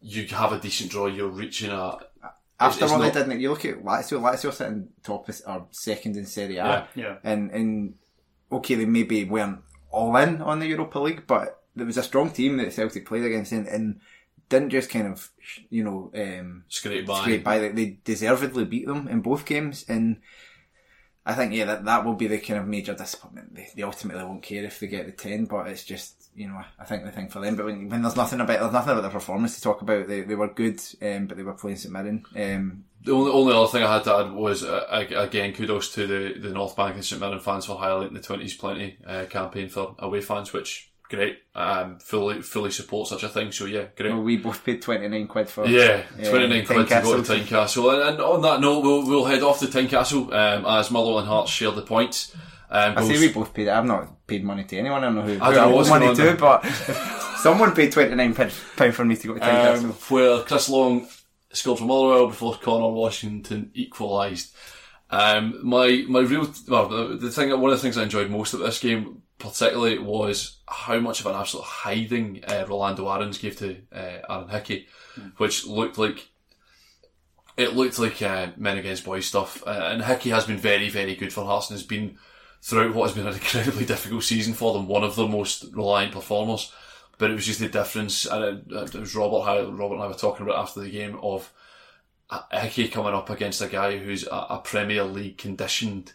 you 0.01 0.27
have 0.29 0.53
a 0.53 0.59
decent 0.61 0.91
draw, 0.91 1.07
you're 1.07 1.29
reaching 1.29 1.71
a 1.71 1.99
After 2.61 2.85
it's 2.85 2.93
all 2.93 2.99
not- 2.99 3.13
they 3.13 3.21
didn't, 3.21 3.41
you 3.41 3.51
look 3.51 3.65
at 3.65 3.83
Lazio. 3.85 4.21
Lazio 4.21 4.53
sitting 4.53 4.89
top 5.03 5.29
or 5.47 5.67
second 5.71 6.17
in 6.17 6.27
Serie 6.27 6.57
A, 6.59 6.65
Yeah. 6.65 6.87
Yeah. 6.95 7.17
and 7.25 7.51
and 7.51 7.95
okay, 8.51 8.75
they 8.75 8.85
maybe 8.87 9.25
weren't 9.25 9.61
all 9.91 10.17
in 10.17 10.41
on 10.43 10.59
the 10.61 10.67
Europa 10.67 10.99
League, 10.99 11.25
but 11.27 11.63
there 11.77 11.87
was 11.87 11.97
a 11.97 12.03
strong 12.03 12.31
team 12.31 12.57
that 12.59 12.73
Celtic 12.73 13.07
played 13.07 13.25
against, 13.25 13.53
and, 13.53 13.67
and 13.69 14.01
didn't 14.49 14.71
just 14.71 14.91
kind 14.91 15.07
of 15.07 15.31
you 15.71 15.85
know 15.85 16.11
um, 16.15 16.65
scrape 16.69 17.07
by. 17.07 17.21
scrape 17.21 17.45
by. 17.45 17.59
They, 17.59 17.69
they 17.71 17.99
deservedly 18.05 18.65
beat 18.65 18.87
them 18.87 19.09
in 19.09 19.21
both 19.21 19.45
games, 19.45 19.85
and 19.89 20.19
I 21.27 21.35
think 21.35 21.53
yeah, 21.53 21.67
that 21.67 21.85
that 21.85 22.05
will 22.05 22.15
be 22.15 22.27
the 22.27 22.39
kind 22.39 22.61
of 22.61 22.67
major 22.67 22.95
disappointment. 22.95 23.55
They, 23.55 23.69
they 23.77 23.83
ultimately 23.83 24.25
won't 24.25 24.43
care 24.43 24.65
if 24.65 24.81
they 24.81 24.87
get 24.87 25.07
the 25.07 25.13
ten, 25.13 25.45
but 25.45 25.69
it's 25.69 25.85
just 25.85 26.31
you 26.35 26.49
know 26.49 26.63
I 26.79 26.85
think 26.85 27.05
the 27.05 27.11
thing 27.13 27.29
for 27.29 27.41
them. 27.41 27.57
But 27.57 27.67
when, 27.67 27.89
when 27.89 28.03
there's 28.03 28.17
nothing 28.17 28.41
about 28.41 28.61
there's 28.61 28.73
nothing 28.73 28.93
about 28.93 29.03
the 29.03 29.11
performance 29.11 29.57
to 29.57 29.63
talk 29.63 29.83
about, 29.83 30.09
they 30.09 30.23
they 30.23 30.35
were 30.35 30.49
good, 30.49 30.81
um, 31.03 31.27
but 31.27 31.37
they 31.37 31.43
were 31.43 31.53
playing 31.55 31.77
St 31.77 31.93
Mirren. 31.93 32.25
Um, 32.35 32.85
The 33.05 33.13
only, 33.13 33.31
only 33.31 33.55
other 33.55 33.69
thing 33.69 33.85
I 33.85 33.95
had 33.95 34.05
to 34.05 34.17
add 34.17 34.33
was, 34.33 34.65
uh, 34.65 35.07
again, 35.15 35.53
kudos 35.55 35.93
to 35.95 36.07
the, 36.07 36.41
the 36.41 36.51
North 36.51 36.75
Bank 36.77 36.97
and 36.97 37.05
St 37.05 37.21
Mirren 37.21 37.41
fans 37.41 37.67
for 37.67 37.77
highlighting 37.77 38.15
the 38.15 38.21
20s 38.21 38.59
Plenty 38.59 38.99
uh, 39.07 39.27
campaign 39.27 39.69
for 39.69 39.95
away 40.01 40.21
fans, 40.21 40.53
which, 40.53 40.91
great. 41.09 41.39
Um, 41.55 41.99
fully 41.99 42.43
fully 42.43 42.71
support 42.71 43.09
such 43.09 43.23
a 43.23 43.29
thing, 43.29 43.53
so 43.53 43.65
yeah, 43.65 43.87
great. 43.97 44.13
well, 44.13 44.23
we 44.23 44.37
both 44.37 44.65
paid 44.65 44.83
twenty 44.83 45.09
nine 45.09 45.27
quid 45.27 45.49
for 45.49 45.67
Yeah, 45.67 46.03
uh, 46.21 46.31
29 46.31 46.67
quid 46.67 46.89
to 46.89 47.01
go 47.03 47.23
to 47.23 47.33
Tynecastle. 47.33 47.93
And, 47.95 48.03
and 48.03 48.21
on 48.21 48.43
that 48.43 48.61
note, 48.61 48.81
we'll, 48.81 49.07
we'll 49.07 49.25
head 49.25 49.43
off 49.43 49.61
to 49.61 49.67
Tynecastle 49.67 50.33
um, 50.33 50.67
as 50.67 50.91
Motherwell 50.91 51.21
and 51.21 51.29
Hearts 51.29 51.51
share 51.51 51.71
the 51.71 51.83
points. 51.83 52.35
Um, 52.71 52.99
I 52.99 53.05
say 53.05 53.19
we 53.19 53.33
both 53.33 53.55
paid. 53.55 53.69
I've 53.69 53.87
not 53.87 54.27
paid 54.27 54.45
money 54.45 54.65
to 54.65 54.77
anyone. 54.77 55.03
I 55.03 55.07
don't 55.07 55.15
know 55.17 55.23
who. 55.23 55.43
I 55.43 55.49
who 55.49 55.55
don't 55.55 55.73
know 55.73 55.91
money 55.91 56.15
to, 56.15 56.37
but 56.37 56.67
someone 57.39 57.75
paid 57.75 57.93
twenty 57.93 58.15
nine 58.15 58.35
pound 58.35 58.53
for 58.53 59.05
me 59.05 59.17
to 59.17 59.29
go 59.29 59.35
to 59.35 59.41
Tynecastle. 59.41 59.85
um, 59.85 59.93
where 59.93 60.43
Chris 60.43 60.69
Long 60.69 61.09
scored 61.53 61.79
for 61.79 61.85
Motherwell 61.85 62.27
before 62.29 62.57
Conor 62.57 62.91
Washington 62.91 63.71
equalised. 63.75 64.55
Um, 65.11 65.59
my 65.63 66.05
my 66.09 66.21
real 66.21 66.53
well, 66.69 66.89
the, 66.89 67.17
the 67.17 67.31
thing 67.31 67.51
one 67.51 67.73
of 67.73 67.79
the 67.79 67.83
things 67.83 67.97
I 67.97 68.03
enjoyed 68.03 68.31
most 68.31 68.53
of 68.53 68.61
this 68.61 68.79
game, 68.79 69.23
particularly, 69.39 69.99
was 69.99 70.59
how 70.69 70.99
much 71.01 71.21
of 71.21 71.27
an 71.27 71.35
absolute 71.35 71.65
hiding 71.65 72.45
uh, 72.47 72.67
Rolando 72.69 73.09
Aarons 73.09 73.39
gave 73.39 73.57
to 73.59 73.77
uh, 73.93 74.19
Aaron 74.29 74.49
Hickey, 74.49 74.87
which 75.39 75.67
looked 75.67 75.97
like 75.97 76.29
it 77.57 77.75
looked 77.75 77.99
like 77.99 78.21
uh, 78.21 78.49
men 78.57 78.77
against 78.77 79.05
boys 79.05 79.27
stuff. 79.27 79.63
Uh, 79.67 79.89
and 79.93 80.05
Hickey 80.05 80.31
has 80.31 80.45
been 80.45 80.59
very 80.59 80.91
very 80.91 81.17
good 81.17 81.33
for 81.33 81.45
Hearts 81.45 81.71
and 81.71 81.79
has 81.79 81.87
been 81.87 82.19
throughout 82.61 82.95
what 82.95 83.09
has 83.09 83.17
been 83.17 83.27
an 83.27 83.35
incredibly 83.41 83.87
difficult 83.87 84.25
season 84.25 84.53
for 84.53 84.75
them, 84.75 84.89
one 84.89 85.05
of 85.05 85.17
their 85.17 85.29
most 85.29 85.65
reliant 85.73 86.13
performers. 86.13 86.73
But 87.17 87.31
it 87.31 87.35
was 87.35 87.47
just 87.47 87.59
the 87.59 87.69
difference, 87.69 88.27
and 88.27 88.45
it, 88.45 88.95
it 88.95 88.95
was 88.95 89.17
Robert 89.17 89.45
how 89.45 89.71
Robert 89.71 89.95
and 89.95 90.03
I 90.03 90.07
were 90.07 90.15
talking 90.15 90.47
about 90.47 90.59
after 90.63 90.81
the 90.81 90.91
game 90.91 91.19
of 91.23 91.51
Hickey 92.53 92.89
coming 92.89 93.15
up 93.15 93.31
against 93.31 93.63
a 93.63 93.69
guy 93.69 93.99
who's 93.99 94.27
a, 94.27 94.47
a 94.51 94.61
Premier 94.63 95.05
League 95.05 95.39
conditioned, 95.39 96.13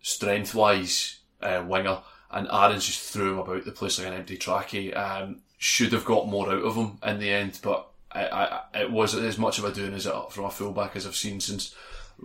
strength 0.00 0.54
wise 0.54 1.18
uh, 1.40 1.64
winger, 1.66 1.98
and 2.30 2.48
Aaron's 2.52 2.86
just 2.86 3.12
threw 3.12 3.32
him 3.32 3.38
about 3.38 3.64
the 3.64 3.72
place 3.72 3.98
like 3.98 4.08
an 4.08 4.14
empty 4.14 4.38
trackie. 4.38 4.96
Um, 4.96 5.40
should 5.58 5.92
have 5.92 6.04
got 6.04 6.28
more 6.28 6.50
out 6.50 6.64
of 6.64 6.74
him 6.74 6.98
in 7.04 7.18
the 7.18 7.30
end, 7.30 7.58
but 7.62 7.88
I, 8.10 8.26
I, 8.26 8.60
it 8.80 8.90
was 8.90 9.14
as 9.14 9.38
much 9.38 9.58
of 9.58 9.64
a 9.64 9.72
doing 9.72 9.94
as 9.94 10.06
it 10.06 10.14
from 10.30 10.44
a 10.44 10.50
fullback 10.50 10.96
as 10.96 11.06
I've 11.06 11.16
seen 11.16 11.40
since 11.40 11.74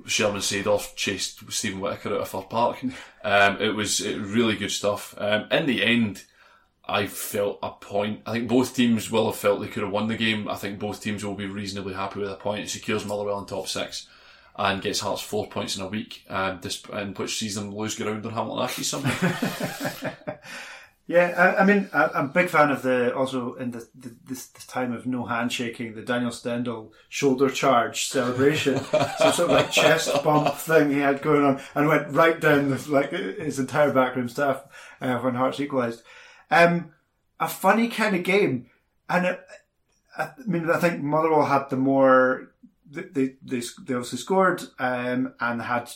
Sherman 0.06 0.42
Seedorf 0.42 0.96
chased 0.96 1.52
Stephen 1.52 1.80
Whittaker 1.80 2.16
out 2.16 2.22
of 2.22 2.30
Fir 2.30 2.42
Park. 2.42 2.84
Um, 3.24 3.58
it 3.60 3.76
was 3.76 4.00
it, 4.00 4.18
really 4.22 4.56
good 4.56 4.72
stuff. 4.72 5.14
Um, 5.18 5.48
in 5.52 5.66
the 5.66 5.84
end, 5.84 6.24
I 6.88 7.08
felt 7.08 7.60
a 7.62 7.72
point. 7.72 8.22
I 8.26 8.34
think 8.34 8.48
both 8.48 8.76
teams 8.76 9.12
will 9.12 9.28
have 9.28 9.36
felt 9.36 9.62
they 9.62 9.68
could 9.68 9.84
have 9.84 9.92
won 9.92 10.08
the 10.08 10.18
game. 10.18 10.48
I 10.48 10.56
think 10.56 10.80
both 10.80 11.02
teams 11.02 11.24
will 11.24 11.36
be 11.36 11.46
reasonably 11.46 11.94
happy 11.94 12.20
with 12.20 12.32
a 12.32 12.36
point. 12.36 12.64
It 12.64 12.70
secures 12.70 13.06
Motherwell 13.06 13.40
in 13.40 13.46
top 13.46 13.68
six 13.68 14.08
and 14.56 14.82
gets 14.82 15.02
Hearts 15.02 15.22
four 15.22 15.48
points 15.48 15.78
in 15.78 15.84
a 15.84 15.88
week, 15.88 16.24
um, 16.30 16.60
disp- 16.60 16.90
and 16.92 17.18
which 17.18 17.38
sees 17.38 17.56
them 17.56 17.76
lose 17.76 17.96
ground 17.96 18.26
on 18.26 18.34
Hamilton 18.34 18.68
Accies 18.68 18.86
somehow. 18.86 20.14
Yeah, 21.08 21.34
I, 21.38 21.62
I 21.62 21.66
mean, 21.66 21.90
I, 21.94 22.10
I'm 22.14 22.26
a 22.26 22.34
big 22.34 22.50
fan 22.50 22.70
of 22.70 22.82
the 22.82 23.16
also 23.16 23.54
in 23.56 23.72
the, 23.72 23.88
the 23.96 24.14
this, 24.26 24.48
this 24.48 24.66
time 24.66 24.92
of 24.92 25.08
no 25.08 25.26
handshaking, 25.26 25.96
the 25.96 26.02
Daniel 26.02 26.32
Stendel 26.32 26.92
shoulder 27.08 27.50
charge 27.50 28.08
celebration, 28.08 28.78
some 29.18 29.32
sort 29.32 29.40
of 29.40 29.52
like 29.52 29.72
chest 29.72 30.12
bump 30.22 30.54
thing 30.56 30.92
he 30.92 31.00
had 31.00 31.22
going 31.22 31.46
on, 31.46 31.62
and 31.76 31.88
went 31.88 32.12
right 32.12 32.42
down 32.42 32.70
the, 32.70 32.92
like 32.92 33.12
his 33.12 33.58
entire 33.58 33.94
backroom 33.94 34.28
staff 34.28 34.66
uh, 35.00 35.18
when 35.20 35.36
Hearts 35.36 35.62
equalised. 35.62 36.04
Um, 36.50 36.94
a 37.40 37.48
funny 37.48 37.88
kind 37.88 38.16
of 38.16 38.24
game, 38.24 38.68
and 39.10 39.26
it, 39.26 39.42
I 40.18 40.32
mean, 40.46 40.70
I 40.70 40.80
think 40.80 41.02
Motherwell 41.02 41.46
had 41.46 41.70
the 41.70 41.78
more 41.78 42.52
they 42.90 43.04
they 43.04 43.36
they, 43.44 43.60
they 43.60 43.94
obviously 43.94 44.20
scored 44.20 44.64
um, 44.80 45.34
and 45.40 45.62
had 45.62 45.92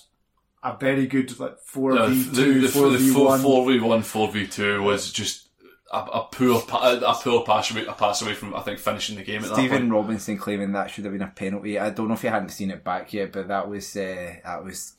a 0.63 0.77
very 0.77 1.07
good 1.07 1.37
like 1.39 1.59
four 1.59 1.93
no, 1.93 2.07
v 2.07 2.35
two, 2.35 2.67
four 2.67 2.89
v 2.89 3.11
one, 3.11 3.41
four 3.41 3.71
v 3.71 3.79
one 3.79 4.03
four 4.03 4.31
v 4.31 4.45
two 4.45 4.81
was 4.83 5.11
just 5.11 5.49
a, 5.91 5.97
a 5.97 6.27
poor 6.31 6.61
pa- 6.61 6.99
a 7.03 7.13
poor 7.15 7.43
pass 7.43 7.71
away, 7.71 7.85
a 7.85 7.93
pass 7.93 8.21
away 8.21 8.33
from 8.33 8.53
I 8.53 8.61
think 8.61 8.79
finishing 8.79 9.15
the 9.15 9.23
game 9.23 9.43
at 9.43 9.49
that 9.49 9.55
Stephen 9.55 9.83
point. 9.83 9.91
Robinson 9.91 10.37
claiming 10.37 10.73
that 10.73 10.91
should 10.91 11.05
have 11.05 11.13
been 11.13 11.21
a 11.21 11.27
penalty. 11.27 11.79
I 11.79 11.89
don't 11.89 12.07
know 12.07 12.13
if 12.13 12.23
you 12.23 12.29
hadn't 12.29 12.49
seen 12.49 12.71
it 12.71 12.83
back 12.83 13.13
yet, 13.13 13.31
but 13.31 13.47
that 13.47 13.69
was 13.69 13.95
uh, 13.95 14.35
that 14.43 14.63
was 14.63 14.93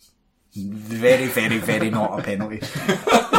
very, 0.54 1.26
very, 1.26 1.58
very 1.58 1.90
not 1.90 2.18
a 2.18 2.22
penalty. 2.22 2.60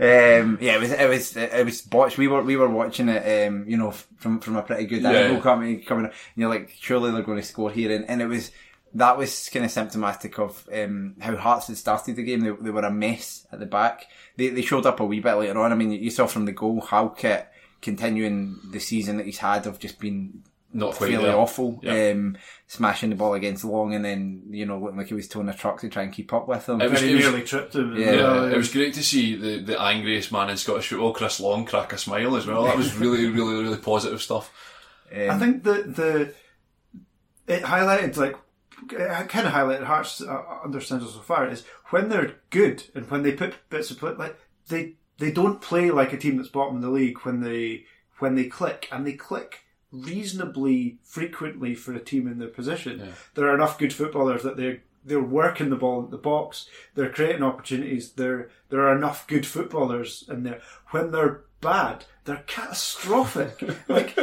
um, 0.00 0.58
yeah, 0.60 0.76
it 0.76 0.80
was 0.80 0.92
it 0.92 1.08
was 1.08 1.36
it 1.36 1.64
was 1.64 1.82
botched. 1.82 2.18
We 2.18 2.28
were 2.28 2.42
we 2.42 2.56
were 2.56 2.68
watching 2.68 3.08
it, 3.08 3.48
um, 3.48 3.64
you 3.68 3.76
know, 3.76 3.90
from 3.90 4.40
from 4.40 4.56
a 4.56 4.62
pretty 4.62 4.86
good 4.86 5.02
Yeah. 5.02 5.10
angle 5.12 5.40
coming 5.42 5.82
coming. 5.82 6.06
up, 6.06 6.12
And 6.12 6.40
you're 6.42 6.50
like, 6.50 6.74
surely 6.80 7.10
they're 7.10 7.22
going 7.22 7.40
to 7.40 7.46
score 7.46 7.70
here, 7.70 7.94
and, 7.94 8.04
and 8.08 8.20
it 8.22 8.26
was 8.26 8.50
that 8.94 9.18
was 9.18 9.48
kind 9.52 9.64
of 9.64 9.70
symptomatic 9.70 10.38
of 10.38 10.66
um, 10.72 11.16
how 11.20 11.36
Hearts 11.36 11.66
had 11.66 11.76
started 11.76 12.16
the 12.16 12.22
game. 12.22 12.40
They, 12.40 12.50
they 12.50 12.70
were 12.70 12.80
a 12.82 12.90
mess 12.90 13.46
at 13.52 13.58
the 13.60 13.66
back. 13.66 14.06
They 14.36 14.48
they 14.48 14.62
showed 14.62 14.86
up 14.86 15.00
a 15.00 15.04
wee 15.04 15.20
bit 15.20 15.34
later 15.34 15.58
on. 15.60 15.72
I 15.72 15.74
mean, 15.74 15.90
you 15.92 16.10
saw 16.10 16.26
from 16.26 16.44
the 16.46 16.52
goal 16.52 16.80
Halkett 16.80 17.46
continuing 17.82 18.58
the 18.72 18.80
season 18.80 19.16
that 19.18 19.26
he's 19.26 19.38
had 19.38 19.66
of 19.66 19.78
just 19.78 19.98
being 19.98 20.42
Not 20.72 20.94
quite 20.94 21.10
fairly 21.10 21.24
there. 21.26 21.36
awful. 21.36 21.80
Yeah. 21.82 22.10
Um, 22.10 22.36
smashing 22.66 23.10
the 23.10 23.16
ball 23.16 23.34
against 23.34 23.64
Long 23.64 23.94
and 23.94 24.04
then 24.04 24.42
you 24.50 24.66
know 24.66 24.78
looking 24.78 24.98
like 24.98 25.06
he 25.08 25.14
was 25.14 25.28
towing 25.28 25.48
a 25.48 25.54
truck 25.54 25.80
to 25.80 25.88
try 25.88 26.02
and 26.02 26.12
keep 26.12 26.32
up 26.32 26.48
with 26.48 26.68
him. 26.68 26.80
It 26.80 26.90
was- 26.90 27.00
Very 27.00 27.14
nearly 27.14 27.42
tripped 27.42 27.74
him. 27.74 27.96
Yeah. 27.96 28.12
Yeah, 28.12 28.46
it 28.50 28.56
was 28.56 28.72
great 28.72 28.94
to 28.94 29.02
see 29.02 29.36
the, 29.36 29.58
the 29.62 29.80
angriest 29.80 30.32
man 30.32 30.50
in 30.50 30.56
Scottish 30.56 30.88
football, 30.88 31.12
Chris 31.14 31.40
Long, 31.40 31.64
crack 31.64 31.92
a 31.92 31.98
smile 31.98 32.36
as 32.36 32.46
well. 32.46 32.64
That 32.64 32.76
was 32.76 32.94
really, 32.98 33.26
really, 33.28 33.62
really 33.62 33.78
positive 33.78 34.20
stuff. 34.20 34.52
I 35.10 35.38
think 35.38 35.62
the 35.62 35.72
the 35.84 36.34
it 37.46 37.62
highlighted 37.62 38.16
like 38.16 38.36
it 38.90 39.28
kind 39.28 39.46
of 39.46 39.52
highlighted 39.52 39.84
Hearts 39.84 40.20
uh, 40.20 40.42
understands 40.64 41.04
so 41.10 41.20
far 41.20 41.48
is 41.48 41.64
when 41.90 42.08
they're 42.08 42.34
good 42.50 42.82
and 42.94 43.08
when 43.10 43.22
they 43.22 43.32
put 43.32 43.54
bits 43.70 43.90
of 43.90 43.98
play 43.98 44.12
like 44.12 44.36
they 44.68 44.94
they 45.18 45.30
don't 45.30 45.60
play 45.62 45.90
like 45.90 46.12
a 46.12 46.16
team 46.18 46.36
that's 46.36 46.48
bottom 46.48 46.76
of 46.76 46.82
the 46.82 46.90
league 46.90 47.18
when 47.22 47.40
they 47.40 47.84
when 48.18 48.34
they 48.34 48.44
click 48.44 48.88
and 48.92 49.06
they 49.06 49.12
click 49.12 49.62
reasonably 50.04 50.98
frequently 51.02 51.74
for 51.74 51.94
a 51.94 52.00
team 52.00 52.26
in 52.26 52.38
their 52.38 52.48
position. 52.48 52.98
There 53.34 53.48
are 53.48 53.54
enough 53.54 53.78
good 53.78 53.92
footballers 53.92 54.42
that 54.42 54.56
they're 54.56 54.80
they're 55.04 55.22
working 55.22 55.70
the 55.70 55.76
ball 55.76 56.04
in 56.04 56.10
the 56.10 56.18
box. 56.18 56.68
They're 56.94 57.10
creating 57.10 57.42
opportunities. 57.42 58.12
There 58.12 58.50
there 58.68 58.80
are 58.80 58.96
enough 58.96 59.26
good 59.26 59.46
footballers 59.46 60.24
in 60.28 60.42
there. 60.42 60.60
When 60.90 61.12
they're 61.12 61.42
bad, 61.60 62.04
they're 62.24 62.44
catastrophic. 62.46 63.62
like 63.88 64.18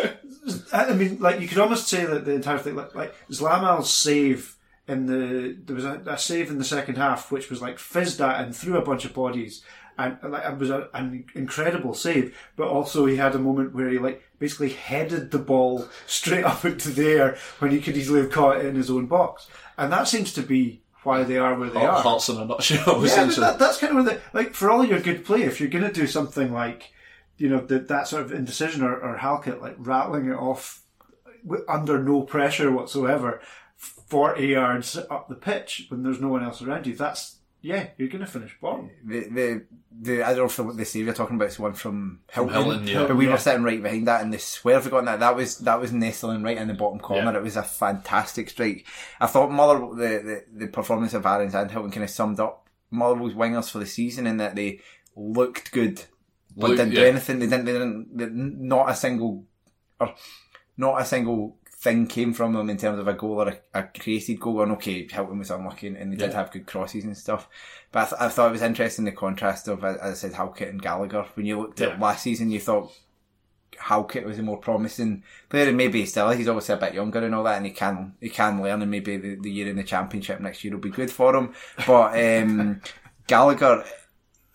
I 0.73 0.93
mean, 0.93 1.19
like 1.19 1.39
you 1.39 1.47
could 1.47 1.59
almost 1.59 1.87
say 1.87 2.05
that 2.05 2.25
the 2.25 2.33
entire 2.33 2.59
thing, 2.59 2.75
like, 2.75 2.93
like 2.93 3.15
Zlamal's 3.29 3.91
save 3.91 4.57
in 4.87 5.05
the 5.05 5.57
there 5.65 5.75
was 5.75 5.85
a, 5.85 6.01
a 6.05 6.17
save 6.17 6.49
in 6.49 6.57
the 6.57 6.65
second 6.65 6.97
half 6.97 7.31
which 7.31 7.49
was 7.49 7.61
like 7.61 7.79
fizzed 7.79 8.19
at 8.19 8.41
and 8.41 8.53
through 8.53 8.77
a 8.77 8.85
bunch 8.85 9.05
of 9.05 9.13
bodies. 9.13 9.63
And 9.97 10.17
like, 10.23 10.43
it 10.43 10.57
was 10.57 10.71
a, 10.71 10.89
an 10.95 11.25
incredible 11.35 11.93
save, 11.93 12.35
but 12.55 12.67
also 12.67 13.05
he 13.05 13.15
had 13.15 13.35
a 13.35 13.39
moment 13.39 13.75
where 13.75 13.89
he 13.89 13.99
like 13.99 14.23
basically 14.43 14.73
headed 14.73 15.31
the 15.31 15.39
ball 15.39 15.87
straight 16.05 16.43
up 16.53 16.65
into 16.65 16.89
the 16.89 17.07
air 17.07 17.37
when 17.59 17.71
he 17.71 17.79
could 17.79 17.95
easily 17.95 18.19
have 18.19 18.29
caught 18.29 18.57
it 18.57 18.65
in 18.65 18.75
his 18.75 18.91
own 18.91 19.05
box, 19.05 19.47
and 19.77 19.89
that 19.93 20.05
seems 20.05 20.33
to 20.33 20.41
be 20.41 20.81
why 21.03 21.23
they 21.23 21.37
are 21.37 21.57
where 21.57 21.69
they 21.69 21.79
are. 21.85 22.01
Hearts 22.01 22.27
in 22.27 22.35
a 22.37 22.45
nutshell, 22.45 23.05
Yeah, 23.05 23.25
that, 23.25 23.57
that's 23.57 23.77
kind 23.77 23.97
of 23.97 24.05
where 24.05 24.15
the 24.15 24.21
like 24.33 24.53
for 24.53 24.69
all 24.69 24.83
your 24.83 24.99
good 24.99 25.23
play, 25.23 25.43
if 25.43 25.61
you're 25.61 25.69
going 25.69 25.85
to 25.85 25.93
do 25.93 26.07
something 26.07 26.51
like 26.51 26.91
you 27.37 27.47
know 27.47 27.61
the, 27.61 27.79
that 27.79 28.09
sort 28.09 28.23
of 28.23 28.33
indecision 28.33 28.83
or, 28.83 28.93
or 28.97 29.17
Halkett 29.17 29.61
like 29.61 29.75
rattling 29.77 30.27
it 30.27 30.35
off 30.35 30.83
under 31.69 32.03
no 32.03 32.23
pressure 32.23 32.69
whatsoever, 32.69 33.39
forty 33.77 34.47
yards 34.47 34.97
up 35.09 35.29
the 35.29 35.35
pitch 35.35 35.85
when 35.87 36.03
there's 36.03 36.19
no 36.19 36.27
one 36.27 36.43
else 36.43 36.61
around 36.61 36.85
you, 36.85 36.97
that's 36.97 37.37
yeah, 37.65 37.87
you're 37.97 38.09
going 38.09 38.19
to 38.25 38.29
finish 38.29 38.55
bottom. 38.61 38.91
the, 39.05 39.19
the, 39.29 39.65
the 40.01 40.21
I 40.23 40.33
don't 40.35 40.37
know 40.39 40.45
if 40.45 40.55
the, 40.57 40.63
the 40.73 40.85
save 40.85 41.05
you're 41.05 41.13
talking 41.13 41.37
about 41.37 41.47
is 41.47 41.57
one 41.57 41.73
from 41.73 42.19
Hilton, 42.31 42.53
Hilton, 42.53 42.87
yeah. 42.87 43.05
but 43.07 43.15
we 43.15 43.25
Yeah. 43.25 43.31
were 43.31 43.37
sitting 43.37 43.63
right 43.63 43.81
behind 43.81 44.07
that, 44.07 44.21
and 44.21 44.33
the 44.33 44.37
swear 44.37 44.75
I've 44.77 44.83
forgotten 44.83 45.05
that 45.05 45.21
that 45.21 45.35
was 45.35 45.59
that 45.59 45.79
was 45.79 45.91
nestling 45.93 46.43
right 46.43 46.57
in 46.57 46.67
the 46.67 46.73
bottom 46.73 46.99
corner. 46.99 47.31
Yeah. 47.31 47.37
It 47.37 47.43
was 47.43 47.55
a 47.55 47.63
fantastic 47.63 48.49
strike. 48.49 48.85
I 49.21 49.27
thought 49.27 49.49
Mother 49.49 49.79
the, 49.95 50.43
the, 50.53 50.65
the 50.65 50.67
performance 50.67 51.13
of 51.13 51.25
Aarons 51.25 51.55
and 51.55 51.71
Hilton 51.71 51.91
kind 51.91 52.03
of 52.03 52.09
summed 52.09 52.39
up 52.41 52.67
Motherwell's 52.91 53.33
wingers 53.33 53.71
for 53.71 53.79
the 53.79 53.85
season 53.85 54.27
in 54.27 54.37
that 54.37 54.55
they 54.55 54.81
looked 55.15 55.71
good, 55.71 56.03
but 56.57 56.69
Look- 56.71 56.77
didn't 56.77 56.95
do 56.95 57.03
anything. 57.05 57.39
They 57.39 57.47
didn't. 57.47 57.65
They 57.65 57.71
didn't. 57.73 58.17
They, 58.17 58.25
not 58.29 58.89
a 58.89 58.95
single, 58.95 59.45
or 60.01 60.13
not 60.75 61.01
a 61.01 61.05
single 61.05 61.57
thing 61.83 62.07
came 62.07 62.33
from 62.33 62.53
them 62.53 62.69
in 62.69 62.77
terms 62.77 62.97
of 62.99 63.07
a 63.07 63.13
goal 63.13 63.41
or 63.41 63.49
a, 63.49 63.57
a 63.79 63.83
created 63.83 64.39
goal. 64.39 64.61
And 64.61 64.71
okay, 64.73 65.07
Hilton 65.07 65.39
was 65.39 65.51
unlucky 65.51 65.87
and, 65.87 65.97
and 65.97 66.11
they 66.11 66.17
did 66.17 66.33
have 66.33 66.51
good 66.51 66.65
crosses 66.65 67.03
and 67.03 67.17
stuff. 67.17 67.47
But 67.91 67.99
I, 67.99 68.05
th- 68.09 68.21
I 68.21 68.29
thought 68.29 68.47
it 68.49 68.51
was 68.53 68.61
interesting 68.61 69.05
the 69.05 69.11
contrast 69.11 69.67
of, 69.67 69.83
as 69.83 69.97
I 70.01 70.13
said, 70.13 70.33
Halkett 70.33 70.69
and 70.69 70.81
Gallagher. 70.81 71.25
When 71.35 71.45
you 71.45 71.59
looked 71.59 71.79
Yeah. 71.81 71.87
at 71.89 71.99
last 71.99 72.23
season, 72.23 72.49
you 72.51 72.59
thought 72.59 72.91
Halkett 73.77 74.25
was 74.25 74.39
a 74.39 74.43
more 74.43 74.57
promising 74.57 75.23
player, 75.49 75.67
and 75.67 75.77
maybe 75.77 76.05
still 76.05 76.29
he's 76.29 76.47
obviously 76.47 76.75
a 76.75 76.77
bit 76.77 76.93
younger 76.93 77.19
and 77.25 77.35
all 77.35 77.43
that, 77.43 77.57
and 77.57 77.65
he 77.65 77.71
can 77.71 78.13
he 78.21 78.29
can 78.29 78.61
learn, 78.61 78.81
and 78.81 78.89
maybe 78.91 79.17
the, 79.17 79.35
the 79.35 79.51
year 79.51 79.67
in 79.67 79.75
the 79.75 79.83
championship 79.83 80.39
next 80.39 80.63
year 80.63 80.73
will 80.73 80.79
be 80.81 80.89
good 80.89 81.11
for 81.11 81.35
him. 81.35 81.53
But 81.85 82.17
um, 82.43 82.81
Gallagher. 83.27 83.83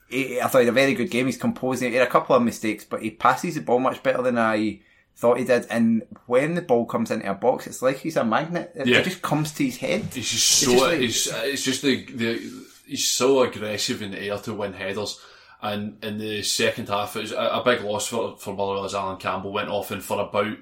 He, 0.09 0.41
I 0.41 0.47
thought 0.49 0.61
he 0.61 0.65
had 0.65 0.73
a 0.73 0.81
very 0.81 0.95
good 0.95 1.11
game. 1.11 1.27
He's 1.27 1.37
composing. 1.37 1.91
He 1.91 1.97
had 1.99 2.09
a 2.09 2.11
couple 2.11 2.35
of 2.35 2.43
mistakes, 2.43 2.85
but 2.85 3.03
he 3.03 3.11
passes 3.11 3.57
the 3.57 3.61
ball 3.61 3.79
much 3.79 4.03
better 4.03 4.23
than 4.23 4.39
I 4.39 4.81
thought 5.19 5.39
he 5.39 5.45
did. 5.45 5.67
And 5.69 6.05
when 6.27 6.55
the 6.55 6.63
ball 6.63 6.87
comes 6.87 7.11
into 7.11 7.31
a 7.31 7.35
box, 7.35 7.67
it's 7.67 7.83
like 7.83 7.99
he's 7.99 8.17
a 8.17 8.25
magnet. 8.25 8.73
It, 8.75 8.87
Yeah. 8.87 8.99
it 8.99 9.05
just 9.05 9.21
comes 9.21 9.53
to 9.55 9.65
his 9.65 9.77
head. 9.77 10.03
He's 10.15 10.31
just 10.31 10.63
It's 10.63 10.65
so 10.65 10.71
just 10.73 10.83
like- 10.85 10.99
he's, 11.01 11.27
it's 11.53 11.63
just 11.65 11.83
the, 11.83 12.05
the 12.05 12.51
he's 12.87 13.05
so 13.07 13.43
aggressive 13.43 14.01
in 14.01 14.13
the 14.13 14.21
air 14.23 14.39
to 14.39 14.55
win 14.55 14.73
headers. 14.73 15.21
And 15.61 16.03
in 16.05 16.19
the 16.19 16.43
second 16.45 16.89
half, 16.89 17.17
it 17.17 17.21
was 17.23 17.33
a, 17.33 17.37
a 17.37 17.63
big 17.65 17.83
loss 17.83 18.07
for 18.07 18.37
for 18.39 18.55
Motherwell 18.55 18.85
as 18.85 18.95
Allan 18.95 19.17
Campbell 19.19 19.53
went 19.53 19.69
off 19.71 19.91
and 19.91 20.03
for 20.03 20.21
about 20.21 20.57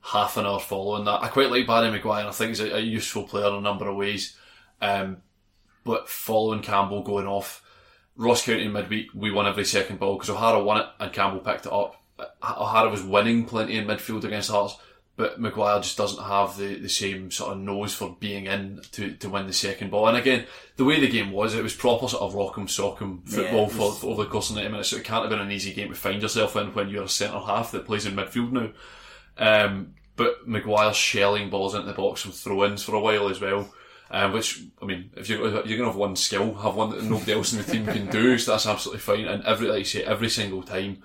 half 0.00 0.36
an 0.38 0.46
hour 0.46 0.58
following 0.58 1.04
that. 1.04 1.22
I 1.22 1.28
quite 1.28 1.50
like 1.50 1.66
Barry 1.66 1.90
Maguire. 1.90 2.20
And 2.20 2.28
I 2.30 2.32
think 2.32 2.48
he's 2.48 2.60
a, 2.60 2.76
a 2.76 2.80
useful 2.80 3.24
player 3.24 3.48
in 3.48 3.54
a 3.54 3.60
number 3.60 3.86
of 3.88 3.96
ways. 3.96 4.34
Um, 4.80 5.18
but 5.84 6.08
following 6.08 6.62
Campbell 6.62 7.02
going 7.02 7.26
off, 7.26 7.62
Ross 8.16 8.44
County 8.44 8.68
midweek, 8.68 9.08
we 9.14 9.30
won 9.30 9.46
every 9.46 9.64
second 9.66 9.98
ball 10.00 10.14
because 10.14 10.30
O'Hara 10.30 10.62
won 10.62 10.80
it 10.80 10.86
and 10.98 11.12
Campbell 11.12 11.40
picked 11.40 11.66
it 11.66 11.72
up. 11.72 12.01
O'Hara 12.42 12.90
was 12.90 13.02
winning 13.02 13.44
plenty 13.44 13.76
in 13.76 13.86
midfield 13.86 14.24
against 14.24 14.50
Hearts, 14.50 14.76
but 15.16 15.40
Maguire 15.40 15.80
just 15.80 15.96
doesn't 15.96 16.24
have 16.24 16.56
the, 16.56 16.76
the 16.76 16.88
same 16.88 17.30
sort 17.30 17.52
of 17.52 17.58
nose 17.58 17.94
for 17.94 18.16
being 18.18 18.46
in 18.46 18.80
to, 18.92 19.14
to 19.16 19.28
win 19.28 19.46
the 19.46 19.52
second 19.52 19.90
ball. 19.90 20.08
And 20.08 20.16
again, 20.16 20.46
the 20.76 20.84
way 20.84 21.00
the 21.00 21.08
game 21.08 21.32
was, 21.32 21.54
it 21.54 21.62
was 21.62 21.74
proper 21.74 22.08
sort 22.08 22.22
of 22.22 22.34
rock'em 22.34 22.66
sock'em 22.66 23.28
football 23.28 23.62
Yeah, 23.62 23.68
for, 23.68 23.92
for 23.92 24.06
over 24.10 24.24
the 24.24 24.30
course 24.30 24.50
of 24.50 24.56
90 24.56 24.70
minutes. 24.70 24.88
So 24.88 24.96
it 24.96 25.04
can't 25.04 25.22
have 25.22 25.30
been 25.30 25.40
an 25.40 25.52
easy 25.52 25.74
game 25.74 25.88
to 25.88 25.94
find 25.94 26.22
yourself 26.22 26.56
in 26.56 26.74
when 26.74 26.88
you're 26.88 27.04
a 27.04 27.08
centre 27.08 27.38
half 27.38 27.72
that 27.72 27.86
plays 27.86 28.06
in 28.06 28.16
midfield 28.16 28.52
now. 28.52 28.70
Um, 29.36 29.94
but 30.16 30.48
Maguire's 30.48 30.96
shelling 30.96 31.50
balls 31.50 31.74
into 31.74 31.86
the 31.86 31.94
box 31.94 32.22
from 32.22 32.32
throw-ins 32.32 32.82
for 32.82 32.94
a 32.94 33.00
while 33.00 33.28
as 33.28 33.40
well. 33.40 33.72
Um, 34.10 34.32
which 34.34 34.62
I 34.82 34.84
mean, 34.84 35.10
if 35.16 35.30
you're 35.30 35.40
you're 35.66 35.78
gonna 35.78 35.88
have 35.88 35.96
one 35.96 36.16
skill, 36.16 36.52
have 36.56 36.74
one 36.74 36.90
that 36.90 37.02
nobody 37.02 37.32
else 37.32 37.54
in 37.54 37.58
the 37.58 37.64
team 37.64 37.86
can 37.86 38.10
do, 38.10 38.36
so 38.36 38.50
that's 38.50 38.66
absolutely 38.66 39.00
fine. 39.00 39.24
And 39.24 39.42
every 39.44 39.68
like 39.68 39.78
you 39.78 39.84
say, 39.86 40.04
every 40.04 40.28
single 40.28 40.62
time 40.62 41.02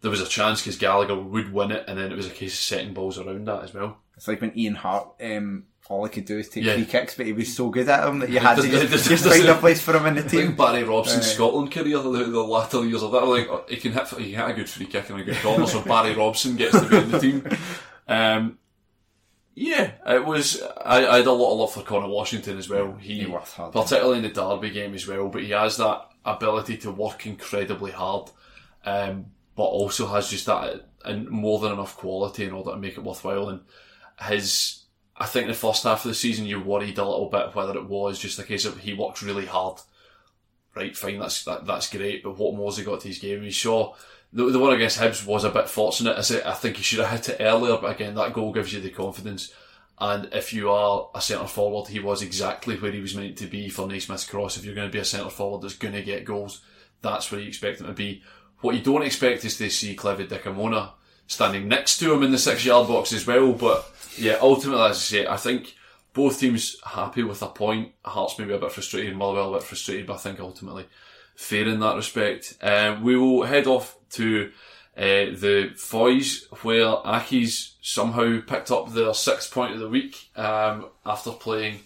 there 0.00 0.10
was 0.10 0.20
a 0.20 0.26
chance 0.28 0.60
because 0.60 0.76
Gallagher 0.76 1.18
would 1.18 1.52
win 1.52 1.72
it, 1.72 1.84
and 1.88 1.98
then 1.98 2.12
it 2.12 2.16
was 2.16 2.26
a 2.26 2.30
case 2.30 2.52
of 2.54 2.60
setting 2.60 2.94
balls 2.94 3.18
around 3.18 3.46
that 3.48 3.62
as 3.64 3.74
well. 3.74 3.98
It's 4.16 4.28
like 4.28 4.40
when 4.40 4.56
Ian 4.58 4.74
Harte, 4.76 5.08
um, 5.22 5.64
all 5.88 6.04
he 6.04 6.10
could 6.10 6.24
do 6.24 6.38
is 6.38 6.48
take 6.48 6.64
Yeah. 6.64 6.74
free 6.74 6.84
kicks, 6.84 7.14
but 7.16 7.26
he 7.26 7.32
was 7.32 7.54
so 7.54 7.68
good 7.70 7.88
at 7.88 8.04
them 8.04 8.18
that 8.18 8.30
you 8.30 8.40
had 8.40 8.56
to 8.56 8.68
just, 8.68 9.08
just 9.08 9.24
find 9.24 9.44
a 9.46 9.54
place 9.54 9.80
for 9.80 9.96
him 9.96 10.06
in 10.06 10.14
the 10.16 10.22
team. 10.22 10.40
think 10.48 10.56
Barry 10.56 10.82
Robson's 10.84 11.26
Right. 11.26 11.34
Scotland 11.34 11.72
career, 11.72 11.98
the, 11.98 12.10
the 12.10 12.42
latter 12.42 12.84
years 12.84 13.02
of 13.02 13.12
that, 13.12 13.24
like 13.26 13.48
oh, 13.48 13.64
he 13.68 13.76
can 13.76 13.92
hit 13.92 14.08
he 14.18 14.34
hit 14.34 14.50
a 14.50 14.52
good 14.52 14.68
free 14.68 14.86
kick 14.86 15.08
and 15.10 15.20
a 15.20 15.24
good 15.24 15.36
corner, 15.36 15.66
so 15.66 15.80
Barry 15.82 16.14
Robson 16.14 16.56
gets 16.56 16.78
to 16.78 16.88
be 16.88 16.96
in 16.96 17.10
the 17.10 17.18
team. 17.20 17.48
Um, 18.10 18.56
yeah, 19.54 19.90
it 20.06 20.24
was. 20.24 20.62
I, 20.84 21.06
I 21.06 21.16
had 21.18 21.26
a 21.26 21.32
lot 21.32 21.52
of 21.52 21.58
love 21.58 21.72
for 21.74 21.82
Conor 21.82 22.08
Washington 22.08 22.56
as 22.56 22.68
well. 22.70 22.94
He, 22.94 23.20
He 23.20 23.26
particularly 23.26 24.18
in 24.18 24.22
the 24.22 24.30
Derby 24.30 24.70
game 24.70 24.94
as 24.94 25.06
well, 25.06 25.28
but 25.28 25.42
he 25.42 25.50
has 25.50 25.76
that 25.76 26.08
ability 26.24 26.76
to 26.78 26.90
work 26.90 27.26
incredibly 27.26 27.90
hard, 27.90 28.30
um, 28.86 29.26
but 29.58 29.64
also 29.64 30.06
has 30.06 30.30
just 30.30 30.46
that 30.46 30.86
and 31.04 31.28
more 31.28 31.58
than 31.58 31.72
enough 31.72 31.96
quality 31.96 32.44
in 32.44 32.52
order 32.52 32.70
to 32.70 32.76
make 32.76 32.96
it 32.96 33.02
worthwhile. 33.02 33.48
And 33.48 33.62
his, 34.20 34.84
I 35.16 35.26
think 35.26 35.48
the 35.48 35.52
first 35.52 35.82
half 35.82 36.04
of 36.04 36.08
the 36.08 36.14
season 36.14 36.46
you 36.46 36.60
worried 36.60 36.96
a 36.96 37.04
little 37.04 37.28
bit 37.28 37.56
whether 37.56 37.74
it 37.74 37.88
was 37.88 38.20
just 38.20 38.38
a 38.38 38.44
case 38.44 38.64
of 38.64 38.78
he 38.78 38.94
works 38.94 39.20
really 39.20 39.46
hard. 39.46 39.80
Right, 40.76 40.96
fine, 40.96 41.18
that's 41.18 41.42
that, 41.42 41.66
that's 41.66 41.90
great. 41.90 42.22
But 42.22 42.38
what 42.38 42.54
more 42.54 42.70
has 42.70 42.76
he 42.76 42.84
got 42.84 43.00
to 43.00 43.08
his 43.08 43.18
game? 43.18 43.42
He 43.42 43.50
saw 43.50 43.96
the, 44.32 44.44
the 44.44 44.60
one 44.60 44.72
against 44.72 45.00
Hibs 45.00 45.26
was 45.26 45.42
a 45.42 45.50
bit 45.50 45.68
fortunate. 45.68 46.16
I 46.16 46.20
say 46.20 46.40
I 46.44 46.54
think 46.54 46.76
he 46.76 46.84
should 46.84 47.00
have 47.00 47.10
hit 47.10 47.30
it 47.30 47.42
earlier, 47.42 47.78
but 47.78 47.90
again, 47.90 48.14
that 48.14 48.34
goal 48.34 48.52
gives 48.52 48.72
you 48.72 48.80
the 48.80 48.90
confidence. 48.90 49.52
And 49.98 50.28
if 50.32 50.52
you 50.52 50.70
are 50.70 51.10
a 51.16 51.20
centre 51.20 51.48
forward, 51.48 51.88
he 51.88 51.98
was 51.98 52.22
exactly 52.22 52.76
where 52.76 52.92
he 52.92 53.00
was 53.00 53.16
meant 53.16 53.38
to 53.38 53.48
be 53.48 53.70
for 53.70 53.88
Naismith's 53.88 54.24
cross. 54.24 54.56
If 54.56 54.64
you're 54.64 54.76
going 54.76 54.86
to 54.88 54.92
be 54.92 55.00
a 55.00 55.04
centre 55.04 55.30
forward 55.30 55.62
that's 55.62 55.74
going 55.74 55.94
to 55.94 56.02
get 56.02 56.24
goals, 56.24 56.60
that's 57.02 57.32
where 57.32 57.40
you 57.40 57.48
expect 57.48 57.80
him 57.80 57.88
to 57.88 57.92
be. 57.92 58.22
What 58.60 58.74
you 58.74 58.82
don't 58.82 59.02
expect 59.02 59.44
is 59.44 59.56
to 59.58 59.70
see 59.70 59.94
Clevid 59.94 60.28
Dikamona 60.28 60.90
standing 61.26 61.68
next 61.68 61.98
to 61.98 62.12
him 62.12 62.22
in 62.22 62.32
the 62.32 62.38
six 62.38 62.64
yard 62.64 62.88
box 62.88 63.12
as 63.12 63.26
well. 63.26 63.52
But 63.52 63.90
yeah, 64.16 64.38
ultimately, 64.40 64.84
as 64.84 64.96
I 64.96 65.00
say, 65.00 65.26
I 65.26 65.36
think 65.36 65.74
both 66.12 66.40
teams 66.40 66.76
happy 66.84 67.22
with 67.22 67.42
a 67.42 67.46
point. 67.46 67.92
Hearts 68.04 68.38
maybe 68.38 68.54
a 68.54 68.58
bit 68.58 68.72
frustrated, 68.72 69.16
Motherwell 69.16 69.54
a 69.54 69.58
bit 69.58 69.66
frustrated, 69.66 70.06
but 70.06 70.14
I 70.14 70.18
think 70.18 70.40
ultimately 70.40 70.86
fair 71.36 71.68
in 71.68 71.78
that 71.78 71.94
respect. 71.94 72.56
Um, 72.60 73.04
we 73.04 73.16
will 73.16 73.44
head 73.44 73.68
off 73.68 73.96
to 74.10 74.50
uh, 74.96 75.30
the 75.30 75.72
Foys, 75.76 76.48
where 76.62 76.86
Accies 76.86 77.74
somehow 77.80 78.40
picked 78.44 78.72
up 78.72 78.92
their 78.92 79.14
sixth 79.14 79.52
point 79.54 79.72
of 79.72 79.78
the 79.78 79.88
week 79.88 80.30
um, 80.34 80.86
after 81.06 81.30
playing 81.30 81.80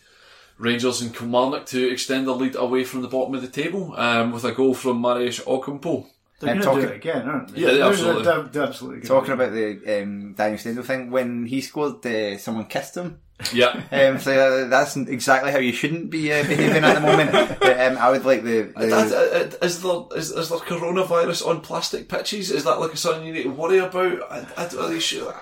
Rangers 0.56 1.02
and 1.02 1.14
Kilmarnock 1.14 1.66
to 1.66 1.90
extend 1.92 2.26
the 2.26 2.34
lead 2.34 2.56
away 2.56 2.84
from 2.84 3.02
the 3.02 3.08
bottom 3.08 3.34
of 3.34 3.42
the 3.42 3.48
table 3.48 3.94
um, 3.98 4.32
with 4.32 4.44
a 4.44 4.52
goal 4.52 4.72
from 4.72 5.02
Marius 5.02 5.40
Okumpo. 5.40 6.06
They're 6.42 6.54
And 6.54 6.62
going 6.62 6.76
to 6.76 6.80
do 6.82 6.86
talking- 6.88 7.00
it 7.00 7.08
again, 7.08 7.28
aren't 7.28 7.54
they? 7.54 7.60
Yeah, 7.60 7.70
they 7.72 7.82
absolutely- 7.82 8.22
They're, 8.24 8.42
they're 8.42 8.62
absolutely 8.64 9.08
Talking 9.08 9.32
about 9.34 9.52
the 9.52 10.02
um, 10.02 10.32
Daniel 10.34 10.58
Stendel 10.58 10.82
thing, 10.84 11.10
when 11.10 11.46
he 11.46 11.60
scored, 11.60 12.04
uh, 12.04 12.36
someone 12.36 12.64
kissed 12.66 12.96
him. 12.96 13.20
Yeah. 13.52 13.82
Um, 13.92 14.18
so 14.18 14.32
uh, 14.32 14.68
that's 14.68 14.96
exactly 14.96 15.52
how 15.52 15.58
you 15.58 15.72
shouldn't 15.72 16.10
be 16.10 16.32
uh, 16.32 16.42
behaving 16.44 16.82
at 16.82 16.94
the 16.94 17.00
moment. 17.00 17.58
But, 17.60 17.80
um, 17.80 17.98
I 17.98 18.10
would 18.10 18.24
like 18.24 18.42
the, 18.42 18.72
the 18.76 18.86
That- 18.86 19.12
uh, 19.12 19.38
uh, 19.38 19.66
is 19.66 19.82
there 19.82 20.00
is, 20.16 20.30
is 20.32 20.48
there 20.48 20.58
coronavirus 20.58 21.46
on 21.46 21.60
plastic 21.60 22.08
pitches? 22.08 22.50
Is 22.50 22.64
that 22.64 22.80
like 22.80 22.92
a 22.92 22.96
something 22.96 23.26
you 23.26 23.32
need 23.32 23.42
to 23.44 23.50
worry 23.50 23.78
about? 23.78 24.22
I, 24.30 24.46
I, 24.56 24.66
are 24.66 24.92
you 24.92 25.00
sure? 25.00 25.34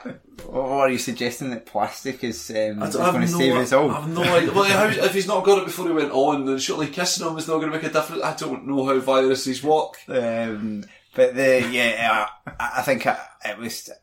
Or 0.49 0.81
are 0.81 0.91
you 0.91 0.99
suggesting 0.99 1.51
that 1.51 1.67
plastic 1.67 2.25
is, 2.25 2.51
um, 2.51 2.83
is 2.83 2.97
going 2.97 3.15
to 3.15 3.21
have 3.21 3.31
save 3.31 3.57
us 3.57 3.73
all? 3.73 3.91
I 3.91 4.01
have 4.01 4.09
no 4.09 4.23
idea. 4.23 4.53
Well, 4.53 4.65
how, 4.65 4.87
if 4.89 5.15
he's 5.15 5.27
not 5.27 5.45
got 5.45 5.59
it 5.59 5.67
before 5.67 5.87
he 5.87 5.93
went 5.93 6.13
on, 6.13 6.45
then 6.47 6.59
surely 6.59 6.89
kissing 6.89 7.27
him 7.27 7.39
is 7.39 7.49
not 7.49 7.59
going 7.59 7.71
to 7.71 7.77
make 7.77 7.87
a 7.87 7.93
difference. 7.93 8.23
I 8.23 8.35
don't 8.35 8.67
know 8.67 8.85
how 8.87 8.99
viruses 8.99 9.63
work. 9.63 9.95
Um, 10.09 10.85
but 11.15 11.35
the 11.35 11.69
yeah, 11.71 12.29
I, 12.47 12.71
I 12.79 12.83
think 12.83 13.07
it 13.07 13.59
was 13.59 13.89
an 13.89 13.97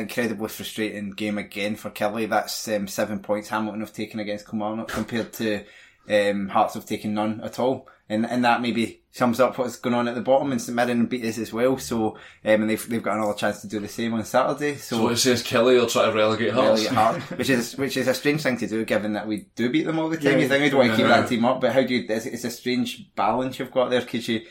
incredibly 0.00 0.48
frustrating 0.48 1.10
game 1.10 1.38
again 1.38 1.76
for 1.76 1.90
Killie. 1.90 2.28
That's 2.28 2.66
um, 2.68 2.86
seven 2.88 3.20
points 3.20 3.48
Hamilton 3.48 3.80
have 3.80 3.92
taken 3.92 4.20
against 4.20 4.48
Kilmarnock 4.48 4.88
compared 4.88 5.32
to 5.34 5.64
um, 6.08 6.48
Hearts 6.48 6.74
have 6.74 6.86
taken 6.86 7.14
none 7.14 7.40
at 7.42 7.58
all. 7.58 7.88
And 8.08 8.26
and 8.26 8.44
that 8.44 8.60
maybe 8.60 9.00
sums 9.12 9.40
up 9.40 9.56
what's 9.56 9.76
going 9.76 9.94
on 9.94 10.08
at 10.08 10.14
the 10.14 10.20
bottom. 10.20 10.52
And 10.52 10.60
St 10.60 10.74
Mirren 10.74 11.06
beat 11.06 11.24
us 11.24 11.38
as 11.38 11.52
well. 11.52 11.78
So 11.78 12.08
um, 12.10 12.16
and 12.44 12.68
they've 12.68 12.88
they've 12.88 13.02
got 13.02 13.16
another 13.16 13.34
chance 13.34 13.60
to 13.62 13.68
do 13.68 13.78
the 13.78 13.88
same 13.88 14.12
on 14.12 14.24
Saturday. 14.24 14.76
So, 14.76 14.96
So 14.96 15.08
it 15.08 15.16
says 15.16 15.42
Killie 15.42 15.78
will 15.78 15.86
try 15.86 16.06
to 16.06 16.12
relegate 16.12 16.52
Hearts. 16.52 16.82
really 16.82 16.94
hard, 16.94 17.22
which 17.22 17.48
is 17.48 17.76
which 17.76 17.96
is 17.96 18.08
a 18.08 18.14
strange 18.14 18.42
thing 18.42 18.58
to 18.58 18.66
do, 18.66 18.84
given 18.84 19.14
that 19.14 19.26
we 19.26 19.46
do 19.54 19.70
beat 19.70 19.86
them 19.86 19.98
all 19.98 20.10
the 20.10 20.16
time. 20.16 20.32
Yeah, 20.32 20.38
you 20.38 20.48
think 20.48 20.62
we'd 20.62 20.74
want 20.74 20.90
to 20.90 20.96
keep 20.96 21.06
that 21.06 21.28
team 21.28 21.44
up, 21.44 21.60
but 21.60 21.72
how 21.72 21.82
do 21.82 21.94
you? 21.94 22.04
It's, 22.08 22.26
it's 22.26 22.44
a 22.44 22.50
strange 22.50 23.14
balance 23.14 23.58
you've 23.58 23.70
got 23.70 23.88
there 23.90 24.00
because 24.00 24.28
you 24.28 24.42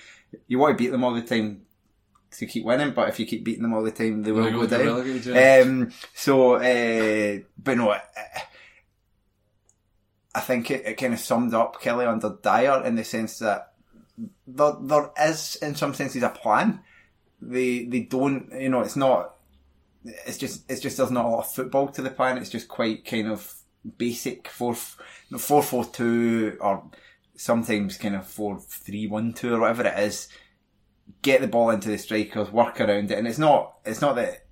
you 0.48 0.58
want 0.58 0.76
to 0.78 0.84
beat 0.84 0.92
them 0.92 1.04
all 1.04 1.14
the 1.14 1.22
time 1.22 1.64
to 2.32 2.46
keep 2.46 2.64
winning, 2.64 2.92
but 2.92 3.10
if 3.10 3.20
you 3.20 3.26
keep 3.26 3.44
beating 3.44 3.64
them 3.64 3.74
all 3.74 3.84
the 3.84 3.92
time, 3.92 4.24
they 4.24 4.32
will 4.32 4.50
go 4.50 4.62
go 4.62 4.68
down. 4.68 4.86
relegated, 4.86 5.26
yeah. 5.26 5.62
Um, 5.64 5.92
so, 6.14 6.56
uh, 6.56 7.40
but 7.62 7.78
no, 7.78 7.92
I, 7.92 8.02
I 10.34 10.40
think 10.40 10.72
it, 10.72 10.86
it 10.86 10.94
kind 10.96 11.14
of 11.14 11.20
summed 11.20 11.54
up 11.54 11.82
Killie 11.82 12.08
under 12.08 12.38
Dyer 12.42 12.84
in 12.86 12.96
the 12.96 13.04
sense 13.04 13.40
that 13.40 13.74
there, 14.48 14.74
there 14.82 15.12
is, 15.22 15.58
in 15.62 15.76
some 15.76 15.94
senses, 15.94 16.24
a 16.24 16.30
plan. 16.30 16.82
They 17.42 17.86
they 17.86 18.02
don't, 18.02 18.52
you 18.54 18.70
know, 18.70 18.82
it's 18.82 18.96
not. 18.96 19.36
It's 20.04 20.38
just 20.38 20.70
it's 20.70 20.82
just 20.82 20.98
there's 20.98 21.12
not 21.12 21.26
a 21.26 21.30
lot 21.30 21.46
of 21.46 21.52
football 21.52 21.88
to 21.90 22.02
the 22.02 22.10
plan. 22.10 22.38
It's 22.38 22.50
just 22.50 22.68
quite 22.68 23.06
kind 23.06 23.28
of 23.28 23.54
basic 23.98 24.48
four 24.48 24.76
four 24.76 25.64
four 25.64 25.86
two 25.86 26.58
or 26.62 26.84
sometimes 27.36 27.98
kind 27.98 28.16
of 28.16 28.28
four 28.28 28.60
three 28.60 29.08
one 29.08 29.34
two 29.34 29.54
or 29.54 29.60
whatever 29.60 29.88
it 29.88 30.00
is. 30.00 30.28
Get 31.22 31.42
the 31.42 31.48
ball 31.48 31.70
into 31.72 31.90
the 31.90 31.98
strikers, 31.98 32.52
work 32.52 32.80
around 32.80 33.12
it, 33.12 33.18
and 33.18 33.28
it's 33.28 33.40
not 33.40 33.78
it's 33.86 34.02
not 34.02 34.16
that 34.16 34.46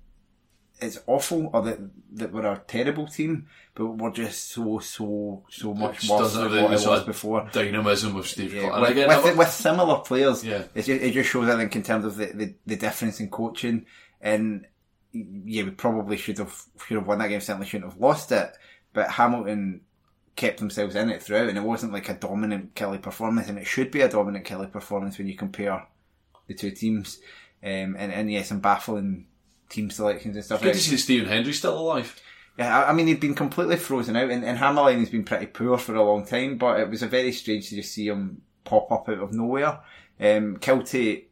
it's 0.80 0.98
awful 1.06 1.50
or 1.52 1.62
that 1.62 1.78
that 2.12 2.32
we're 2.32 2.46
a 2.46 2.60
terrible 2.66 3.06
team, 3.06 3.46
but 3.74 3.86
we're 3.86 4.10
just 4.10 4.50
so 4.50 4.78
so 4.78 5.44
so 5.50 5.74
much 5.74 6.08
worse 6.08 6.34
than 6.34 6.44
what 6.62 6.72
it 6.72 6.86
was 6.86 7.04
before. 7.04 7.48
Dynamism 7.52 8.16
of 8.16 8.26
Steve 8.26 8.54
Yeah, 8.54 8.68
Clarke. 8.68 8.80
With, 8.80 8.90
again, 8.90 9.22
with, 9.22 9.36
with 9.36 9.50
similar 9.50 9.98
players, 10.00 10.44
Yeah. 10.44 10.64
it, 10.74 10.82
just, 10.82 10.88
it 10.88 11.12
just 11.12 11.30
shows, 11.30 11.48
I 11.48 11.56
think, 11.56 11.76
in 11.76 11.82
terms 11.82 12.04
of 12.04 12.16
the, 12.16 12.26
the, 12.26 12.54
the 12.66 12.76
difference 12.76 13.20
in 13.20 13.28
coaching. 13.30 13.86
And 14.20 14.66
yeah, 15.12 15.64
we 15.64 15.70
probably 15.70 16.16
should 16.16 16.38
have 16.38 16.64
should 16.84 16.96
have 16.96 17.06
won 17.06 17.18
that 17.18 17.28
game. 17.28 17.40
Certainly 17.40 17.66
shouldn't 17.66 17.92
have 17.92 18.00
lost 18.00 18.32
it. 18.32 18.50
But 18.92 19.10
Hamilton 19.10 19.82
kept 20.36 20.58
themselves 20.60 20.96
in 20.96 21.10
it 21.10 21.22
throughout, 21.22 21.48
and 21.48 21.58
it 21.58 21.64
wasn't 21.64 21.92
like 21.92 22.08
a 22.08 22.14
dominant 22.14 22.74
Killie 22.74 23.02
performance. 23.02 23.48
And 23.48 23.58
it 23.58 23.66
should 23.66 23.90
be 23.90 24.00
a 24.00 24.08
dominant 24.08 24.46
Killie 24.46 24.70
performance 24.70 25.18
when 25.18 25.28
you 25.28 25.36
compare 25.36 25.86
the 26.50 26.54
two 26.54 26.72
teams. 26.72 27.18
Um, 27.62 27.96
and, 27.98 28.12
and 28.12 28.30
yes, 28.30 28.48
some 28.48 28.60
baffling 28.60 29.26
team 29.68 29.90
selections 29.90 30.34
and 30.34 30.44
stuff. 30.44 30.62
good 30.62 30.74
to 30.74 30.80
see 30.80 30.96
Stephen 30.96 31.28
Hendrie 31.28 31.54
still 31.54 31.78
alive. 31.78 32.20
Yeah, 32.58 32.80
I 32.80 32.90
I 32.90 32.92
mean, 32.92 33.06
he'd 33.06 33.20
been 33.20 33.34
completely 33.34 33.76
frozen 33.76 34.16
out, 34.16 34.30
and, 34.30 34.44
and 34.44 34.58
Hammerline 34.58 34.98
has 34.98 35.10
been 35.10 35.24
pretty 35.24 35.46
poor 35.46 35.78
for 35.78 35.94
a 35.94 36.02
long 36.02 36.26
time, 36.26 36.58
but 36.58 36.80
it 36.80 36.90
was 36.90 37.02
a 37.02 37.06
very 37.06 37.32
strange 37.32 37.68
to 37.68 37.76
just 37.76 37.92
see 37.92 38.08
him 38.08 38.42
pop 38.64 38.90
up 38.90 39.08
out 39.08 39.18
of 39.18 39.32
nowhere. 39.32 39.80
Um, 40.18 40.56
Kiltie, 40.56 41.24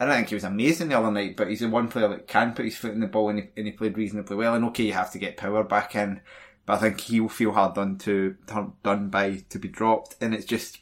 I 0.00 0.04
don't 0.04 0.14
think 0.16 0.28
he 0.28 0.34
was 0.34 0.44
amazing 0.44 0.88
the 0.88 0.98
other 0.98 1.12
night, 1.12 1.36
but 1.36 1.48
he's 1.48 1.60
the 1.60 1.68
one 1.68 1.88
player 1.88 2.08
that 2.08 2.26
can 2.26 2.52
put 2.52 2.64
his 2.64 2.76
foot 2.76 2.92
in 2.92 3.00
the 3.00 3.06
ball, 3.06 3.28
and 3.28 3.38
he, 3.38 3.48
and 3.56 3.66
he 3.66 3.72
played 3.72 3.96
reasonably 3.96 4.36
well. 4.36 4.54
And 4.54 4.64
okay, 4.66 4.84
you 4.84 4.92
have 4.92 5.12
to 5.12 5.18
get 5.18 5.36
power 5.36 5.62
back 5.62 5.94
in, 5.94 6.20
but 6.66 6.74
I 6.74 6.78
think 6.78 7.00
he'll 7.00 7.28
feel 7.28 7.52
hard 7.52 7.74
done 7.74 7.98
to 7.98 8.36
done 8.82 9.08
by 9.08 9.44
to 9.50 9.58
be 9.58 9.68
dropped, 9.68 10.16
and 10.20 10.34
it's 10.34 10.44
just 10.44 10.80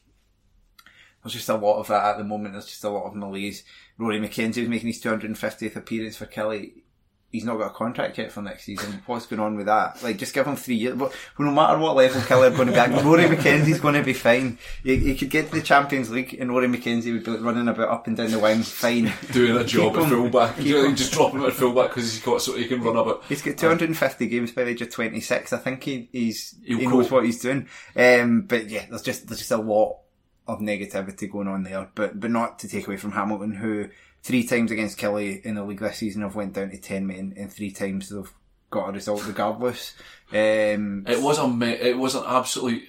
there's 1.25 1.33
just 1.35 1.49
a 1.49 1.57
lot 1.57 1.79
of 1.81 1.89
that 1.89 2.05
at 2.05 2.19
the 2.19 2.25
moment. 2.25 2.53
There's 2.53 2.67
just 2.67 2.85
a 2.85 2.91
lot 2.91 3.07
of 3.07 3.15
malaise. 3.15 3.65
Rory 3.97 4.21
McKenzie 4.21 4.59
was 4.61 4.69
making 4.69 4.89
his 4.89 5.03
250th 5.03 5.75
appearance 5.75 6.17
for 6.17 6.27
Killie. 6.27 6.83
He's 7.31 7.45
not 7.45 7.57
got 7.59 7.73
a 7.73 7.75
contract 7.75 8.17
yet 8.19 8.31
for 8.31 8.43
next 8.43 8.63
season. 8.63 9.03
What's 9.07 9.27
going 9.27 9.41
on 9.41 9.57
with 9.57 9.67
that? 9.67 10.01
Like, 10.05 10.19
just 10.19 10.35
give 10.35 10.47
him 10.47 10.55
three 10.55 10.77
years. 10.77 10.95
But 10.97 11.13
no 11.37 11.51
matter 11.51 11.79
what 11.79 11.97
level 11.97 12.21
Killie 12.21 12.53
are 12.53 12.55
going 12.55 12.69
to 12.69 12.75
be 12.75 12.79
at, 12.79 12.91
Rory 13.05 13.25
McKenzie's 13.25 13.81
going 13.81 13.95
to 13.95 14.05
be 14.05 14.13
fine. 14.13 14.57
He, 14.85 14.99
he 14.99 15.17
could 15.17 15.31
get 15.31 15.49
to 15.49 15.57
the 15.57 15.63
Champions 15.63 16.11
League 16.13 16.37
and 16.39 16.53
Rory 16.53 16.69
McKenzie 16.69 17.13
would 17.13 17.25
be 17.25 17.33
running 17.45 17.67
about 17.67 17.89
up 17.89 18.07
and 18.07 18.17
down 18.17 18.31
the 18.31 18.39
wings, 18.39 18.71
fine. 18.71 19.13
Doing 19.33 19.57
a 19.57 19.65
job 19.65 19.97
at 19.97 20.09
fullback. 20.09 20.57
just 20.59 21.13
drop 21.13 21.33
him 21.33 21.45
at 21.45 21.55
fullback 21.55 21.89
because 21.89 22.13
he's 22.13 22.23
got 22.23 22.41
so 22.41 22.57
he 22.57 22.67
can 22.69 22.81
run 22.83 22.97
about. 22.97 23.25
He's 23.29 23.43
got 23.43 23.57
250 23.59 24.27
games 24.29 24.53
by 24.53 24.63
the 24.63 24.71
age 24.71 24.83
of 24.83 24.91
26. 24.91 25.53
I 25.53 25.59
think 25.59 25.83
he, 25.83 26.09
he's, 26.13 26.55
He'll 26.65 26.79
he 26.79 26.87
knows 26.87 27.07
cope. 27.07 27.13
what 27.13 27.25
he's 27.25 27.41
doing. 27.41 27.67
Um, 27.97 28.43
but 28.43 28.69
yeah, 28.71 28.85
there's 28.89 29.03
just, 29.03 29.27
there's 29.27 29.41
just 29.41 29.51
a 29.51 29.57
lot 29.57 30.04
of 30.47 30.61
negativity 30.61 31.31
going 31.31 31.49
on 31.49 31.63
there, 31.63 31.89
but, 31.95 32.21
but 32.21 32.31
not 32.31 32.59
to 32.59 32.69
take 32.69 32.87
away 32.87 32.97
from 32.97 33.13
Hamilton, 33.13 33.55
who 33.55 33.89
three 34.23 34.45
times 34.47 34.71
against 34.71 34.99
Killie 34.99 35.43
in 35.43 35.55
the 35.55 35.65
league 35.65 35.81
this 35.81 35.99
season 35.99 36.23
have 36.23 36.35
went 36.35 36.55
down 36.55 36.71
to 36.71 36.79
10 36.79 37.07
men 37.07 37.35
and 37.37 37.53
three 37.53 37.71
times 37.71 38.09
they've 38.09 38.33
got 38.71 38.89
a 38.89 38.93
result 38.93 39.27
regardless. 39.27 39.95
Um, 40.31 41.05
It 41.07 41.23
was 41.23 41.39
a 41.39 41.89
it 41.89 41.97
was 41.97 42.15
an 42.15 42.25
absolute 42.27 42.83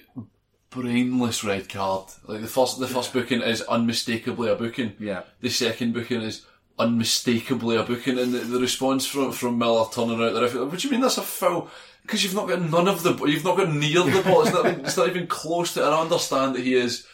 brainless 0.70 1.44
red 1.44 1.68
card. 1.68 2.08
Like 2.26 2.40
the 2.40 2.46
first 2.46 2.78
the 2.78 2.88
first 2.88 3.12
booking 3.12 3.42
is 3.42 3.62
unmistakably 3.62 4.50
a 4.50 4.56
booking. 4.56 4.94
Yeah. 4.98 5.22
The 5.40 5.50
second 5.50 5.94
booking 5.94 6.22
is 6.22 6.44
unmistakably 6.78 7.76
a 7.76 7.82
booking, 7.82 8.18
and 8.18 8.34
the, 8.34 8.38
the 8.38 8.60
response 8.60 9.06
from 9.06 9.32
from 9.32 9.58
Miller 9.58 9.86
turning 9.92 10.20
out 10.20 10.34
there. 10.34 10.64
What 10.64 10.78
do 10.78 10.88
you 10.88 10.92
mean 10.92 11.00
that's 11.00 11.18
a 11.18 11.22
foul? 11.22 11.70
Because 12.02 12.22
you've 12.22 12.34
not 12.34 12.48
got 12.48 12.62
none 12.62 12.88
of 12.88 13.02
the 13.02 13.14
you've 13.26 13.44
not 13.44 13.56
got 13.56 13.72
near 13.72 14.02
the 14.04 14.22
ball. 14.24 14.42
It's 14.42 14.52
not 14.52 14.66
even, 14.66 14.84
it's 14.84 14.96
not 14.96 15.08
even 15.08 15.26
close 15.26 15.74
to. 15.74 15.84
And 15.84 15.94
I 15.94 16.00
understand 16.00 16.54
that 16.54 16.62
he 16.62 16.74
is 16.74 17.06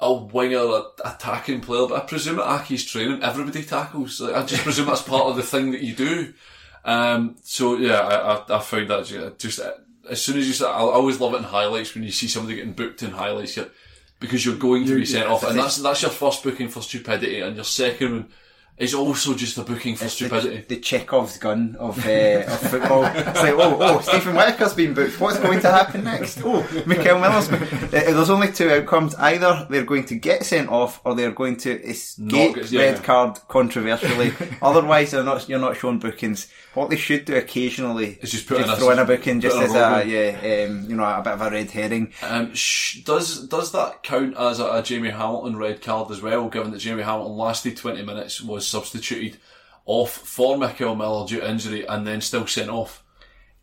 a 0.00 0.12
winger, 0.12 0.58
a 0.58 0.84
attacking 1.04 1.60
player, 1.60 1.86
but 1.86 2.02
I 2.02 2.06
presume 2.06 2.38
at 2.40 2.46
Accies 2.46 2.88
training 2.88 3.22
everybody 3.22 3.62
tackles. 3.62 4.20
Like, 4.20 4.34
I 4.34 4.44
just 4.44 4.62
presume 4.62 4.86
that's 4.86 5.02
part 5.02 5.26
of 5.26 5.36
the 5.36 5.42
thing 5.42 5.72
that 5.72 5.82
you 5.82 5.94
do. 5.94 6.32
Um, 6.84 7.36
so 7.42 7.76
yeah, 7.76 8.00
I, 8.00 8.34
I, 8.34 8.56
I 8.56 8.60
found 8.60 8.88
that 8.88 9.04
ju- 9.04 9.34
just 9.38 9.60
uh, 9.60 9.72
as 10.08 10.22
soon 10.22 10.38
as 10.38 10.46
you 10.46 10.54
start, 10.54 10.74
I 10.74 10.80
always 10.80 11.20
love 11.20 11.34
it 11.34 11.38
in 11.38 11.44
highlights 11.44 11.94
when 11.94 12.04
you 12.04 12.10
see 12.10 12.28
somebody 12.28 12.56
getting 12.56 12.72
booked 12.72 13.02
in 13.02 13.10
highlights 13.10 13.56
you're, 13.56 13.68
because 14.18 14.44
you're 14.44 14.56
going 14.56 14.86
to 14.86 14.96
be 14.96 15.06
sent 15.06 15.28
off, 15.28 15.44
and 15.44 15.58
that's 15.58 15.76
that's 15.76 16.02
your 16.02 16.10
first 16.10 16.42
booking 16.42 16.68
for 16.68 16.80
stupidity, 16.80 17.40
and 17.40 17.56
your 17.56 17.64
second 17.64 18.12
one 18.12 18.28
is 18.80 18.94
also 18.94 19.34
just 19.34 19.58
a 19.58 19.62
booking 19.62 19.94
for 19.94 20.08
stupidity. 20.08 20.64
the, 20.66 20.74
the 20.74 20.80
Chekhov's 20.80 21.36
gun 21.38 21.76
of, 21.78 21.98
uh, 22.06 22.44
of 22.48 22.60
football. 22.60 23.04
It's 23.04 23.42
like, 23.42 23.52
oh, 23.54 23.76
oh, 23.78 24.00
Steven 24.00 24.34
Whittaker's 24.34 24.72
been 24.74 24.94
booked. 24.94 25.20
What's 25.20 25.38
going 25.38 25.60
to 25.60 25.70
happen 25.70 26.02
next? 26.02 26.40
Oh, 26.42 26.66
Mikel 26.86 27.18
Miller's 27.20 27.48
been... 27.48 27.62
Uh, 27.62 27.88
there's 27.90 28.30
only 28.30 28.50
two 28.50 28.70
outcomes. 28.70 29.14
Either 29.16 29.66
they're 29.68 29.84
going 29.84 30.06
to 30.06 30.14
get 30.14 30.44
sent 30.44 30.70
off 30.70 31.00
or 31.04 31.14
they're 31.14 31.30
going 31.30 31.56
to 31.58 31.70
escape 31.82 32.54
get- 32.54 32.70
yeah, 32.72 32.80
red 32.80 33.04
card 33.04 33.38
controversially. 33.48 34.32
Otherwise, 34.62 35.10
they're 35.10 35.22
not, 35.24 35.46
you're 35.48 35.58
not 35.58 35.76
shown 35.76 35.98
bookings. 35.98 36.48
What 36.72 36.88
they 36.88 36.96
should 36.96 37.24
do 37.26 37.36
occasionally 37.36 38.18
Is 38.22 38.30
just 38.30 38.46
put 38.46 38.62
in 38.62 38.70
a- 38.70 38.76
throw 38.76 38.90
in 38.90 38.98
a 38.98 39.04
booking 39.04 39.40
just 39.40 39.56
a 39.58 39.60
as 39.60 39.74
a, 39.74 40.04
yeah, 40.06 40.66
um, 40.68 40.88
you 40.88 40.96
know, 40.96 41.04
a 41.04 41.20
bit 41.22 41.34
of 41.34 41.40
a 41.42 41.50
red 41.50 41.70
herring. 41.70 42.12
Um, 42.22 42.54
sh- 42.54 43.00
does 43.02 43.46
does 43.48 43.72
that 43.72 44.02
count 44.02 44.36
as 44.38 44.58
a, 44.60 44.70
a 44.70 44.82
Jamie 44.82 45.10
Hamilton 45.10 45.56
red 45.56 45.82
card 45.82 46.10
as 46.10 46.22
well? 46.22 46.48
Given 46.48 46.70
that 46.70 46.78
Jamie 46.78 47.02
Hamilton 47.02 47.36
lasted 47.36 47.76
twenty 47.76 48.02
minutes, 48.02 48.40
was 48.40 48.69
substituted 48.70 49.38
off 49.86 50.12
for 50.12 50.56
Mikel 50.56 50.94
Miller 50.94 51.26
due 51.26 51.40
to 51.40 51.50
injury, 51.50 51.86
and 51.86 52.06
then 52.06 52.20
still 52.20 52.46
sent 52.46 52.70
off. 52.70 53.04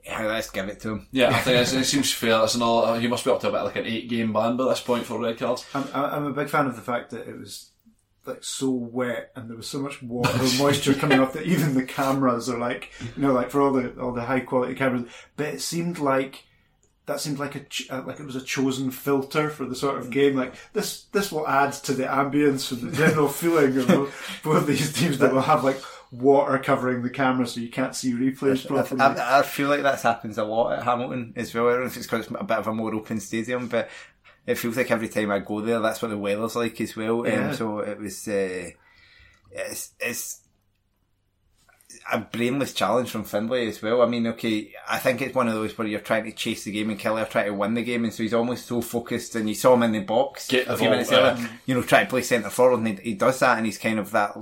Yeah, 0.03 0.25
let's 0.25 0.49
give 0.49 0.67
it 0.69 0.79
to 0.81 0.89
him. 0.89 1.07
Yeah, 1.11 1.29
I 1.29 1.39
think 1.39 1.57
it's, 1.61 1.73
it 1.73 1.85
seems 1.85 2.13
fair. 2.13 2.39
That's 2.39 2.55
another. 2.55 2.99
He 2.99 3.07
must 3.07 3.25
be 3.25 3.31
up 3.31 3.41
to 3.41 3.49
about 3.49 3.65
like 3.65 3.75
an 3.75 3.85
eight 3.85 4.09
game 4.09 4.33
ban 4.33 4.57
by 4.57 4.65
this 4.65 4.79
point 4.79 5.05
for 5.05 5.19
red 5.19 5.37
cards. 5.37 5.65
I'm, 5.73 5.87
I'm 5.93 6.25
a 6.25 6.33
big 6.33 6.49
fan 6.49 6.67
of 6.67 6.75
the 6.75 6.81
fact 6.81 7.11
that 7.11 7.27
it 7.27 7.37
was 7.37 7.71
like 8.25 8.43
so 8.43 8.69
wet 8.69 9.31
and 9.35 9.49
there 9.49 9.55
was 9.55 9.69
so 9.69 9.79
much 9.79 10.03
water 10.03 10.37
and 10.37 10.57
moisture 10.59 10.93
coming 10.93 11.19
off 11.19 11.33
that 11.33 11.45
even 11.45 11.73
the 11.73 11.83
cameras 11.83 12.49
are 12.49 12.59
like, 12.59 12.91
you 13.15 13.21
know, 13.21 13.33
like 13.33 13.49
for 13.49 13.61
all 13.61 13.71
the 13.71 13.97
all 13.99 14.11
the 14.13 14.25
high 14.25 14.41
quality 14.41 14.75
cameras. 14.75 15.09
But 15.35 15.47
it 15.47 15.61
seemed 15.61 15.99
like 15.99 16.43
that 17.07 17.21
seemed 17.21 17.39
like 17.39 17.55
a 17.55 17.61
ch- 17.61 17.89
uh, 17.89 18.03
like 18.05 18.19
it 18.19 18.25
was 18.25 18.35
a 18.35 18.41
chosen 18.41 18.91
filter 18.91 19.49
for 19.49 19.65
the 19.65 19.75
sort 19.75 19.97
of 19.97 20.11
game. 20.11 20.35
Like 20.35 20.53
this 20.73 21.03
this 21.13 21.31
will 21.31 21.47
add 21.47 21.73
to 21.73 21.93
the 21.93 22.03
ambience 22.03 22.71
and 22.71 22.91
the 22.91 22.95
general 22.95 23.27
feeling 23.29 23.77
of 23.77 24.41
both 24.43 24.67
these 24.67 24.93
teams 24.93 25.17
that 25.19 25.33
will 25.33 25.41
have 25.41 25.63
like 25.63 25.81
water 26.11 26.57
covering 26.59 27.01
the 27.01 27.09
camera 27.09 27.45
so 27.47 27.59
you 27.59 27.69
can't 27.69 27.95
see 27.95 28.11
replays 28.11 28.65
properly. 28.65 29.01
I, 29.01 29.13
I, 29.13 29.39
I 29.39 29.41
feel 29.41 29.69
like 29.69 29.83
that 29.83 30.01
happens 30.01 30.37
a 30.37 30.43
lot 30.43 30.73
at 30.73 30.83
Hamilton 30.83 31.33
as 31.35 31.53
well. 31.53 31.67
I 31.67 31.71
don't 31.71 31.81
know 31.81 31.87
if 31.87 31.97
it's 31.97 32.05
because 32.05 32.27
it's 32.27 32.35
a 32.39 32.43
bit 32.43 32.57
of 32.57 32.67
a 32.67 32.73
more 32.73 32.93
open 32.93 33.19
stadium, 33.19 33.67
but 33.67 33.89
it 34.45 34.55
feels 34.55 34.77
like 34.77 34.91
every 34.91 35.09
time 35.09 35.31
I 35.31 35.39
go 35.39 35.61
there, 35.61 35.79
that's 35.79 36.01
what 36.01 36.09
the 36.09 36.17
weather's 36.17 36.55
like 36.55 36.79
as 36.79 36.95
well. 36.95 37.27
Yeah. 37.27 37.49
Um, 37.49 37.53
so 37.55 37.79
it 37.79 37.99
was, 37.99 38.27
uh, 38.27 38.69
it's, 39.51 39.91
it's 39.99 40.41
a 42.11 42.19
brainless 42.19 42.73
challenge 42.73 43.09
from 43.09 43.23
Findlay 43.23 43.67
as 43.67 43.81
well. 43.81 44.01
I 44.01 44.05
mean, 44.05 44.27
okay, 44.27 44.73
I 44.87 44.97
think 44.97 45.21
it's 45.21 45.35
one 45.35 45.47
of 45.47 45.53
those 45.53 45.77
where 45.77 45.87
you're 45.87 45.99
trying 45.99 46.23
to 46.25 46.31
chase 46.31 46.63
the 46.63 46.71
game 46.71 46.89
and 46.89 46.99
Killie 46.99 47.21
are 47.21 47.29
trying 47.29 47.47
to 47.47 47.53
win 47.53 47.73
the 47.73 47.83
game, 47.83 48.03
and 48.03 48.13
so 48.13 48.23
he's 48.23 48.33
almost 48.33 48.65
so 48.65 48.81
focused. 48.81 49.35
And 49.35 49.49
you 49.49 49.55
saw 49.55 49.73
him 49.73 49.83
in 49.83 49.91
the 49.91 49.99
box 49.99 50.47
Get 50.47 50.67
a 50.67 50.77
few 50.77 50.89
minutes 50.89 51.11
earlier, 51.11 51.49
you 51.65 51.75
know, 51.75 51.81
trying 51.81 52.05
to 52.05 52.09
play 52.09 52.21
centre 52.21 52.49
forward, 52.49 52.79
and 52.79 52.87
he, 52.99 53.09
he 53.11 53.13
does 53.13 53.39
that, 53.39 53.57
and 53.57 53.65
he's 53.65 53.77
kind 53.77 53.99
of 53.99 54.11
that 54.11 54.37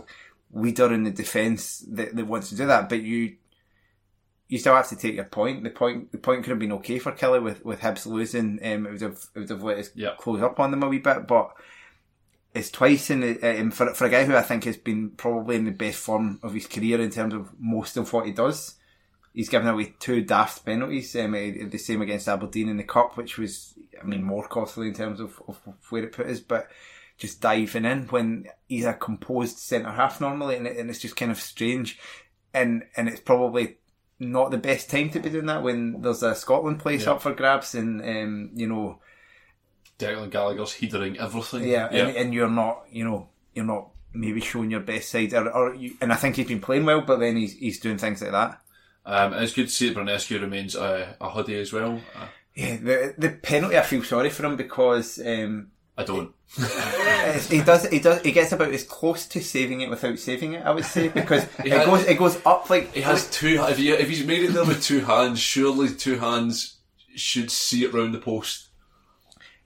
leader 0.53 0.93
in 0.93 1.03
the 1.03 1.11
defence 1.11 1.79
that, 1.89 2.15
that 2.15 2.27
wants 2.27 2.49
to 2.49 2.55
do 2.55 2.65
that. 2.67 2.87
But 2.87 3.01
you, 3.01 3.35
you 4.47 4.59
still 4.59 4.75
have 4.75 4.89
to 4.89 4.95
take 4.95 5.15
your 5.15 5.25
point. 5.25 5.63
The 5.63 5.71
point 5.71 6.11
the 6.11 6.17
point 6.19 6.43
could 6.43 6.51
have 6.51 6.59
been 6.59 6.71
okay 6.73 6.99
for 6.99 7.11
Killie 7.11 7.41
with 7.41 7.65
with 7.65 7.81
Hibs 7.81 8.05
losing. 8.05 8.59
Um, 8.63 8.85
it 8.85 8.91
would 8.91 9.01
have 9.01 9.25
it 9.33 9.39
would 9.39 9.49
have 9.49 9.63
let 9.63 9.79
us 9.79 9.89
Yeah. 9.95 10.11
close 10.19 10.41
up 10.41 10.59
on 10.59 10.71
them 10.71 10.83
a 10.83 10.87
wee 10.87 10.99
bit, 10.99 11.25
but 11.27 11.51
it's 12.55 12.71
twice 12.71 13.09
in 13.09 13.19
the, 13.19 13.59
um, 13.59 13.69
for 13.69 13.93
for 13.93 14.05
a 14.05 14.09
guy 14.09 14.23
who 14.23 14.35
I 14.35 14.41
think 14.41 14.63
has 14.63 14.77
been 14.77 15.11
probably 15.11 15.57
in 15.57 15.65
the 15.65 15.71
best 15.71 15.99
form 15.99 16.39
of 16.41 16.53
his 16.53 16.67
career 16.67 17.01
in 17.01 17.11
terms 17.11 17.33
of 17.33 17.49
most 17.59 17.97
of 17.97 18.11
what 18.13 18.25
he 18.25 18.31
does. 18.31 18.75
He's 19.33 19.49
given 19.49 19.67
away 19.67 19.93
two 19.99 20.21
daft 20.21 20.65
penalties. 20.65 21.13
Um, 21.17 21.35
uh, 21.35 21.67
the 21.69 21.77
same 21.77 22.01
against 22.01 22.29
Aberdeen 22.29 22.69
in 22.69 22.77
the 22.77 22.83
cup, 22.83 23.17
which 23.17 23.37
was 23.37 23.73
I 24.01 24.05
mean 24.05 24.23
more 24.23 24.47
costly 24.47 24.87
in 24.87 24.93
terms 24.93 25.19
of, 25.19 25.41
of 25.47 25.59
where 25.89 26.03
it 26.03 26.13
put 26.13 26.27
us, 26.27 26.39
but 26.39 26.69
just 27.17 27.41
diving 27.41 27.85
in 27.85 28.07
when 28.07 28.47
he's 28.67 28.85
a 28.85 28.93
composed 28.93 29.57
centre 29.57 29.91
half 29.91 30.21
normally, 30.21 30.55
and, 30.55 30.67
it, 30.67 30.77
and 30.77 30.89
it's 30.89 30.99
just 30.99 31.17
kind 31.17 31.31
of 31.31 31.39
strange, 31.39 31.99
and 32.53 32.85
and 32.95 33.09
it's 33.09 33.19
probably 33.19 33.77
not 34.17 34.51
the 34.51 34.57
best 34.57 34.89
time 34.89 35.09
to 35.09 35.19
be 35.19 35.29
doing 35.29 35.47
that 35.47 35.63
when 35.63 36.01
there's 36.01 36.23
a 36.23 36.35
Scotland 36.35 36.79
place 36.79 37.05
up 37.05 37.21
for 37.21 37.33
grabs, 37.33 37.75
and 37.75 38.01
um, 38.01 38.51
you 38.53 38.67
know, 38.67 38.99
Declan 39.99 40.29
Gallagher's 40.31 40.73
headering 40.73 41.17
everything. 41.19 41.63
yeah, 41.67 41.87
And, 41.87 42.15
and 42.17 42.33
you're 42.33 42.49
not, 42.49 42.85
you 42.91 43.03
know, 43.05 43.29
you're 43.53 43.65
not 43.65 43.89
maybe 44.13 44.41
showing 44.41 44.71
your 44.71 44.79
best 44.81 45.09
side, 45.09 45.33
or, 45.33 45.49
or 45.51 45.73
you, 45.75 45.95
and 46.01 46.11
I 46.11 46.15
think 46.15 46.35
he's 46.35 46.47
been 46.47 46.59
playing 46.61 46.85
well, 46.85 47.01
but 47.01 47.19
then 47.19 47.35
he's 47.37 47.53
he's 47.53 47.79
doing 47.79 47.97
things 47.97 48.21
like 48.21 48.31
that. 48.31 48.61
Um, 49.05 49.33
it's 49.33 49.53
good 49.53 49.67
to 49.67 49.71
see 49.73 49.89
that 49.89 49.97
Branescu 49.97 50.41
remains 50.41 50.75
uh, 50.75 51.13
a 51.21 51.29
hoodie 51.29 51.59
as 51.59 51.71
well. 51.71 52.01
Uh, 52.15 52.25
Yeah, 52.55 52.77
the 52.77 53.13
the 53.17 53.29
penalty, 53.29 53.77
I 53.77 53.81
feel 53.81 54.03
sorry 54.03 54.29
for 54.29 54.45
him 54.45 54.55
because. 54.55 55.19
Um, 55.25 55.71
I 55.97 56.03
don't. 56.03 56.33
He 57.49 57.61
does. 57.61 57.87
He 57.87 57.99
does. 57.99 58.21
He 58.21 58.31
gets 58.31 58.51
about 58.51 58.71
as 58.73 58.83
close 58.83 59.25
to 59.27 59.41
saving 59.41 59.81
it 59.81 59.89
without 59.89 60.19
saving 60.19 60.53
it. 60.53 60.65
I 60.65 60.71
would 60.71 60.85
say 60.85 61.07
because 61.21 61.43
it 61.59 61.71
has- 61.71 61.85
goes. 61.85 62.03
It 62.05 62.17
goes 62.19 62.39
up 62.45 62.69
like 62.69 62.93
He 62.93 63.01
has 63.01 63.29
two. 63.29 63.59
If, 63.61 63.77
he, 63.77 63.89
if 63.91 64.07
he's 64.09 64.25
made 64.25 64.43
it 64.43 64.53
there 64.53 64.65
with 64.65 64.83
two 64.83 64.99
hands, 65.01 65.39
surely 65.39 65.89
two 65.93 66.17
hands 66.19 66.77
should 67.15 67.49
see 67.49 67.83
it 67.83 67.93
round 67.93 68.13
the 68.13 68.19
post. 68.19 68.64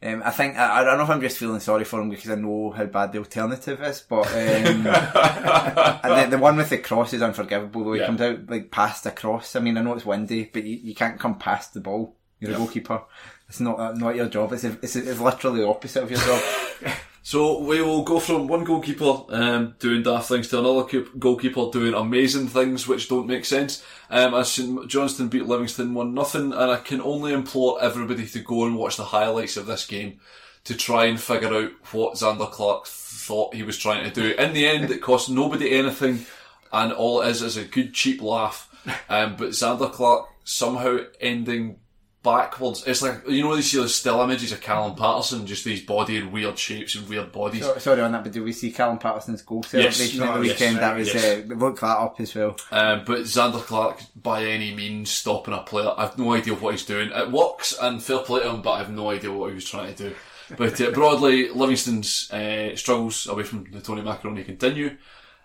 Um, 0.02 0.22
I 0.24 0.32
think 0.32 0.58
I, 0.58 0.80
I 0.80 0.84
don't 0.86 0.98
know 0.98 1.04
if 1.04 1.10
I'm 1.10 1.20
just 1.20 1.38
feeling 1.38 1.60
sorry 1.60 1.84
for 1.84 2.00
him 2.02 2.10
because 2.10 2.30
I 2.32 2.36
know 2.36 2.72
how 2.72 2.86
bad 2.86 3.12
the 3.12 3.18
alternative 3.20 3.82
is, 3.82 4.02
but 4.08 4.28
um, 4.28 4.34
and 4.86 4.86
the, 4.86 6.28
the 6.32 6.38
one 6.42 6.56
with 6.56 6.70
the 6.70 6.78
cross 6.78 7.12
is 7.14 7.22
unforgivable. 7.22 7.84
Though 7.84 7.94
he 7.94 8.00
Yeah. 8.00 8.06
comes 8.06 8.22
out 8.22 8.50
like 8.50 8.72
past 8.72 9.06
a 9.06 9.12
cross. 9.12 9.56
I 9.58 9.60
mean, 9.60 9.78
I 9.78 9.82
know 9.82 9.94
it's 9.96 10.06
windy, 10.06 10.50
but 10.54 10.64
you, 10.64 10.78
you 10.78 10.96
can't 10.96 11.20
come 11.20 11.38
past 11.38 11.74
the 11.74 11.82
ball. 11.82 12.16
You're 12.40 12.52
a 12.52 12.56
goalkeeper. 12.56 13.02
It's 13.50 13.60
not 13.60 13.78
uh, 13.80 13.92
not 13.92 14.16
your 14.16 14.30
job. 14.30 14.54
It's, 14.54 14.64
it's 14.64 14.96
it's 14.96 15.20
literally 15.20 15.62
the 15.62 15.68
opposite 15.68 16.04
of 16.04 16.12
your 16.12 16.20
job. 16.22 16.42
So 17.22 17.60
we 17.60 17.82
will 17.82 18.04
go 18.04 18.20
from 18.20 18.48
one 18.48 18.64
goalkeeper 18.64 19.24
um, 19.30 19.76
doing 19.80 20.04
daft 20.04 20.30
things 20.30 20.48
to 20.50 20.60
another 20.60 20.86
keep- 20.86 21.20
goalkeeper 21.20 21.70
doing 21.72 21.94
amazing 21.94 22.48
things 22.48 22.88
which 22.88 23.10
don't 23.10 23.28
make 23.28 23.46
sense. 23.46 23.84
Um, 24.10 24.34
as 24.34 24.52
St 24.52 24.88
Johnstone 24.88 25.28
beat 25.28 25.46
Livingston 25.46 25.94
one 25.94 26.14
nothing, 26.14 26.54
and 26.54 26.72
I 26.72 26.78
can 26.78 27.02
only 27.02 27.34
implore 27.34 27.82
everybody 27.82 28.26
to 28.28 28.40
go 28.40 28.66
and 28.66 28.76
watch 28.76 28.96
the 28.96 29.06
highlights 29.06 29.58
of 29.58 29.66
this 29.66 29.86
game 29.86 30.20
to 30.64 30.76
try 30.76 31.06
and 31.06 31.20
figure 31.20 31.54
out 31.54 31.72
what 31.92 32.16
Zander 32.16 32.50
Clark 32.50 32.86
thought 32.86 33.54
he 33.54 33.64
was 33.64 33.78
trying 33.78 34.04
to 34.04 34.14
do. 34.14 34.34
In 34.36 34.54
the 34.54 34.68
end, 34.68 34.90
it 34.90 35.02
cost 35.02 35.30
nobody 35.30 35.72
anything, 35.72 36.26
and 36.72 36.94
all 36.94 37.22
it 37.22 37.30
is 37.30 37.42
is 37.42 37.58
a 37.58 37.64
good 37.66 37.94
cheap 37.94 38.22
laugh. 38.22 38.66
Um, 39.10 39.36
but 39.36 39.50
Zander 39.50 39.92
Clark 39.92 40.30
somehow 40.46 41.00
ending 41.20 41.80
backwards. 42.24 42.84
It's 42.86 43.02
like 43.02 43.28
you 43.28 43.44
know 43.44 43.56
these 43.56 43.72
these 43.72 43.96
still 43.96 44.22
images 44.22 44.52
of 44.52 44.62
Callum 44.62 44.96
Paterson, 44.96 45.46
just 45.46 45.64
these 45.64 45.82
body 45.82 46.18
in 46.18 46.32
weird 46.32 46.58
shapes 46.58 46.96
and 46.96 47.08
weird 47.08 47.32
bodies. 47.32 47.62
So- 47.62 47.78
Sorry 47.78 48.02
on 48.02 48.12
that, 48.12 48.24
but 48.24 48.34
did 48.34 48.44
we 48.44 48.52
see 48.52 48.72
Callum 48.72 48.98
Paterson's 48.98 49.42
goal 49.42 49.64
celebration 49.64 50.20
no, 50.20 50.34
at 50.34 50.40
the 50.40 50.48
yes, 50.48 50.60
weekend? 50.60 50.78
that 50.78 50.98
was 50.98 51.14
yes. 51.14 51.26
uh, 51.26 51.54
look 51.56 51.80
that 51.80 51.98
up 51.98 52.20
as 52.20 52.36
well. 52.36 52.58
Um, 52.72 53.04
but 53.06 53.20
Zander 53.20 53.62
Clark, 53.62 54.02
by 54.16 54.46
any 54.46 54.74
means, 54.74 55.10
stopping 55.10 55.54
a 55.54 55.60
player, 55.60 55.92
I 55.96 56.04
have 56.04 56.18
no 56.18 56.34
idea 56.34 56.56
what 56.56 56.74
he's 56.74 56.86
doing. 56.86 57.12
It 57.12 57.32
works, 57.32 57.78
and 57.80 58.02
fair 58.02 58.20
play 58.20 58.42
to 58.42 58.50
him, 58.50 58.62
but 58.62 58.72
I 58.72 58.78
have 58.80 58.92
no 58.92 59.10
idea 59.10 59.32
what 59.32 59.50
he 59.50 59.56
was 59.56 59.70
trying 59.70 59.94
to 59.94 60.10
do. 60.10 60.16
But 60.58 60.82
uh, 60.82 60.92
broadly, 60.92 61.50
Livingston's 61.50 62.32
uh, 62.32 62.76
struggles 62.76 63.28
away 63.28 63.44
from 63.44 63.68
the 63.72 63.82
Tony 63.82 64.02
Macaroni 64.02 64.44
continue. 64.44 64.98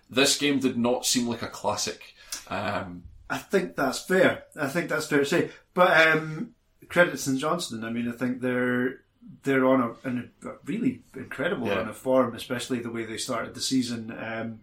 This 0.08 0.38
game 0.38 0.60
did 0.60 0.78
not 0.78 1.04
seem 1.04 1.28
like 1.28 1.42
a 1.42 1.48
classic. 1.48 2.14
Um, 2.48 3.04
I 3.28 3.38
think 3.38 3.76
that's 3.76 4.00
fair. 4.00 4.44
I 4.58 4.68
think 4.68 4.88
that's 4.88 5.06
fair 5.06 5.20
to 5.20 5.26
say. 5.26 5.50
But 5.72 6.06
um, 6.06 6.53
credit 6.88 7.12
to 7.12 7.16
St 7.18 7.38
Johnstone. 7.38 7.84
I 7.84 7.90
mean, 7.90 8.08
I 8.08 8.12
think 8.12 8.40
they're 8.40 9.00
they're 9.42 9.64
on 9.66 9.80
a, 10.04 10.08
in 10.08 10.30
a 10.44 10.50
really 10.66 11.02
incredible 11.16 11.66
Yeah. 11.66 11.76
run 11.76 11.88
of 11.88 11.96
form, 11.96 12.34
especially 12.34 12.80
the 12.80 12.90
way 12.90 13.04
they 13.04 13.16
started 13.16 13.54
the 13.54 13.60
season. 13.60 14.10
Um, 14.16 14.60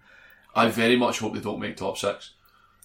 I 0.56 0.68
very 0.70 0.96
much 0.98 1.20
hope 1.20 1.34
they 1.34 1.40
don't 1.40 1.60
make 1.60 1.78
top 1.78 1.98
six 1.98 2.32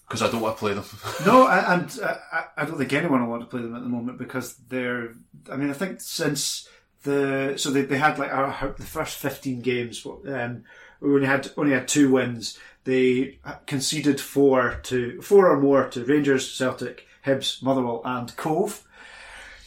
because 0.08 0.22
I 0.22 0.30
don't 0.30 0.40
want 0.40 0.56
to 0.56 0.60
play 0.60 0.72
them. 0.74 0.84
no, 1.26 1.46
I- 1.46 1.74
and 1.74 1.98
uh, 2.02 2.14
I, 2.32 2.44
I 2.58 2.64
don't 2.64 2.78
think 2.78 2.92
anyone 2.92 3.22
will 3.22 3.30
want 3.30 3.42
to 3.42 3.48
play 3.48 3.60
them 3.60 3.74
at 3.76 3.82
the 3.82 3.88
moment 3.88 4.18
because 4.18 4.54
they're. 4.68 5.10
I 5.50 5.56
mean, 5.56 5.68
I 5.70 5.74
think 5.74 6.00
since 6.00 6.68
the 7.02 7.54
so 7.56 7.70
they, 7.70 7.82
they 7.82 7.98
had 7.98 8.18
like 8.18 8.32
our, 8.32 8.74
the 8.78 8.84
first 8.86 9.18
fifteen 9.18 9.60
games. 9.60 10.04
Um, 10.06 10.64
we 11.00 11.12
only 11.12 11.26
had 11.26 11.50
only 11.58 11.72
had 11.72 11.88
two 11.88 12.10
wins. 12.12 12.58
They 12.84 13.38
conceded 13.66 14.20
four 14.20 14.80
to 14.84 15.20
four 15.20 15.50
or 15.50 15.60
more 15.60 15.88
to 15.90 16.04
Rangers, 16.04 16.50
Celtic, 16.50 17.06
Hibs, 17.26 17.62
Motherwell, 17.62 18.00
and 18.04 18.34
Cove. 18.36 18.82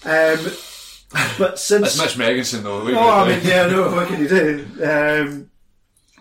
Um, 0.05 0.39
but 1.37 1.59
since 1.59 1.87
It's 1.87 2.17
Mitch 2.17 2.27
Megginson 2.27 2.63
though. 2.63 2.81
Oh, 2.87 3.09
I 3.09 3.27
mean, 3.27 3.39
yeah, 3.43 3.67
no, 3.67 3.91
what 3.91 4.07
can 4.07 4.19
you 4.21 4.27
do? 4.29 4.65
Um, 4.83 5.51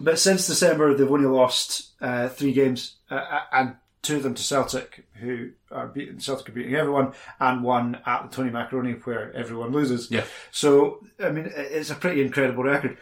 but 0.01 0.19
since 0.19 0.47
December, 0.47 0.95
they've 0.95 1.11
only 1.11 1.27
lost 1.27 1.91
uh, 2.01 2.29
three 2.29 2.53
games, 2.53 2.97
uh, 3.11 3.41
and 3.53 3.77
two 4.03 4.17
of 4.17 4.23
them 4.23 4.35
to 4.35 4.43
Celtic, 4.43 5.07
who 5.15 5.51
are 5.73 5.89
beating 5.89 6.21
Celtic 6.21 6.49
are 6.49 6.53
beating 6.53 6.75
everyone, 6.75 7.13
and 7.41 7.63
one 7.65 7.99
at 8.07 8.31
the 8.31 8.35
Tony 8.37 8.51
Macaroni, 8.51 8.93
where 8.93 9.35
everyone 9.35 9.73
loses. 9.73 10.11
Yeah. 10.11 10.25
So, 10.53 11.05
I 11.21 11.31
mean, 11.31 11.51
it's 11.55 11.91
a 11.91 11.95
pretty 11.97 12.23
incredible 12.23 12.65
record. 12.65 12.97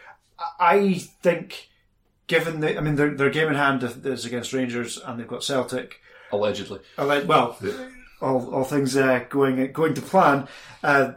I- 0.59 0.93
think, 1.21 1.69
given 2.27 2.59
the, 2.59 2.77
I 2.77 2.81
mean, 2.81 2.95
their, 2.95 3.15
their 3.15 3.29
game 3.29 3.47
in 3.47 3.55
hand 3.55 3.83
is 3.83 4.25
against 4.25 4.53
Rangers, 4.53 4.97
and 4.97 5.19
they've 5.19 5.27
got 5.27 5.43
Celtic. 5.43 5.99
Allegedly. 6.31 6.79
Well, 6.97 7.57
all, 8.21 8.53
all 8.53 8.63
things 8.63 8.95
uh, 8.97 9.25
going 9.29 9.71
going 9.71 9.93
to 9.93 10.01
plan. 10.01 10.47
Uh, 10.83 11.13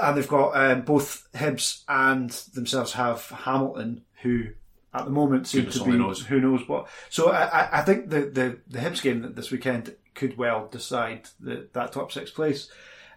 and 0.00 0.16
they've 0.16 0.28
got 0.28 0.50
um, 0.56 0.82
both 0.82 1.26
Hibs 1.34 1.82
and 1.88 2.30
themselves 2.54 2.92
have 2.92 3.26
Hamilton, 3.30 4.02
who 4.22 4.48
at 4.92 5.04
the 5.06 5.10
moment 5.10 5.46
seem 5.46 5.62
Goodness 5.62 5.78
to 5.78 5.84
be 5.84 5.96
knows. 5.96 6.20
who 6.26 6.40
knows 6.40 6.68
what. 6.68 6.88
So 7.08 7.30
I, 7.30 7.78
I- 7.80 7.82
think 7.82 8.10
the, 8.10 8.20
the 8.22 8.58
the 8.68 8.78
Hibs 8.78 9.02
game 9.02 9.32
this 9.34 9.50
weekend 9.50 9.94
could 10.14 10.36
well 10.36 10.68
decide 10.70 11.28
the, 11.40 11.68
that 11.72 11.92
top 11.92 12.12
six 12.12 12.30
place. 12.30 12.70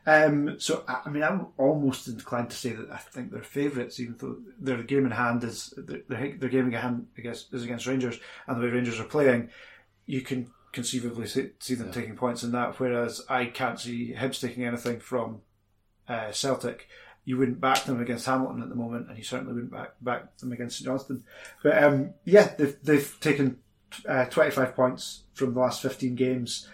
Um, 0.05 0.55
so 0.59 0.85
I 0.87 1.01
I 1.05 1.09
mean, 1.09 1.23
I'm 1.23 1.47
almost 1.57 2.07
inclined 2.07 2.49
to 2.51 2.55
say 2.55 2.71
that 2.71 2.89
I 2.89 2.97
think 2.97 3.31
they're 3.31 3.43
favourites, 3.43 3.99
even 3.99 4.15
though 4.17 4.37
their 4.57 4.81
game 4.83 5.05
in 5.05 5.11
hand 5.11 5.43
is 5.43 5.73
their, 5.75 6.01
their 6.07 6.49
game 6.49 6.67
in 6.67 6.71
hand 6.71 7.07
against 7.17 7.53
is 7.53 7.63
against 7.65 7.87
Rangers, 7.87 8.17
and 8.47 8.57
the 8.57 8.65
way 8.65 8.71
Rangers 8.71 8.99
are 9.01 9.05
playing, 9.05 9.49
you 10.05 10.21
can 10.21 10.49
conceivably 10.71 11.27
see, 11.27 11.51
see 11.59 11.75
them 11.75 11.91
taking 11.91 12.15
points 12.15 12.43
in 12.43 12.51
that. 12.51 12.79
Whereas 12.79 13.21
I 13.29 13.45
can't 13.45 13.79
see 13.79 14.13
Hibs 14.13 14.41
taking 14.41 14.65
anything 14.65 14.99
from 14.99 15.41
uh, 16.07 16.31
Celtic. 16.31 16.87
You 17.25 17.37
wouldn't 17.37 17.61
back 17.61 17.83
them 17.83 18.01
against 18.01 18.25
Hamilton 18.25 18.63
at 18.63 18.69
the 18.69 18.75
moment, 18.75 19.09
and 19.09 19.17
you 19.17 19.23
certainly 19.23 19.53
wouldn't 19.53 19.71
back 19.71 19.93
back 20.01 20.37
them 20.37 20.51
against 20.51 20.77
St 20.77 20.85
Johnstone. 20.87 21.23
But 21.63 21.83
um, 21.83 22.13
yeah, 22.25 22.53
they've 22.57 22.75
they've 22.81 23.17
taken 23.19 23.59
uh, 24.07 24.25
25 24.25 24.75
points 24.75 25.23
from 25.33 25.53
the 25.53 25.59
last 25.59 25.81
15 25.81 26.15
games, 26.15 26.67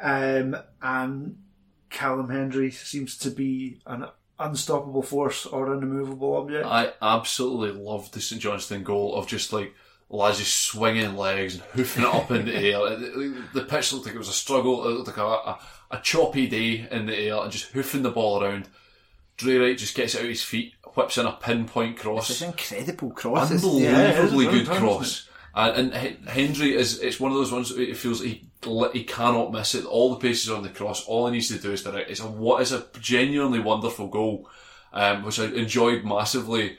um, 0.00 0.56
and 0.80 1.36
Callum 1.90 2.30
Hendry 2.30 2.70
seems 2.70 3.18
to 3.18 3.30
be 3.30 3.80
an 3.86 4.06
unstoppable 4.38 5.02
force 5.02 5.44
or 5.44 5.72
an 5.72 5.82
immovable 5.82 6.36
object. 6.36 6.66
I 6.66 6.92
absolutely 7.02 7.82
love 7.82 8.10
the 8.12 8.20
St 8.20 8.40
Johnstone 8.40 8.82
goal 8.82 9.14
of 9.14 9.26
just 9.26 9.52
like 9.52 9.74
lads 10.10 10.38
just 10.38 10.56
swinging 10.58 11.16
legs 11.16 11.54
and 11.54 11.62
hoofing 11.64 12.02
it 12.02 12.14
up 12.14 12.30
in 12.30 12.44
the 12.44 12.54
air. 12.54 12.96
The 13.54 13.66
pitch 13.66 13.92
looked 13.92 14.06
like 14.06 14.14
it 14.14 14.18
was 14.18 14.28
a 14.28 14.32
struggle. 14.32 14.86
It 14.86 14.92
looked 14.92 15.08
like 15.08 15.16
a, 15.16 15.22
a, 15.22 15.58
a 15.92 16.00
choppy 16.00 16.48
day 16.48 16.88
in 16.90 17.06
the 17.06 17.16
air 17.16 17.36
and 17.36 17.52
just 17.52 17.70
hoofing 17.70 18.02
the 18.02 18.10
ball 18.10 18.42
around. 18.42 18.68
Dre 19.36 19.56
Wright 19.56 19.78
just 19.78 19.94
gets 19.94 20.14
it 20.14 20.20
out 20.20 20.28
his 20.28 20.42
feet, 20.42 20.74
whips 20.94 21.16
in 21.16 21.24
a 21.24 21.32
pinpoint 21.32 21.96
cross. 21.96 22.28
It's 22.28 22.42
an 22.42 22.48
incredible 22.48 23.10
cross. 23.10 23.50
Unbelievably 23.50 24.44
yeah, 24.44 24.50
is, 24.50 24.68
good 24.68 24.76
cross. 24.76 25.28
And, 25.54 25.92
and 25.92 26.28
Hendry 26.28 26.76
is 26.76 27.00
it's 27.00 27.18
one 27.18 27.32
of 27.32 27.38
those 27.38 27.50
ones 27.50 27.72
it 27.72 27.96
feels 27.96 28.22
he 28.22 28.44
he 28.92 29.04
cannot 29.04 29.52
miss 29.52 29.74
it. 29.74 29.84
All 29.86 30.10
the 30.10 30.20
paces 30.20 30.50
are 30.50 30.56
on 30.56 30.62
the 30.62 30.68
cross. 30.68 31.06
All 31.06 31.26
he 31.26 31.32
needs 31.32 31.48
to 31.48 31.58
do 31.58 31.72
is 31.72 31.82
direct. 31.82 32.10
It's 32.10 32.20
a 32.20 32.26
what 32.26 32.60
is 32.62 32.72
a 32.72 32.86
genuinely 33.00 33.60
wonderful 33.60 34.08
goal, 34.08 34.48
um, 34.92 35.22
which 35.22 35.40
I 35.40 35.46
enjoyed 35.46 36.04
massively. 36.04 36.76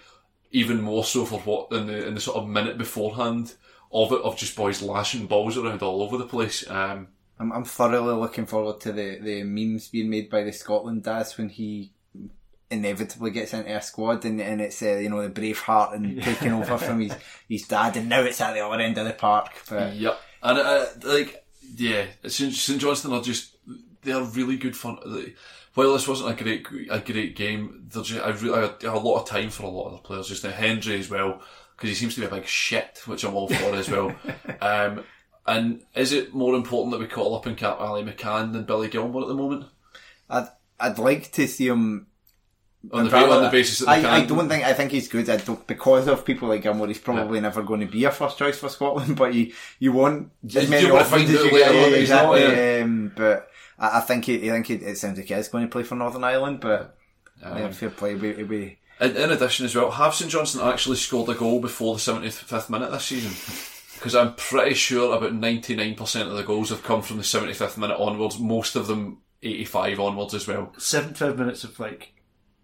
Even 0.52 0.82
more 0.82 1.04
so 1.04 1.26
for 1.26 1.40
what 1.40 1.72
in 1.72 1.88
the 1.88 2.08
in 2.08 2.16
the 2.16 2.22
sort 2.22 2.38
of 2.38 2.48
minute 2.50 2.78
beforehand 2.78 3.56
of 3.92 4.12
it 4.12 4.22
of 4.22 4.38
just 4.38 4.56
boys 4.56 4.82
lashing 4.82 5.26
balls 5.28 5.58
around 5.58 5.82
all 5.82 6.02
over 6.02 6.18
the 6.18 6.26
place. 6.26 6.70
Um, 6.70 7.08
I'm, 7.40 7.52
I'm 7.52 7.64
thoroughly 7.66 8.14
looking 8.14 8.46
forward 8.46 8.80
to 8.82 8.92
the, 8.92 9.18
the 9.20 9.44
memes 9.44 9.88
being 9.90 10.10
made 10.10 10.30
by 10.30 10.44
the 10.44 10.52
Scotland 10.52 11.04
dads 11.04 11.38
when 11.38 11.50
he 11.50 11.92
inevitably 12.70 13.32
gets 13.32 13.54
into 13.54 13.76
a 13.76 13.82
squad 13.82 14.24
and, 14.24 14.40
and 14.40 14.62
it's 14.62 14.82
uh, 14.82 14.96
you 14.96 15.10
know 15.10 15.22
the 15.22 15.30
brave 15.30 15.60
heart 15.60 15.94
and 15.94 16.22
taking 16.24 16.54
over 16.54 16.78
from 16.78 17.02
his, 17.02 17.14
his 17.50 17.68
dad 17.68 17.98
and 17.98 18.08
now 18.08 18.22
it's 18.22 18.40
at 18.40 18.54
the 18.54 18.66
other 18.66 18.82
end 18.82 18.98
of 18.98 19.06
the 19.06 19.14
park 19.14 19.52
but 19.70 19.94
Yep. 19.94 20.20
And 20.44 20.58
uh, 20.58 20.86
like 21.04 21.44
yeah, 21.76 22.06
St 22.28 22.54
St 22.54 22.80
Johnstone 22.80 23.14
are 23.14 23.22
just 23.22 23.58
they 24.04 24.12
are 24.14 24.24
really 24.24 24.58
good 24.58 24.76
fun. 24.76 24.98
They- 25.06 25.34
While 25.74 25.94
this 25.94 26.08
wasn't 26.08 26.40
a 26.40 26.44
great 26.44 26.68
a 26.90 27.00
great 27.00 27.36
game, 27.36 27.88
just, 27.90 28.14
I 28.14 28.30
really 28.30 28.60
I 28.60 28.62
had 28.62 28.84
a 28.84 29.00
lot 29.00 29.22
of 29.22 29.28
time 29.30 29.50
for 29.50 29.64
a 29.64 29.70
lot 29.70 29.88
of 29.88 29.94
the 29.94 29.98
players. 30.00 30.28
Just 30.28 30.44
now 30.44 30.52
Hendry 30.52 31.00
as 31.00 31.10
well 31.10 31.42
because 31.82 31.90
he 31.90 31.96
seems 31.96 32.14
to 32.14 32.22
be 32.22 32.28
a 32.28 32.30
big 32.30 32.46
shit, 32.46 33.02
which 33.08 33.24
I'm 33.24 33.34
all 33.34 33.48
for 33.48 33.76
as 33.76 33.90
well. 33.90 34.16
Um, 34.62 35.04
and 35.48 35.82
is 35.96 36.14
it 36.14 36.36
more 36.36 36.54
important 36.54 36.92
that 36.92 37.00
we 37.00 37.08
call 37.08 37.36
up 37.36 37.48
and 37.48 37.58
cap 37.58 37.80
Ali 37.80 38.04
McCann 38.04 38.54
than 38.54 38.64
Billy 38.64 38.90
Gilmour 38.90 39.24
at 39.24 39.28
the 39.28 39.34
moment? 39.34 39.66
I'd 40.30 40.50
I'd 40.80 41.00
like 41.00 41.32
to 41.34 41.48
see 41.48 41.68
him. 41.68 42.06
On 42.92 43.08
the, 43.08 43.16
on 43.16 43.44
the 43.44 43.50
basis 43.50 43.80
that 43.80 43.90
I, 43.90 44.18
I 44.18 44.26
don't 44.26 44.50
think 44.50 44.64
I 44.64 44.74
think 44.74 44.92
he's 44.92 45.08
good. 45.08 45.30
I 45.30 45.38
don't, 45.38 45.66
because 45.66 46.08
of 46.08 46.26
people 46.26 46.50
like 46.50 46.62
Gilmour, 46.62 46.88
he's 46.88 47.00
probably 47.00 47.40
never 47.40 47.64
going 47.64 47.80
to 47.80 47.86
be 47.88 48.06
a 48.06 48.12
first 48.12 48.38
choice 48.38 48.60
for 48.60 48.70
Scotland. 48.70 49.16
But 49.18 49.34
you 49.34 49.54
you 49.80 49.92
want 49.92 50.32
as 50.46 50.70
many 50.70 50.86
do 50.86 50.94
wanna 50.94 51.06
options 51.06 51.24
find 51.24 51.36
as 51.36 51.44
you 51.46 51.50
get. 51.52 51.74
Yeah, 51.74 51.98
he's 51.98 52.10
not, 52.10 52.36
exactly. 52.36 52.82
Um, 52.82 53.12
but 53.16 53.51
I, 53.82 53.98
I 53.98 54.00
think 54.02 54.26
he, 54.26 54.50
I 54.50 54.54
think 54.54 54.68
he, 54.68 54.76
it 54.76 54.98
sounds 54.98 55.18
like 55.18 55.28
he 55.28 55.34
is 55.34 55.50
going 55.50 55.66
to 55.66 55.70
play 55.70 55.84
for 55.84 55.96
Northern 55.96 56.24
Ireland. 56.24 56.62
But 56.62 56.96
yeah, 57.42 57.70
fair 57.72 57.90
play. 57.90 58.12
It'll 58.12 58.22
be, 58.22 58.30
it'll 58.30 58.48
be 58.48 58.78
In, 59.02 59.18
in 59.18 59.32
addition, 59.32 59.66
as 59.66 59.76
well, 59.76 59.92
have 59.92 60.14
St 60.14 60.32
Johnstone 60.32 60.72
actually 60.72 60.98
scored 60.98 61.30
a 61.30 61.34
goal 61.34 61.60
before 61.60 61.96
the 61.96 62.00
75th 62.00 62.70
minute 62.70 62.92
this 62.92 63.06
season? 63.06 63.34
Because 64.02 64.16
I'm 64.16 64.34
pretty 64.34 64.74
sure 64.74 65.16
about 65.16 65.34
99% 65.34 66.22
of 66.26 66.36
the 66.36 66.42
goals 66.42 66.72
have 66.72 66.82
come 66.82 67.04
from 67.04 67.18
the 67.18 67.24
75th 67.24 67.78
minute 67.78 68.00
onwards, 68.00 68.40
most 68.40 68.76
of 68.76 68.88
them 68.88 69.20
85 69.44 70.00
onwards 70.00 70.34
as 70.34 70.48
well. 70.48 70.74
75 70.80 71.38
minutes 71.38 71.64
of 71.64 71.80
like 71.80 72.14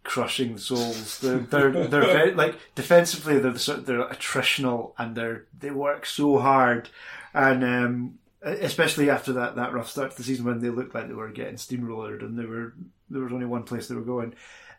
crushing 0.03 0.53
the 0.53 0.59
souls. 0.59 1.19
They're 1.19 1.37
they're 1.37 1.87
they're 1.87 2.01
very 2.01 2.33
like 2.43 2.55
defensively 2.73 3.37
they're 3.37 3.51
they're 3.51 4.07
attritional 4.07 4.93
and 4.97 5.15
they're 5.15 5.45
they 5.55 5.69
work 5.69 6.07
so 6.07 6.39
hard 6.39 6.89
and 7.35 7.63
um 7.63 8.19
especially 8.47 9.09
after 9.09 9.33
that 9.33 9.55
that 9.55 9.73
rough 9.73 9.89
start 9.89 10.11
to 10.11 10.17
the 10.17 10.23
season 10.23 10.45
when 10.45 10.59
they 10.59 10.69
looked 10.69 10.95
like 10.95 11.07
they 11.07 11.13
were 11.13 11.29
getting 11.29 11.55
steamrollered 11.55 12.21
and 12.21 12.37
they 12.37 12.45
were 12.45 12.73
there 13.09 13.21
was 13.21 13.33
only 13.33 13.45
one 13.45 13.63
place 13.63 13.87
they 13.87 13.95
were 13.95 14.01
going. 14.01 14.33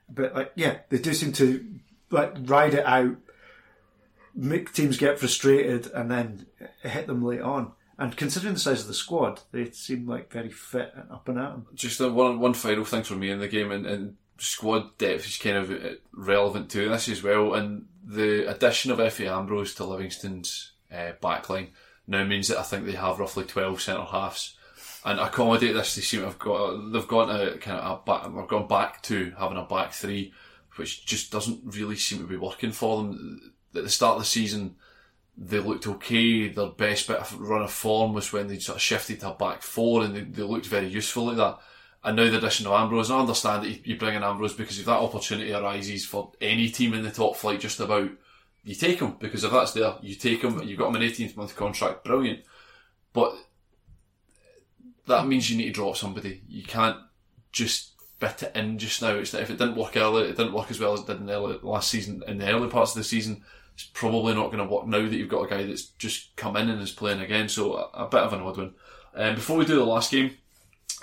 But 0.08 0.34
like 0.34 0.52
yeah, 0.54 0.78
they 0.88 0.98
do 0.98 1.14
seem 1.14 1.32
to 1.34 1.64
like 2.10 2.34
ride 2.44 2.74
it 2.74 2.86
out 2.86 3.16
make 4.34 4.72
teams 4.72 4.96
get 4.96 5.18
frustrated 5.18 5.90
and 5.92 6.10
then 6.10 6.46
hit 6.82 7.06
them 7.06 7.24
late 7.24 7.40
on. 7.40 7.72
And 7.98 8.16
considering 8.16 8.54
the 8.54 8.60
size 8.60 8.82
of 8.82 8.86
the 8.86 8.94
squad, 8.94 9.40
they 9.50 9.70
seem 9.70 10.06
like 10.06 10.32
very 10.32 10.50
fit 10.50 10.92
and 10.94 11.10
up 11.10 11.28
and 11.28 11.38
at 11.38 11.52
'em. 11.52 11.66
Just 11.74 12.00
one 12.00 12.38
one 12.38 12.54
final 12.54 12.84
thing 12.84 13.02
for 13.02 13.16
me 13.16 13.30
in 13.30 13.40
the 13.40 13.48
game, 13.48 13.72
and, 13.72 13.84
and 13.84 14.16
squad 14.38 14.96
depth 14.98 15.26
is 15.26 15.36
kind 15.36 15.56
of 15.56 15.70
uh, 15.72 15.94
relevant 16.12 16.70
to 16.70 16.88
this 16.88 17.08
as 17.08 17.24
well. 17.24 17.54
And 17.54 17.86
the 18.04 18.48
addition 18.48 18.92
of 18.92 18.98
Efe 18.98 19.26
Ambrose 19.26 19.74
to 19.74 19.84
Livingston's 19.84 20.72
uh, 20.92 21.12
backline 21.20 21.70
now 22.08 22.24
means 22.24 22.48
that 22.48 22.58
I 22.58 22.62
think 22.62 22.86
they 22.86 22.92
have 22.92 23.20
roughly 23.20 23.44
twelve 23.44 23.80
centre 23.80 24.02
halves. 24.02 24.56
And 25.04 25.20
accommodate 25.20 25.74
this, 25.74 25.94
they 25.94 26.02
seem 26.02 26.20
to 26.20 26.26
have 26.26 26.38
got 26.40 26.92
they've 26.92 27.06
gone 27.06 27.28
to 27.28 27.56
kind 27.58 27.78
of 27.78 28.00
a 28.00 28.02
back, 28.04 28.24
they've 28.24 28.48
gone 28.48 28.66
back 28.66 29.00
to 29.02 29.32
having 29.38 29.56
a 29.56 29.62
back 29.62 29.92
three, 29.92 30.32
which 30.74 31.06
just 31.06 31.30
doesn't 31.30 31.60
really 31.64 31.96
seem 31.96 32.18
to 32.18 32.24
be 32.26 32.36
working 32.36 32.72
for 32.72 32.96
them. 32.96 33.52
At 33.76 33.84
the 33.84 33.90
start 33.90 34.16
of 34.16 34.22
the 34.22 34.26
season, 34.26 34.74
they 35.36 35.60
looked 35.60 35.86
okay. 35.86 36.48
Their 36.48 36.66
best 36.66 37.06
bit 37.06 37.18
of 37.18 37.38
run 37.38 37.62
of 37.62 37.70
form 37.70 38.12
was 38.12 38.32
when 38.32 38.48
they 38.48 38.58
sort 38.58 38.76
of 38.76 38.82
shifted 38.82 39.20
to 39.20 39.30
a 39.30 39.34
back 39.34 39.62
four 39.62 40.02
and 40.02 40.16
they, 40.16 40.22
they 40.22 40.42
looked 40.42 40.66
very 40.66 40.88
useful 40.88 41.26
like 41.26 41.36
that. 41.36 41.58
And 42.02 42.16
now 42.16 42.30
the 42.30 42.38
addition 42.38 42.66
of 42.66 42.72
Ambrose, 42.72 43.10
I 43.10 43.20
understand 43.20 43.64
that 43.64 43.86
you 43.86 43.96
bring 43.96 44.14
in 44.14 44.22
Ambrose 44.22 44.54
because 44.54 44.78
if 44.78 44.86
that 44.86 44.92
opportunity 44.92 45.52
arises 45.52 46.04
for 46.04 46.32
any 46.40 46.70
team 46.70 46.94
in 46.94 47.02
the 47.02 47.10
top 47.10 47.36
flight, 47.36 47.60
just 47.60 47.80
about, 47.80 48.10
you 48.68 48.74
take 48.74 49.00
him 49.00 49.16
because 49.18 49.44
if 49.44 49.50
that's 49.50 49.72
there, 49.72 49.94
you 50.02 50.14
take 50.14 50.42
him. 50.42 50.62
You've 50.62 50.78
got 50.78 50.88
him 50.88 50.96
an 50.96 51.08
18th 51.08 51.38
month 51.38 51.56
contract, 51.56 52.04
brilliant. 52.04 52.40
But 53.14 53.34
that 55.06 55.26
means 55.26 55.48
you 55.48 55.56
need 55.56 55.68
to 55.68 55.72
drop 55.72 55.96
somebody. 55.96 56.42
You 56.46 56.64
can't 56.64 56.98
just 57.50 57.94
fit 58.20 58.42
it 58.42 58.54
in 58.54 58.76
just 58.76 59.00
now. 59.00 59.14
It's, 59.14 59.32
if 59.32 59.48
it 59.48 59.56
didn't 59.56 59.76
work 59.78 59.96
early, 59.96 60.24
it 60.24 60.36
didn't 60.36 60.52
work 60.52 60.70
as 60.70 60.78
well 60.78 60.92
as 60.92 61.00
it 61.00 61.06
did 61.06 61.16
in 61.16 61.24
the 61.24 61.32
early, 61.32 61.58
last 61.62 61.90
season. 61.90 62.22
In 62.28 62.36
the 62.36 62.52
early 62.52 62.68
parts 62.68 62.90
of 62.90 62.98
the 62.98 63.04
season, 63.04 63.42
it's 63.72 63.84
probably 63.84 64.34
not 64.34 64.52
going 64.52 64.58
to 64.58 64.70
work 64.70 64.86
now 64.86 65.00
that 65.00 65.16
you've 65.16 65.30
got 65.30 65.44
a 65.44 65.48
guy 65.48 65.64
that's 65.64 65.86
just 65.86 66.36
come 66.36 66.54
in 66.56 66.68
and 66.68 66.82
is 66.82 66.92
playing 66.92 67.22
again. 67.22 67.48
So 67.48 67.74
a, 67.74 68.04
a 68.04 68.06
bit 68.06 68.20
of 68.20 68.34
an 68.34 68.42
odd 68.42 68.58
one. 68.58 68.74
Um, 69.14 69.34
before 69.34 69.56
we 69.56 69.64
do 69.64 69.76
the 69.76 69.84
last 69.84 70.10
game, 70.10 70.32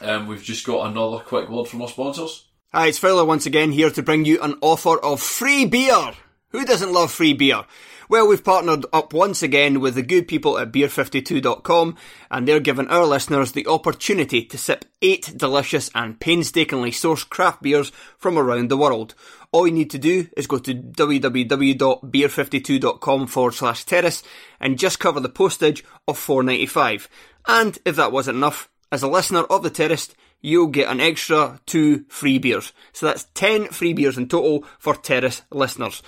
um, 0.02 0.28
we've 0.28 0.44
just 0.44 0.68
got 0.68 0.86
another 0.86 1.18
quick 1.24 1.50
word 1.50 1.68
from 1.68 1.82
our 1.82 1.88
sponsors. 1.88 2.46
Hi, 2.72 2.86
it's 2.86 3.00
Fowler 3.00 3.26
once 3.26 3.48
again 3.48 3.72
here 3.72 3.90
to 3.90 4.04
bring 4.04 4.24
you 4.24 4.40
an 4.44 4.54
offer 4.62 5.00
of 5.00 5.20
free 5.20 5.66
beer. 5.66 6.12
Who 6.56 6.64
doesn't 6.64 6.94
love 6.94 7.12
free 7.12 7.34
beer? 7.34 7.66
Well, 8.08 8.30
we've 8.30 8.42
partnered 8.42 8.86
up 8.94 9.12
once 9.12 9.44
again 9.44 9.82
with 9.82 9.96
the 9.96 10.02
good 10.02 10.26
people 10.26 10.58
at 10.58 10.72
beer52.com 10.72 11.98
and 12.32 12.48
they're 12.48 12.62
giving 12.62 12.88
our 12.88 13.06
listeners 13.06 13.52
the 13.52 13.68
opportunity 13.68 14.46
to 14.46 14.58
sip 14.58 14.86
eight 15.02 15.34
delicious 15.36 15.92
and 15.94 16.18
painstakingly 16.18 16.92
sourced 16.92 17.28
craft 17.28 17.62
beers 17.62 17.92
from 18.18 18.38
around 18.38 18.70
the 18.70 18.78
world. 18.78 19.16
All 19.52 19.68
you 19.68 19.74
need 19.74 19.90
to 19.90 19.98
do 19.98 20.30
is 20.38 20.48
go 20.48 20.60
to 20.60 20.74
www.beer52.com 20.74 23.28
forward 23.28 23.54
slash 23.54 23.84
terrace 23.84 24.24
and 24.58 24.80
just 24.80 25.02
cover 25.02 25.20
the 25.20 25.28
postage 25.28 25.84
of 26.08 26.18
four 26.18 26.42
ninety 26.42 26.68
five. 26.68 27.10
And 27.50 27.78
if 27.84 27.98
that 27.98 28.14
wasn't 28.14 28.38
enough, 28.38 28.70
as 28.94 29.04
a 29.04 29.10
listener 29.10 29.44
of 29.44 29.62
the 29.62 29.70
terrace, 29.70 30.16
you'll 30.42 30.68
get 30.68 30.90
an 30.90 31.02
extra 31.02 31.60
two 31.66 32.06
free 32.08 32.38
beers. 32.38 32.72
So 32.94 33.08
that's 33.08 33.26
10 33.34 33.68
free 33.68 33.92
beers 33.92 34.18
in 34.18 34.30
total 34.30 34.64
for 34.80 34.96
Terrace 34.96 35.42
listeners. 35.52 36.02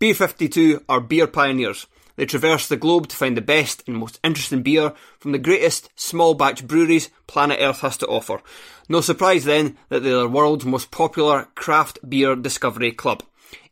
Beer 0.00 0.14
52 0.14 0.84
are 0.88 1.00
beer 1.00 1.26
pioneers. 1.26 1.88
They 2.14 2.24
traverse 2.24 2.68
the 2.68 2.76
globe 2.76 3.08
to 3.08 3.16
find 3.16 3.36
the 3.36 3.40
best 3.40 3.82
and 3.88 3.96
most 3.96 4.20
interesting 4.22 4.62
beer 4.62 4.92
from 5.18 5.32
the 5.32 5.40
greatest 5.40 5.90
small 5.96 6.34
batch 6.34 6.64
breweries 6.64 7.10
planet 7.26 7.58
Earth 7.60 7.80
has 7.80 7.96
to 7.96 8.06
offer. 8.06 8.40
No 8.88 9.00
surprise 9.00 9.44
then 9.44 9.76
that 9.88 10.04
they're 10.04 10.20
the 10.20 10.28
world's 10.28 10.64
most 10.64 10.92
popular 10.92 11.48
craft 11.56 11.98
beer 12.08 12.36
discovery 12.36 12.92
club. 12.92 13.24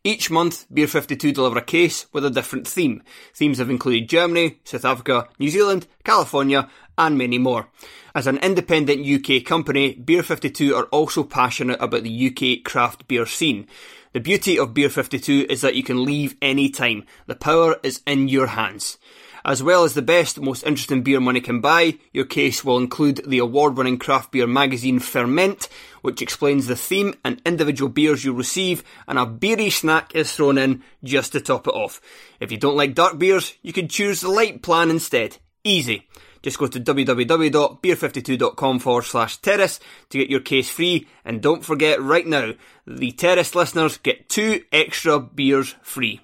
Each 0.02 0.28
month, 0.28 0.66
Beer 0.72 0.88
52 0.88 1.30
deliver 1.30 1.58
a 1.58 1.62
case 1.62 2.06
with 2.12 2.24
a 2.24 2.30
different 2.30 2.66
theme. 2.66 3.04
Themes 3.32 3.58
have 3.58 3.70
included 3.70 4.08
Germany, 4.08 4.58
South 4.64 4.84
Africa, 4.84 5.28
New 5.38 5.50
Zealand, 5.50 5.86
California, 6.02 6.68
and 6.98 7.16
many 7.18 7.38
more. 7.38 7.68
As 8.14 8.26
an 8.26 8.38
independent 8.38 9.06
UK 9.06 9.44
company, 9.44 9.94
Beer 9.94 10.22
52 10.22 10.74
are 10.74 10.84
also 10.84 11.22
passionate 11.22 11.80
about 11.80 12.02
the 12.02 12.26
UK 12.28 12.64
craft 12.64 13.06
beer 13.06 13.26
scene. 13.26 13.66
The 14.12 14.20
beauty 14.20 14.58
of 14.58 14.72
Beer 14.72 14.88
52 14.88 15.46
is 15.48 15.60
that 15.60 15.74
you 15.74 15.82
can 15.82 16.04
leave 16.04 16.36
any 16.40 16.70
time. 16.70 17.04
The 17.26 17.34
power 17.34 17.76
is 17.82 18.00
in 18.06 18.28
your 18.28 18.46
hands. 18.46 18.98
As 19.44 19.62
well 19.62 19.84
as 19.84 19.94
the 19.94 20.02
best, 20.02 20.40
most 20.40 20.64
interesting 20.64 21.02
beer 21.02 21.20
money 21.20 21.40
can 21.40 21.60
buy, 21.60 21.98
your 22.12 22.24
case 22.24 22.64
will 22.64 22.78
include 22.78 23.22
the 23.26 23.38
award-winning 23.38 23.98
craft 23.98 24.32
beer 24.32 24.46
magazine 24.46 24.98
Ferment, 24.98 25.68
which 26.02 26.20
explains 26.20 26.66
the 26.66 26.74
theme 26.74 27.14
and 27.24 27.40
individual 27.46 27.88
beers 27.88 28.24
you'll 28.24 28.34
receive, 28.34 28.82
and 29.06 29.18
a 29.18 29.26
beery 29.26 29.70
snack 29.70 30.14
is 30.16 30.32
thrown 30.32 30.58
in 30.58 30.82
just 31.04 31.32
to 31.32 31.40
top 31.40 31.68
it 31.68 31.74
off. 31.74 32.00
If 32.40 32.50
you 32.50 32.58
don't 32.58 32.76
like 32.76 32.94
dark 32.94 33.18
beers, 33.18 33.54
you 33.62 33.72
can 33.72 33.86
choose 33.86 34.20
the 34.20 34.28
light 34.28 34.62
plan 34.62 34.90
instead. 34.90 35.36
Easy. 35.62 36.08
Just 36.46 36.60
go 36.60 36.68
to 36.68 36.78
www.beer52.com 36.78 38.78
forward 38.78 39.02
slash 39.02 39.38
terrace 39.38 39.80
to 40.10 40.18
get 40.18 40.30
your 40.30 40.38
case 40.38 40.70
free, 40.70 41.08
and 41.24 41.42
don't 41.42 41.64
forget 41.64 42.00
right 42.00 42.24
now, 42.24 42.52
the 42.86 43.10
terrace 43.10 43.56
listeners 43.56 43.96
get 43.96 44.28
two 44.28 44.62
extra 44.70 45.18
beers 45.18 45.74
free. 45.82 46.20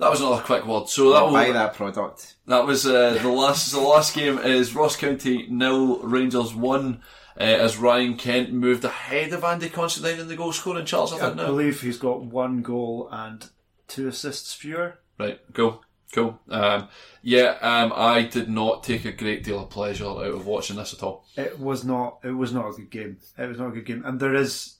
That 0.00 0.10
was 0.10 0.20
another 0.20 0.42
quick 0.42 0.66
word. 0.66 0.90
So 0.90 1.14
that 1.14 1.24
will, 1.24 1.32
buy 1.32 1.50
that 1.50 1.72
product. 1.72 2.36
That 2.46 2.66
was 2.66 2.86
uh, 2.86 3.18
the 3.22 3.30
last. 3.30 3.72
The 3.72 3.80
last 3.80 4.14
game 4.14 4.36
is 4.36 4.74
Ross 4.74 4.96
County 4.96 5.46
nil, 5.48 6.00
Rangers 6.00 6.54
one. 6.54 7.00
Uh, 7.40 7.44
as 7.44 7.78
Ryan 7.78 8.18
Kent 8.18 8.52
moved 8.52 8.84
ahead 8.84 9.32
of 9.32 9.44
Andy 9.44 9.70
Considine 9.70 10.20
in 10.20 10.28
the 10.28 10.36
goal 10.36 10.52
scoring 10.52 10.84
charts, 10.84 11.14
I 11.14 11.16
I 11.16 11.20
think 11.20 11.36
now. 11.36 11.46
believe 11.46 11.80
he's 11.80 11.96
got 11.96 12.22
one 12.22 12.60
goal 12.60 13.08
and 13.10 13.48
two 13.86 14.08
assists 14.08 14.52
fewer. 14.52 14.98
Right, 15.18 15.40
cool, 15.54 15.82
cool. 16.12 16.40
Um, 16.48 16.88
yeah, 17.22 17.56
um, 17.60 17.92
I 17.94 18.22
did 18.22 18.48
not 18.48 18.82
take 18.82 19.04
a 19.04 19.12
great 19.12 19.44
deal 19.44 19.60
of 19.60 19.70
pleasure 19.70 20.06
out 20.06 20.18
of 20.18 20.46
watching 20.46 20.76
this 20.76 20.94
at 20.94 21.02
all. 21.02 21.24
It 21.36 21.58
was 21.58 21.84
not. 21.84 22.18
It 22.24 22.30
was 22.30 22.52
not 22.52 22.68
a 22.68 22.72
good 22.72 22.90
game. 22.90 23.18
It 23.36 23.46
was 23.46 23.58
not 23.58 23.68
a 23.68 23.72
good 23.72 23.86
game, 23.86 24.02
and 24.04 24.18
there 24.20 24.34
is. 24.34 24.76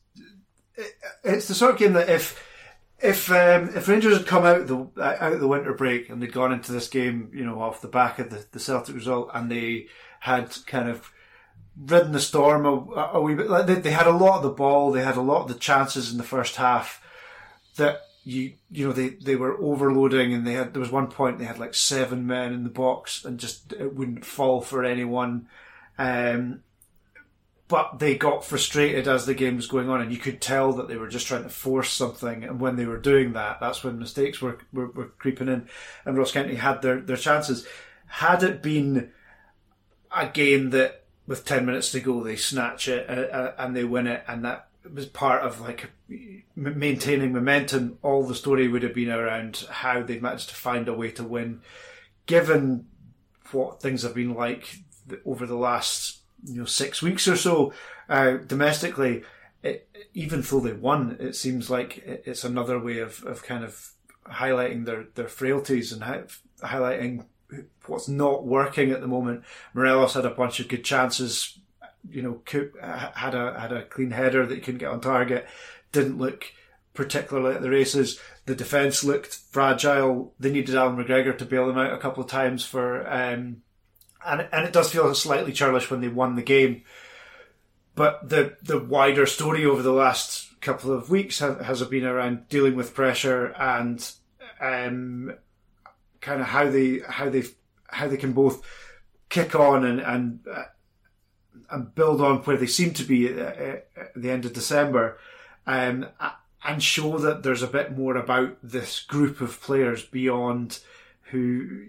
It, 0.75 0.93
it's 1.25 1.49
the 1.49 1.55
sort 1.55 1.73
of 1.73 1.79
game 1.79 1.95
that 1.95 2.09
if 2.09 2.43
if 3.01 3.31
um, 3.31 3.71
if 3.75 3.89
Rangers 3.89 4.17
had 4.17 4.27
come 4.27 4.45
out 4.45 4.67
the 4.67 4.89
out 5.03 5.39
the 5.39 5.49
winter 5.49 5.75
break 5.75 6.09
and 6.09 6.21
they'd 6.21 6.33
gone 6.33 6.53
into 6.53 6.73
this 6.73 6.89
game, 6.89 7.31
you 7.33 7.45
know, 7.45 7.61
off 7.61 7.81
the 7.81 7.89
back 7.89 8.19
of 8.19 8.31
the, 8.31 8.45
the 8.53 8.61
Celtic 8.61 8.95
result, 8.95 9.31
and 9.35 9.51
they 9.51 9.87
had 10.21 10.57
kind 10.67 10.89
of 10.89 11.13
ridden 11.77 12.13
the 12.13 12.21
storm 12.21 12.67
a, 12.67 12.71
a 13.15 13.21
wee 13.21 13.35
bit. 13.35 13.49
Like 13.49 13.67
they, 13.67 13.77
they 13.77 13.91
had 13.91 14.07
a 14.07 14.13
lot 14.13 14.39
of 14.39 14.43
the 14.43 14.51
ball, 14.51 14.91
they 14.91 15.03
had 15.03 15.17
a 15.17 15.23
lot 15.23 15.43
of 15.43 15.49
the 15.49 15.55
chances 15.55 16.11
in 16.11 16.19
the 16.19 16.25
first 16.25 16.57
half 16.57 17.03
that 17.77 18.01
you 18.29 18.53
you 18.71 18.87
know 18.87 18.93
they 18.93 19.09
they 19.09 19.37
were 19.37 19.57
overloading, 19.59 20.35
and 20.35 20.47
they 20.47 20.53
had 20.53 20.75
there 20.75 20.81
was 20.81 20.93
one 20.93 21.07
point 21.07 21.39
they 21.39 21.47
had 21.47 21.59
like 21.59 21.75
seven 21.75 22.27
men 22.27 22.53
in 22.53 22.63
the 22.63 22.71
box, 22.71 23.25
and 23.25 23.41
just 23.41 23.73
it 23.73 23.95
wouldn't 23.95 24.27
fall 24.27 24.61
for 24.61 24.85
anyone. 24.85 25.49
Um, 25.97 26.63
but 27.69 27.99
they 27.99 28.17
got 28.17 28.45
frustrated 28.45 29.09
as 29.09 29.25
the 29.25 29.35
game 29.35 29.57
was 29.57 29.67
going 29.67 29.89
on, 29.89 30.03
and 30.03 30.13
you 30.13 30.19
could 30.19 30.43
tell 30.43 30.75
that 30.75 30.89
they 30.89 30.97
were 30.97 31.09
just 31.09 31.27
trying 31.27 31.45
to 31.45 31.49
force 31.49 31.91
something. 31.91 32.45
And 32.45 32.61
when 32.61 32.77
they 32.77 32.85
were 32.85 32.99
doing 32.99 33.33
that, 33.33 33.61
that's 33.61 33.83
when 33.83 33.99
mistakes 33.99 34.43
were 34.43 34.59
were, 34.75 34.89
were 34.89 35.07
creeping 35.19 35.49
in. 35.49 35.67
And 36.05 36.19
Ross 36.19 36.33
County 36.33 36.57
had 36.57 36.83
their 36.83 37.01
their 37.01 37.17
chances. 37.17 37.67
Had 38.09 38.43
it 38.43 38.63
been 38.63 39.11
a 40.15 40.29
game 40.29 40.71
that 40.71 41.05
with 41.27 41.45
10 41.45 41.67
minutes 41.67 41.93
to 41.93 42.01
go 42.01 42.23
they 42.23 42.37
snatch 42.37 42.89
it 42.89 43.09
uh, 43.11 43.13
uh, 43.13 43.55
and 43.59 43.77
they 43.77 43.85
win 43.85 44.07
it 44.07 44.25
and 44.27 44.47
that 44.47 44.68
was 44.95 45.07
part 45.07 45.43
of 45.43 45.61
like 45.61 45.91
maintaining 46.57 47.33
momentum 47.33 47.99
all 48.03 48.25
the 48.25 48.35
story 48.35 48.69
would 48.69 48.83
have 48.83 48.95
been 48.95 49.11
around 49.11 49.67
how 49.71 50.03
they 50.03 50.19
managed 50.19 50.49
to 50.49 50.55
find 50.55 50.89
a 50.89 50.95
way 50.95 51.11
to 51.11 51.25
win 51.25 51.61
given 52.27 52.87
what 53.53 53.81
things 53.81 54.03
have 54.03 54.15
been 54.15 54.35
like 54.35 54.79
over 55.25 55.47
the 55.47 55.57
last 55.57 56.19
you 56.45 56.61
know 56.61 56.65
six 56.65 57.03
weeks 57.03 57.27
or 57.27 57.37
so 57.37 57.73
uh, 58.09 58.37
domestically 58.47 59.23
it, 59.63 59.89
even 60.15 60.41
though 60.43 60.61
they 60.61 60.73
won 60.73 61.17
it 61.19 61.35
seems 61.35 61.71
like 61.71 61.99
it's 62.07 62.45
another 62.45 62.79
way 62.79 62.99
of, 62.99 63.25
of 63.25 63.43
kind 63.43 63.65
of 63.65 63.93
highlighting 64.27 64.85
their, 64.85 65.07
their 65.15 65.29
frailties 65.29 65.93
and 65.93 66.03
hi- 66.03 66.25
highlighting 66.63 67.25
what's 67.87 68.09
not 68.09 68.45
working 68.47 68.91
at 68.91 69.01
the 69.01 69.07
moment. 69.07 69.43
Morelos 69.75 70.15
had 70.15 70.27
a 70.27 70.31
bunch 70.31 70.61
of 70.61 70.69
good 70.69 70.85
chances. 70.85 71.59
You 72.11 72.23
know, 72.23 72.43
Coop 72.45 72.75
uh, 72.81 73.11
had 73.15 73.35
a 73.35 73.59
had 73.59 73.73
a 73.73 73.85
clean 73.85 74.11
header 74.11 74.47
that 74.47 74.55
he 74.55 74.61
couldn't 74.61 74.79
get 74.79 74.91
on 74.91 75.01
target. 75.01 75.47
Didn't 75.93 76.19
look 76.19 76.53
particularly 76.95 77.55
at 77.55 77.63
the 77.63 77.71
races. 77.71 78.19
The 78.47 78.57
defence 78.57 79.05
looked 79.05 79.35
fragile. 79.35 80.35
They 80.41 80.51
needed 80.51 80.75
Allan 80.75 80.97
McGregor 80.97 81.37
to 81.39 81.45
bail 81.45 81.67
them 81.67 81.79
out 81.79 81.93
a 81.93 81.99
couple 81.99 82.25
of 82.25 82.29
times 82.29 82.65
for, 82.65 83.07
um, 83.07 83.63
and 84.27 84.49
and 84.53 84.67
it 84.67 84.73
does 84.73 84.91
feel 84.91 85.15
slightly 85.15 85.53
churlish 85.53 85.91
when 85.91 86.01
they 86.01 86.09
won 86.09 86.35
the 86.35 86.43
game. 86.43 86.83
But 87.95 88.29
the 88.29 88.57
the 88.63 88.79
wider 88.79 89.27
story 89.27 89.65
over 89.65 89.83
the 89.83 89.93
last 89.93 90.61
couple 90.61 90.93
of 90.93 91.09
weeks 91.09 91.39
has, 91.39 91.65
has 91.65 91.83
been 91.85 92.05
around 92.05 92.49
dealing 92.49 92.75
with 92.75 92.95
pressure 92.95 93.55
and 93.59 94.11
um, 94.61 95.35
kind 96.21 96.41
of 96.41 96.49
how 96.49 96.69
they 96.69 97.01
how 97.09 97.29
they 97.29 97.45
how 97.87 98.09
they 98.09 98.17
can 98.17 98.33
both 98.33 98.63
kick 99.29 99.55
on 99.55 99.85
and 99.85 100.01
and 100.01 100.41
uh, 100.53 100.65
and 101.71 101.95
build 101.95 102.21
on 102.21 102.39
where 102.39 102.57
they 102.57 102.67
seem 102.67 102.93
to 102.95 103.05
be 103.05 103.29
at, 103.29 103.89
the 104.15 104.31
end 104.31 104.45
of 104.45 104.53
December, 104.53 105.19
um, 105.67 106.07
and 106.65 106.83
show 106.83 107.19
that 107.19 107.43
there's 107.43 107.63
a 107.63 107.69
bit 107.69 107.97
more 107.97 108.17
about 108.17 108.57
this 108.63 109.01
group 109.01 109.41
of 109.41 109.61
players 109.61 110.03
beyond 110.05 110.81
who 111.31 111.39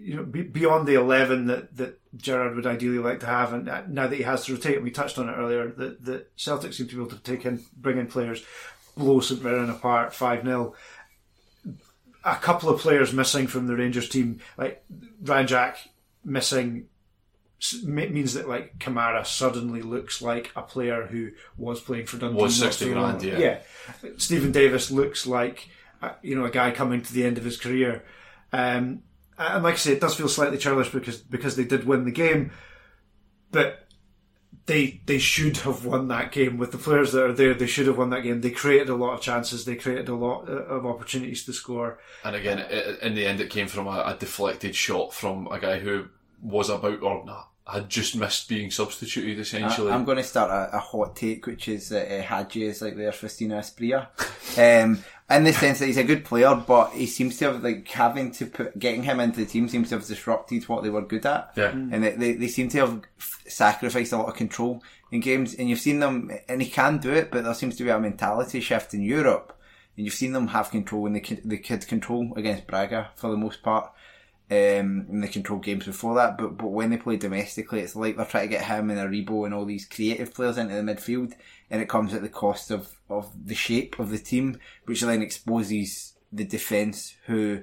you 0.02 0.14
know 0.16 0.22
beyond 0.22 0.86
the 0.86 0.94
eleven 0.94 1.46
that 1.46 1.74
that 1.76 1.98
Gerrard 2.16 2.56
would 2.56 2.66
ideally 2.66 2.98
like 2.98 3.20
to 3.20 3.26
have, 3.26 3.52
and 3.52 3.68
uh, 3.68 3.82
now 3.88 4.06
that 4.06 4.16
he 4.16 4.22
has 4.22 4.44
to 4.44 4.54
rotate, 4.54 4.76
and 4.76 4.84
we 4.84 4.90
touched 4.90 5.18
on 5.18 5.28
it 5.28 5.32
earlier, 5.32 5.68
that 5.68 6.04
that 6.04 6.30
Celtic 6.36 6.72
seem 6.72 6.88
to 6.88 6.94
be 6.94 7.00
able 7.00 7.16
to 7.16 7.22
take 7.22 7.46
in 7.46 7.64
bring 7.76 7.98
in 7.98 8.06
players, 8.06 8.44
blow 8.96 9.20
St 9.20 9.42
Mirren 9.42 9.70
apart 9.70 10.14
five 10.14 10.44
0 10.44 10.74
a 12.24 12.36
couple 12.36 12.68
of 12.68 12.80
players 12.80 13.12
missing 13.12 13.46
from 13.46 13.66
the 13.66 13.76
Rangers 13.76 14.08
team, 14.08 14.40
like 14.58 14.84
Ryan 15.22 15.46
Jack 15.46 15.88
missing, 16.24 16.86
means 17.84 18.34
that 18.34 18.48
like 18.48 18.78
Kamara 18.78 19.26
suddenly 19.26 19.82
looks 19.82 20.22
like 20.22 20.50
a 20.56 20.62
player 20.62 21.06
who 21.06 21.30
was 21.56 21.80
playing 21.80 22.06
for 22.06 22.16
Dundee. 22.16 22.40
Was 22.40 22.60
not 22.60 22.72
60 22.72 22.84
so 22.84 22.90
long- 22.92 23.18
grand, 23.18 23.22
yeah. 23.22 23.38
yeah. 23.38 24.10
Steven 24.16 24.52
Davis 24.52 24.90
looks 24.90 25.26
like 25.26 25.68
uh, 26.02 26.12
you 26.22 26.34
know 26.34 26.44
a 26.44 26.50
guy 26.50 26.70
coming 26.70 27.02
to 27.02 27.12
the 27.12 27.24
end 27.24 27.38
of 27.38 27.44
his 27.44 27.58
career, 27.58 28.04
um, 28.52 29.02
and 29.38 29.62
like 29.62 29.74
I 29.74 29.78
say, 29.78 29.92
it 29.92 30.00
does 30.00 30.14
feel 30.14 30.28
slightly 30.28 30.58
churlish 30.58 30.90
because 30.90 31.18
because 31.18 31.56
they 31.56 31.64
did 31.64 31.84
win 31.84 32.04
the 32.04 32.10
game, 32.10 32.50
but 33.50 33.86
they 34.66 35.00
they 35.06 35.18
should 35.18 35.58
have 35.58 35.84
won 35.84 36.08
that 36.08 36.32
game 36.32 36.56
with 36.56 36.72
the 36.72 36.78
players 36.78 37.12
that 37.12 37.24
are 37.24 37.32
there. 37.32 37.54
They 37.54 37.66
should 37.66 37.86
have 37.86 37.98
won 37.98 38.10
that 38.10 38.22
game. 38.22 38.40
They 38.40 38.50
created 38.50 38.88
a 38.88 38.94
lot 38.94 39.14
of 39.14 39.20
chances. 39.20 39.64
They 39.64 39.76
created 39.76 40.08
a 40.08 40.14
lot 40.14 40.48
uh, 40.48 40.52
of 40.52 40.86
opportunities 40.86 41.44
to 41.44 41.52
score. 41.52 41.98
And 42.24 42.36
again, 42.36 42.60
in 43.02 43.14
the 43.14 43.26
end, 43.26 43.40
it 43.40 43.50
came 43.50 43.66
from 43.66 43.86
a, 43.86 44.02
a 44.06 44.16
deflected 44.18 44.74
shot 44.74 45.12
from 45.12 45.48
a 45.48 45.58
guy 45.58 45.78
who 45.78 46.06
was 46.42 46.70
about 46.70 47.02
or 47.02 47.24
nah, 47.24 47.44
had 47.72 47.88
just 47.88 48.16
missed 48.16 48.48
being 48.48 48.70
substituted. 48.70 49.38
Essentially, 49.38 49.90
I, 49.90 49.94
am 49.94 50.04
going 50.04 50.18
to 50.18 50.24
start 50.24 50.50
a, 50.50 50.76
a 50.76 50.80
hot 50.80 51.16
take, 51.16 51.46
which 51.46 51.68
is 51.68 51.88
that 51.90 52.10
uh, 52.10 52.22
Hagi 52.22 52.64
is 52.64 52.82
like 52.82 52.96
their 52.96 53.12
Festina 53.12 53.58
Espria. 53.58 54.08
um, 54.58 55.02
in 55.30 55.44
the 55.44 55.52
sense 55.52 55.78
that 55.78 55.86
he's 55.86 55.96
a 55.96 56.04
good 56.04 56.24
player, 56.24 56.54
but 56.54 56.90
he 56.90 57.06
seems 57.06 57.38
to 57.38 57.46
have 57.46 57.62
like 57.62 57.86
having 57.88 58.32
to 58.32 58.46
put 58.46 58.78
getting 58.78 59.04
him 59.04 59.20
into 59.20 59.40
the 59.40 59.46
team 59.46 59.68
seems 59.68 59.90
to 59.90 59.96
have 59.96 60.06
disrupted 60.06 60.68
what 60.68 60.82
they 60.82 60.90
were 60.90 61.02
good 61.02 61.24
at. 61.24 61.52
Yeah. 61.56 61.70
and 61.70 62.02
they, 62.02 62.12
they, 62.12 62.32
they 62.32 62.48
seem 62.48 62.68
to 62.70 62.78
have 62.78 63.00
sacrificed 63.46 64.12
a 64.12 64.18
lot 64.18 64.28
of 64.28 64.34
control 64.34 64.82
in 65.12 65.20
games. 65.20 65.54
And 65.54 65.68
you've 65.68 65.80
seen 65.80 66.00
them, 66.00 66.30
and 66.48 66.60
he 66.60 66.68
can 66.68 66.98
do 66.98 67.12
it, 67.12 67.30
but 67.30 67.44
there 67.44 67.54
seems 67.54 67.76
to 67.76 67.84
be 67.84 67.90
a 67.90 68.00
mentality 68.00 68.60
shift 68.60 68.94
in 68.94 69.02
Europe. 69.02 69.56
And 69.96 70.04
you've 70.04 70.14
seen 70.14 70.32
them 70.32 70.48
have 70.48 70.70
control 70.70 71.02
when 71.02 71.12
they 71.12 71.20
ki- 71.20 71.40
they 71.44 71.58
could 71.58 71.86
control 71.86 72.32
against 72.36 72.66
Braga 72.66 73.10
for 73.16 73.30
the 73.30 73.36
most 73.36 73.62
part 73.62 73.92
um, 74.50 75.06
and 75.08 75.22
they 75.22 75.28
control 75.28 75.58
games 75.60 75.86
before 75.86 76.14
that. 76.16 76.36
But 76.38 76.56
but 76.58 76.68
when 76.68 76.90
they 76.90 76.96
play 76.96 77.16
domestically, 77.16 77.80
it's 77.80 77.94
like 77.96 78.16
they're 78.16 78.24
trying 78.26 78.48
to 78.48 78.56
get 78.56 78.64
him 78.64 78.90
and 78.90 78.98
Aribo 78.98 79.44
and 79.44 79.54
all 79.54 79.64
these 79.64 79.86
creative 79.86 80.34
players 80.34 80.58
into 80.58 80.74
the 80.74 80.82
midfield, 80.82 81.34
and 81.70 81.80
it 81.80 81.88
comes 81.88 82.12
at 82.14 82.22
the 82.22 82.28
cost 82.28 82.70
of 82.70 82.96
of 83.08 83.30
the 83.46 83.54
shape 83.54 83.98
of 83.98 84.10
the 84.10 84.18
team, 84.18 84.58
which 84.86 85.02
then 85.02 85.22
exposes 85.22 86.14
the 86.32 86.44
defence 86.44 87.16
who 87.26 87.62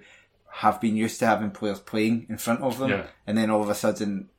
have 0.52 0.82
been 0.82 0.96
used 0.96 1.20
to 1.20 1.26
having 1.28 1.52
players 1.52 1.80
playing 1.80 2.26
in 2.30 2.38
front 2.38 2.62
of 2.62 2.80
them, 2.80 2.90
Yeah. 2.90 3.08
and 3.28 3.38
then 3.38 3.50
all 3.50 3.62
of 3.62 3.70
a 3.70 3.76
sudden. 3.76 4.30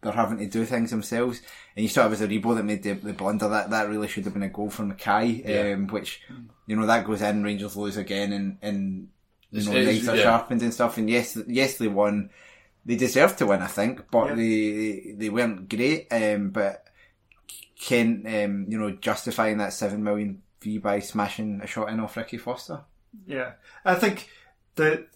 They're 0.00 0.12
having 0.12 0.38
to 0.38 0.46
do 0.46 0.64
things 0.64 0.92
themselves, 0.92 1.42
and 1.74 1.82
you 1.82 1.88
saw 1.88 2.06
it 2.06 2.10
was 2.10 2.20
Aribo 2.20 2.54
that 2.54 2.62
made 2.62 2.84
the, 2.84 2.92
the 2.92 3.12
blunder. 3.12 3.48
That 3.48 3.70
that 3.70 3.88
really 3.88 4.06
should 4.06 4.22
have 4.26 4.32
been 4.32 4.44
a 4.44 4.48
goal 4.48 4.70
from 4.70 4.90
Mackay, 4.90 5.42
Yeah. 5.44 5.72
um, 5.74 5.88
which 5.88 6.22
you 6.68 6.76
know 6.76 6.86
that 6.86 7.04
goes 7.04 7.20
in. 7.20 7.42
Rangers 7.42 7.76
lose 7.76 7.96
again, 7.96 8.32
and 8.32 8.58
and 8.62 9.08
you 9.50 9.64
know 9.64 9.76
it's- 9.76 10.04
yeah. 10.04 10.16
sharpened 10.22 10.62
and 10.62 10.74
stuff. 10.74 10.98
And 10.98 11.08
yes, 11.08 11.36
yes, 11.46 11.78
they 11.78 11.88
won. 11.88 12.30
They 12.86 12.96
deserved 12.96 13.38
to 13.38 13.46
win, 13.46 13.60
I 13.62 13.66
think, 13.66 14.10
but 14.10 14.28
Yeah. 14.30 14.34
they 14.36 15.14
they 15.16 15.28
weren't 15.30 15.68
great. 15.68 16.06
Um, 16.12 16.50
but 16.50 16.84
Ken, 17.80 18.24
um, 18.26 18.66
you 18.68 18.78
know, 18.78 18.90
justifying 18.92 19.58
that 19.58 19.72
seven 19.72 20.02
million 20.02 20.42
fee 20.60 20.78
by 20.78 21.00
smashing 21.00 21.60
a 21.62 21.66
shot 21.66 21.90
in 21.90 22.00
off 22.00 22.16
Ricky 22.16 22.38
Foster. 22.38 22.80
Yeah, 23.26 23.52
I 23.84 23.94
think 23.94 24.28
that 24.76 25.08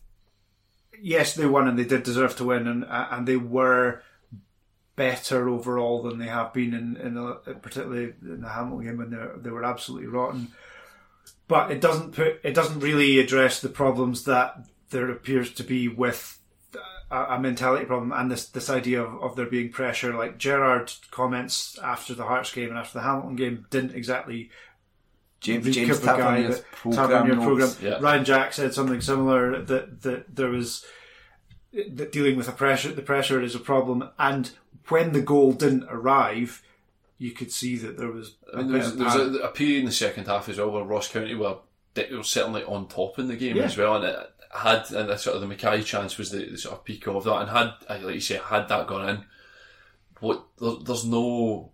yes, 1.00 1.34
they 1.34 1.46
won 1.46 1.66
and 1.68 1.78
they 1.78 1.84
did 1.84 2.02
deserve 2.02 2.36
to 2.36 2.44
win, 2.44 2.66
and 2.66 2.84
and 2.88 3.26
they 3.26 3.36
were 3.36 4.02
better 4.94 5.48
overall 5.48 6.02
than 6.02 6.18
they 6.18 6.26
have 6.26 6.52
been 6.52 6.74
in, 6.74 6.96
in 6.98 7.14
the, 7.14 7.32
particularly 7.62 8.12
in 8.22 8.42
the 8.42 8.48
Hamilton 8.48 8.84
game 8.86 8.98
when 8.98 9.10
they 9.10 9.26
they 9.40 9.50
were 9.50 9.64
absolutely 9.64 10.08
rotten. 10.08 10.48
But 11.52 11.70
it 11.70 11.82
doesn't 11.82 12.12
put 12.12 12.40
it 12.42 12.54
doesn't 12.54 12.80
really 12.80 13.18
address 13.18 13.60
the 13.60 13.68
problems 13.68 14.24
that 14.24 14.56
there 14.88 15.10
appears 15.10 15.52
to 15.54 15.62
be 15.62 15.86
with 15.86 16.38
uh, 16.74 16.78
a, 17.10 17.34
a 17.34 17.38
mentality 17.38 17.84
problem 17.84 18.10
and 18.10 18.30
this 18.30 18.46
this 18.46 18.70
idea 18.70 19.02
of, 19.02 19.22
of 19.22 19.36
there 19.36 19.44
being 19.56 19.70
pressure. 19.70 20.14
Like 20.14 20.38
Gerrard 20.38 20.90
comments 21.10 21.78
after 21.82 22.14
the 22.14 22.24
Hearts 22.24 22.50
game 22.54 22.70
and 22.70 22.78
after 22.78 22.98
the 22.98 23.04
Hamilton 23.04 23.36
game 23.36 23.66
didn't 23.68 23.94
exactly 23.94 24.48
James 25.40 25.66
Reed 25.66 25.74
James 25.74 25.98
Cooper 25.98 26.06
guy 26.06 26.16
Tavernier's 26.16 26.56
that- 26.56 26.72
program 26.72 27.08
Tavernier 27.10 27.34
notes. 27.34 27.44
program. 27.46 27.70
Yeah. 27.82 27.98
Ryan 28.00 28.24
Jack 28.24 28.52
said 28.54 28.72
something 28.72 29.02
similar 29.02 29.60
that 29.62 30.00
that 30.02 30.34
there 30.34 30.48
was 30.48 30.86
that 31.72 32.12
dealing 32.12 32.36
with 32.36 32.46
the 32.46 32.52
pressure 32.52 32.92
the 32.92 33.02
pressure 33.02 33.42
is 33.42 33.54
a 33.54 33.58
problem, 33.60 34.08
and 34.18 34.52
when 34.88 35.12
the 35.12 35.20
goal 35.20 35.52
didn't 35.52 35.84
arrive, 35.90 36.62
you 37.22 37.30
could 37.30 37.52
see 37.52 37.76
that 37.76 37.96
there 37.96 38.10
was. 38.10 38.34
Mean, 38.54 38.68
there 38.68 38.78
was, 38.78 38.96
there 38.96 39.06
was 39.06 39.14
a, 39.14 39.38
a 39.38 39.48
period 39.48 39.80
in 39.80 39.86
the 39.86 39.92
second 39.92 40.26
half 40.26 40.48
as 40.48 40.58
well 40.58 40.70
where 40.70 40.84
Ross 40.84 41.08
County 41.08 41.34
were 41.36 41.58
were 42.10 42.22
certainly 42.24 42.64
on 42.64 42.88
top 42.88 43.18
in 43.18 43.28
the 43.28 43.36
game 43.36 43.56
Yeah. 43.56 43.64
as 43.64 43.76
well, 43.76 43.96
and 43.96 44.04
it 44.04 44.16
had 44.52 44.90
and 44.90 45.08
the 45.08 45.16
sort 45.16 45.36
of 45.36 45.40
the 45.42 45.46
Mackay 45.46 45.82
chance 45.82 46.18
was 46.18 46.30
the, 46.30 46.44
the 46.50 46.58
sort 46.58 46.74
of 46.76 46.84
peak 46.84 47.06
of 47.06 47.24
that, 47.24 47.42
and 47.42 47.50
had 47.50 47.72
uh, 47.88 48.04
like 48.04 48.14
you 48.16 48.20
say 48.20 48.40
had 48.42 48.68
that 48.68 48.86
gone 48.88 49.08
in, 49.08 49.24
what 50.20 50.42
there, 50.58 50.72
there's 50.84 51.04
no 51.04 51.70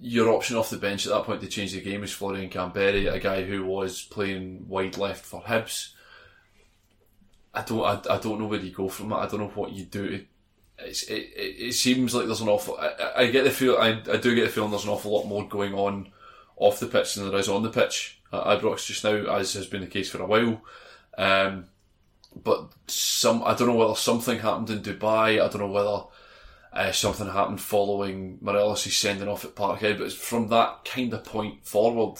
your 0.00 0.30
option 0.32 0.56
off 0.56 0.70
the 0.70 0.76
bench 0.76 1.06
at 1.06 1.12
that 1.12 1.24
point 1.24 1.40
to 1.40 1.48
change 1.48 1.72
the 1.72 1.80
game 1.80 2.02
is 2.04 2.12
Florian 2.12 2.50
Kamberi, 2.50 3.12
a 3.12 3.18
guy 3.18 3.44
who 3.44 3.64
was 3.64 4.02
playing 4.02 4.64
wide 4.68 4.96
left 4.96 5.24
for 5.24 5.42
Hibs. 5.42 5.92
I 7.54 7.62
don't 7.62 7.84
I, 7.84 8.14
I 8.14 8.18
don't 8.18 8.38
know 8.40 8.46
where 8.46 8.60
you 8.60 8.70
go 8.72 8.88
from 8.88 9.08
that. 9.10 9.16
I 9.16 9.26
don't 9.28 9.40
know 9.40 9.48
what 9.54 9.72
you 9.72 9.84
do. 9.84 10.04
It's, 10.04 10.24
it, 10.78 11.10
it, 11.10 11.74
seems 11.74 12.14
like 12.14 12.26
there's 12.26 12.40
an 12.40 12.48
awful. 12.48 12.78
I- 12.78 13.22
I 13.22 13.26
get 13.30 13.44
the 13.44 13.50
feel. 13.50 13.76
I, 13.76 14.00
I 14.10 14.16
do 14.16 14.34
get 14.34 14.44
the 14.44 14.48
feeling 14.50 14.70
there's 14.70 14.84
an 14.84 14.90
awful 14.90 15.12
lot 15.12 15.26
more 15.26 15.46
going 15.48 15.74
on 15.74 16.10
off 16.56 16.80
the 16.80 16.86
pitch 16.86 17.14
than 17.14 17.28
there 17.28 17.38
is 17.38 17.48
on 17.48 17.62
the 17.62 17.70
pitch 17.70 18.20
at 18.32 18.44
Ibrox 18.44 18.86
just 18.86 19.04
now, 19.04 19.14
as 19.36 19.54
has 19.54 19.66
been 19.66 19.80
the 19.80 19.86
case 19.86 20.10
for 20.10 20.22
a 20.22 20.26
while. 20.26 20.62
Um, 21.16 21.66
but 22.42 22.72
some, 22.86 23.42
I 23.44 23.54
don't 23.54 23.68
know 23.68 23.74
whether 23.74 23.94
something 23.94 24.38
happened 24.38 24.70
in 24.70 24.82
Dubai. 24.82 25.34
I 25.34 25.48
don't 25.48 25.58
know 25.58 25.68
whether 25.68 26.04
uh, 26.72 26.92
something 26.92 27.26
happened 27.26 27.60
following 27.60 28.38
Morelos' 28.40 28.94
sending 28.94 29.28
off 29.28 29.44
at 29.44 29.54
Parkhead. 29.54 29.98
But 29.98 30.12
from 30.12 30.48
that 30.48 30.84
kind 30.84 31.12
of 31.12 31.24
point 31.24 31.66
forward, 31.66 32.18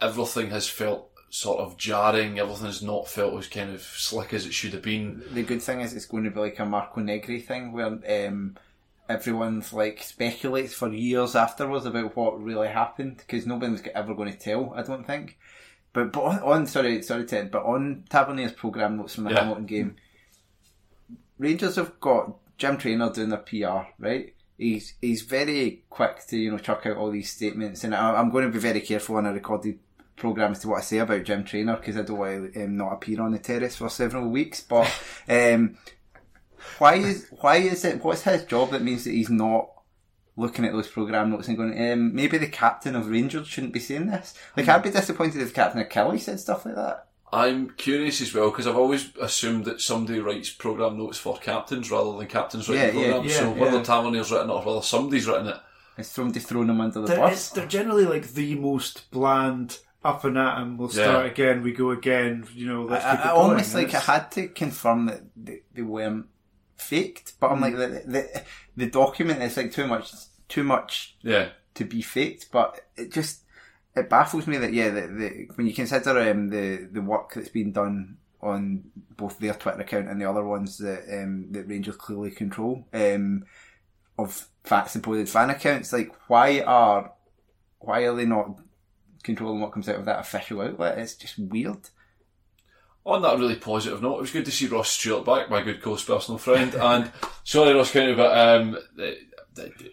everything 0.00 0.50
has 0.50 0.68
felt 0.68 1.09
sort 1.30 1.60
of 1.60 1.76
jarring. 1.76 2.38
Everything's 2.38 2.82
not 2.82 3.08
felt 3.08 3.38
as 3.38 3.46
kind 3.46 3.72
of 3.72 3.80
slick 3.82 4.34
as 4.34 4.44
it 4.46 4.52
should 4.52 4.72
have 4.74 4.82
been. 4.82 5.22
The 5.32 5.42
good 5.44 5.62
thing 5.62 5.80
is 5.80 5.94
it's 5.94 6.06
going 6.06 6.24
to 6.24 6.30
be 6.30 6.40
like 6.40 6.58
a 6.58 6.66
Marco 6.66 7.00
Negri 7.00 7.40
thing 7.40 7.72
where 7.72 7.86
um, 8.26 8.56
everyone's 9.08 9.72
like 9.72 10.02
speculates 10.02 10.74
for 10.74 10.88
years 10.92 11.34
afterwards 11.36 11.86
about 11.86 12.16
what 12.16 12.42
really 12.42 12.68
happened 12.68 13.18
because 13.18 13.46
nobody's 13.46 13.82
ever 13.94 14.14
going 14.14 14.32
to 14.32 14.38
tell. 14.38 14.72
I 14.74 14.82
don't 14.82 15.06
think. 15.06 15.38
But 15.92 16.12
but 16.12 16.22
on, 16.22 16.38
on 16.40 16.66
sorry 16.66 17.02
sorry 17.02 17.24
Ted, 17.24 17.50
but 17.50 17.64
on 17.64 18.04
Tavernier's 18.10 18.52
program 18.52 18.96
notes 18.96 19.14
from 19.14 19.24
the 19.24 19.30
Yeah. 19.30 19.40
Hamilton 19.40 19.66
game, 19.66 19.96
Rangers 21.38 21.76
have 21.76 21.98
got 22.00 22.36
Jim 22.58 22.76
Traynor 22.76 23.10
doing 23.12 23.30
their 23.30 23.38
PR 23.38 23.88
right. 23.98 24.34
he's 24.58 24.94
he's 25.00 25.22
very 25.22 25.82
quick 25.90 26.26
to 26.28 26.36
you 26.38 26.50
know 26.50 26.58
chuck 26.58 26.86
out 26.86 26.96
all 26.96 27.10
these 27.10 27.30
statements, 27.30 27.82
and 27.84 27.94
I, 27.94 28.14
I'm 28.14 28.30
going 28.30 28.44
to 28.44 28.52
be 28.52 28.58
very 28.58 28.80
careful 28.80 29.16
on 29.16 29.26
a 29.26 29.32
recorded 29.32 29.78
program 30.20 30.52
as 30.52 30.60
to 30.60 30.68
what 30.68 30.78
I 30.78 30.82
say 30.82 30.98
about 30.98 31.24
Jim 31.24 31.42
Traynor 31.44 31.76
because 31.76 31.96
I 31.96 32.02
don't 32.02 32.18
want 32.18 32.52
to 32.54 32.64
um, 32.64 32.76
not 32.76 32.92
appear 32.92 33.20
on 33.20 33.32
the 33.32 33.38
terrace 33.38 33.74
for 33.76 33.88
several 33.88 34.28
weeks. 34.28 34.60
But 34.60 34.86
um, 35.28 35.76
why 36.78 36.94
is 36.96 37.26
why 37.40 37.56
is 37.56 37.84
it? 37.84 38.04
What's 38.04 38.22
his 38.22 38.44
job 38.44 38.70
that 38.70 38.82
means 38.82 39.04
that 39.04 39.10
he's 39.12 39.30
not 39.30 39.70
looking 40.36 40.64
at 40.64 40.72
those 40.72 40.88
program 40.88 41.30
notes 41.30 41.48
and 41.48 41.56
going, 41.56 41.90
um, 41.92 42.14
maybe 42.14 42.38
the 42.38 42.46
captain 42.46 42.94
of 42.96 43.10
Rangers 43.10 43.46
shouldn't 43.48 43.72
be 43.74 43.80
saying 43.80 44.06
this. 44.06 44.34
Like 44.56 44.68
I'd 44.68 44.82
be 44.82 44.90
disappointed 44.90 45.42
if 45.42 45.48
the 45.48 45.54
captain 45.54 45.80
of 45.80 45.88
Killie 45.88 46.20
said 46.20 46.40
stuff 46.40 46.64
like 46.64 46.76
that. 46.76 47.08
I'm 47.32 47.70
curious 47.70 48.20
as 48.20 48.34
well 48.34 48.50
because 48.50 48.66
I've 48.66 48.76
always 48.76 49.10
assumed 49.20 49.64
that 49.66 49.80
somebody 49.80 50.18
writes 50.18 50.50
program 50.50 50.98
notes 50.98 51.18
for 51.18 51.36
captains 51.38 51.90
rather 51.90 52.16
than 52.18 52.26
captains 52.26 52.68
writing 52.68 52.98
Yeah, 52.98 53.00
yeah, 53.06 53.10
programs. 53.12 53.32
yeah, 53.32 53.38
so 53.40 53.50
whether 53.52 53.76
yeah. 53.76 53.82
Tavernier's 53.84 54.32
written 54.32 54.50
it 54.50 54.52
or 54.52 54.62
whether 54.64 54.82
somebody's 54.82 55.26
written 55.28 55.46
it. 55.48 55.56
It's 55.98 56.08
somebody 56.08 56.40
throwing 56.40 56.66
them 56.68 56.80
under 56.80 57.00
the 57.02 57.06
They're, 57.06 57.18
bus. 57.18 57.32
it's, 57.32 57.50
they're 57.50 57.66
generally 57.66 58.04
like 58.06 58.32
the 58.32 58.54
most 58.56 59.10
bland, 59.10 59.78
up 60.04 60.24
and 60.24 60.38
at 60.38 60.58
'em, 60.58 60.76
We'll 60.78 60.88
Yeah. 60.88 61.04
start 61.04 61.26
again. 61.26 61.62
We 61.62 61.72
go 61.72 61.90
again. 61.90 62.46
You 62.54 62.66
know, 62.66 62.84
let's 62.84 63.04
I, 63.04 63.10
keep 63.16 63.20
it 63.20 63.26
I 63.26 63.32
going. 63.34 63.50
almost 63.50 63.74
like 63.74 63.94
I 63.94 64.00
had 64.00 64.30
to 64.32 64.48
confirm 64.48 65.06
that 65.06 65.22
they, 65.36 65.62
they 65.74 65.82
weren't 65.82 66.26
faked, 66.76 67.34
but 67.38 67.50
I'm 67.50 67.60
like 67.60 67.76
the, 67.76 68.02
the 68.06 68.42
the 68.76 68.86
document 68.86 69.42
is 69.42 69.56
like 69.56 69.72
too 69.72 69.86
much 69.86 70.12
too 70.48 70.64
much 70.64 71.16
Yeah. 71.22 71.50
to 71.74 71.84
be 71.84 72.02
faked, 72.02 72.50
but 72.50 72.80
it 72.96 73.12
just 73.12 73.42
it 73.94 74.08
baffles 74.08 74.46
me 74.46 74.56
that 74.56 74.72
yeah, 74.72 74.88
the, 74.90 75.00
the, 75.08 75.48
when 75.56 75.66
you 75.66 75.74
consider 75.74 76.18
um, 76.30 76.48
the 76.48 76.88
the 76.90 77.02
work 77.02 77.34
that's 77.34 77.48
been 77.50 77.72
done 77.72 78.16
on 78.42 78.84
both 79.18 79.38
their 79.38 79.52
Twitter 79.52 79.80
account 79.82 80.08
and 80.08 80.18
the 80.18 80.24
other 80.30 80.42
ones 80.44 80.78
that 80.78 81.02
um, 81.12 81.48
that 81.52 81.68
Rangers 81.68 81.96
clearly 81.96 82.30
control 82.30 82.86
um, 82.94 83.44
of 84.18 84.48
fa- 84.64 84.88
supposed 84.88 85.28
fan 85.30 85.50
accounts, 85.50 85.92
like 85.92 86.10
why 86.28 86.60
are 86.62 87.12
why 87.80 88.00
are 88.06 88.14
they 88.16 88.24
not 88.24 88.58
controlling 89.22 89.60
what 89.60 89.72
comes 89.72 89.88
out 89.88 89.96
of 89.96 90.04
that 90.06 90.20
official 90.20 90.60
outlet? 90.60 90.98
It's 90.98 91.14
just 91.14 91.38
weird. 91.38 91.88
On 93.04 93.22
that 93.22 93.38
really 93.38 93.56
positive 93.56 94.02
note, 94.02 94.18
it 94.18 94.20
was 94.20 94.30
good 94.30 94.44
to 94.44 94.50
see 94.50 94.66
Ross 94.66 94.90
Stewart 94.90 95.24
back, 95.24 95.48
my 95.48 95.62
good 95.62 95.80
close 95.82 96.04
personal 96.04 96.38
friend. 96.38 96.74
and 96.80 97.10
sorry, 97.44 97.74
Ross 97.74 97.90
County, 97.92 98.14
but 98.14 98.36
um, 98.36 98.78
it, 98.98 99.18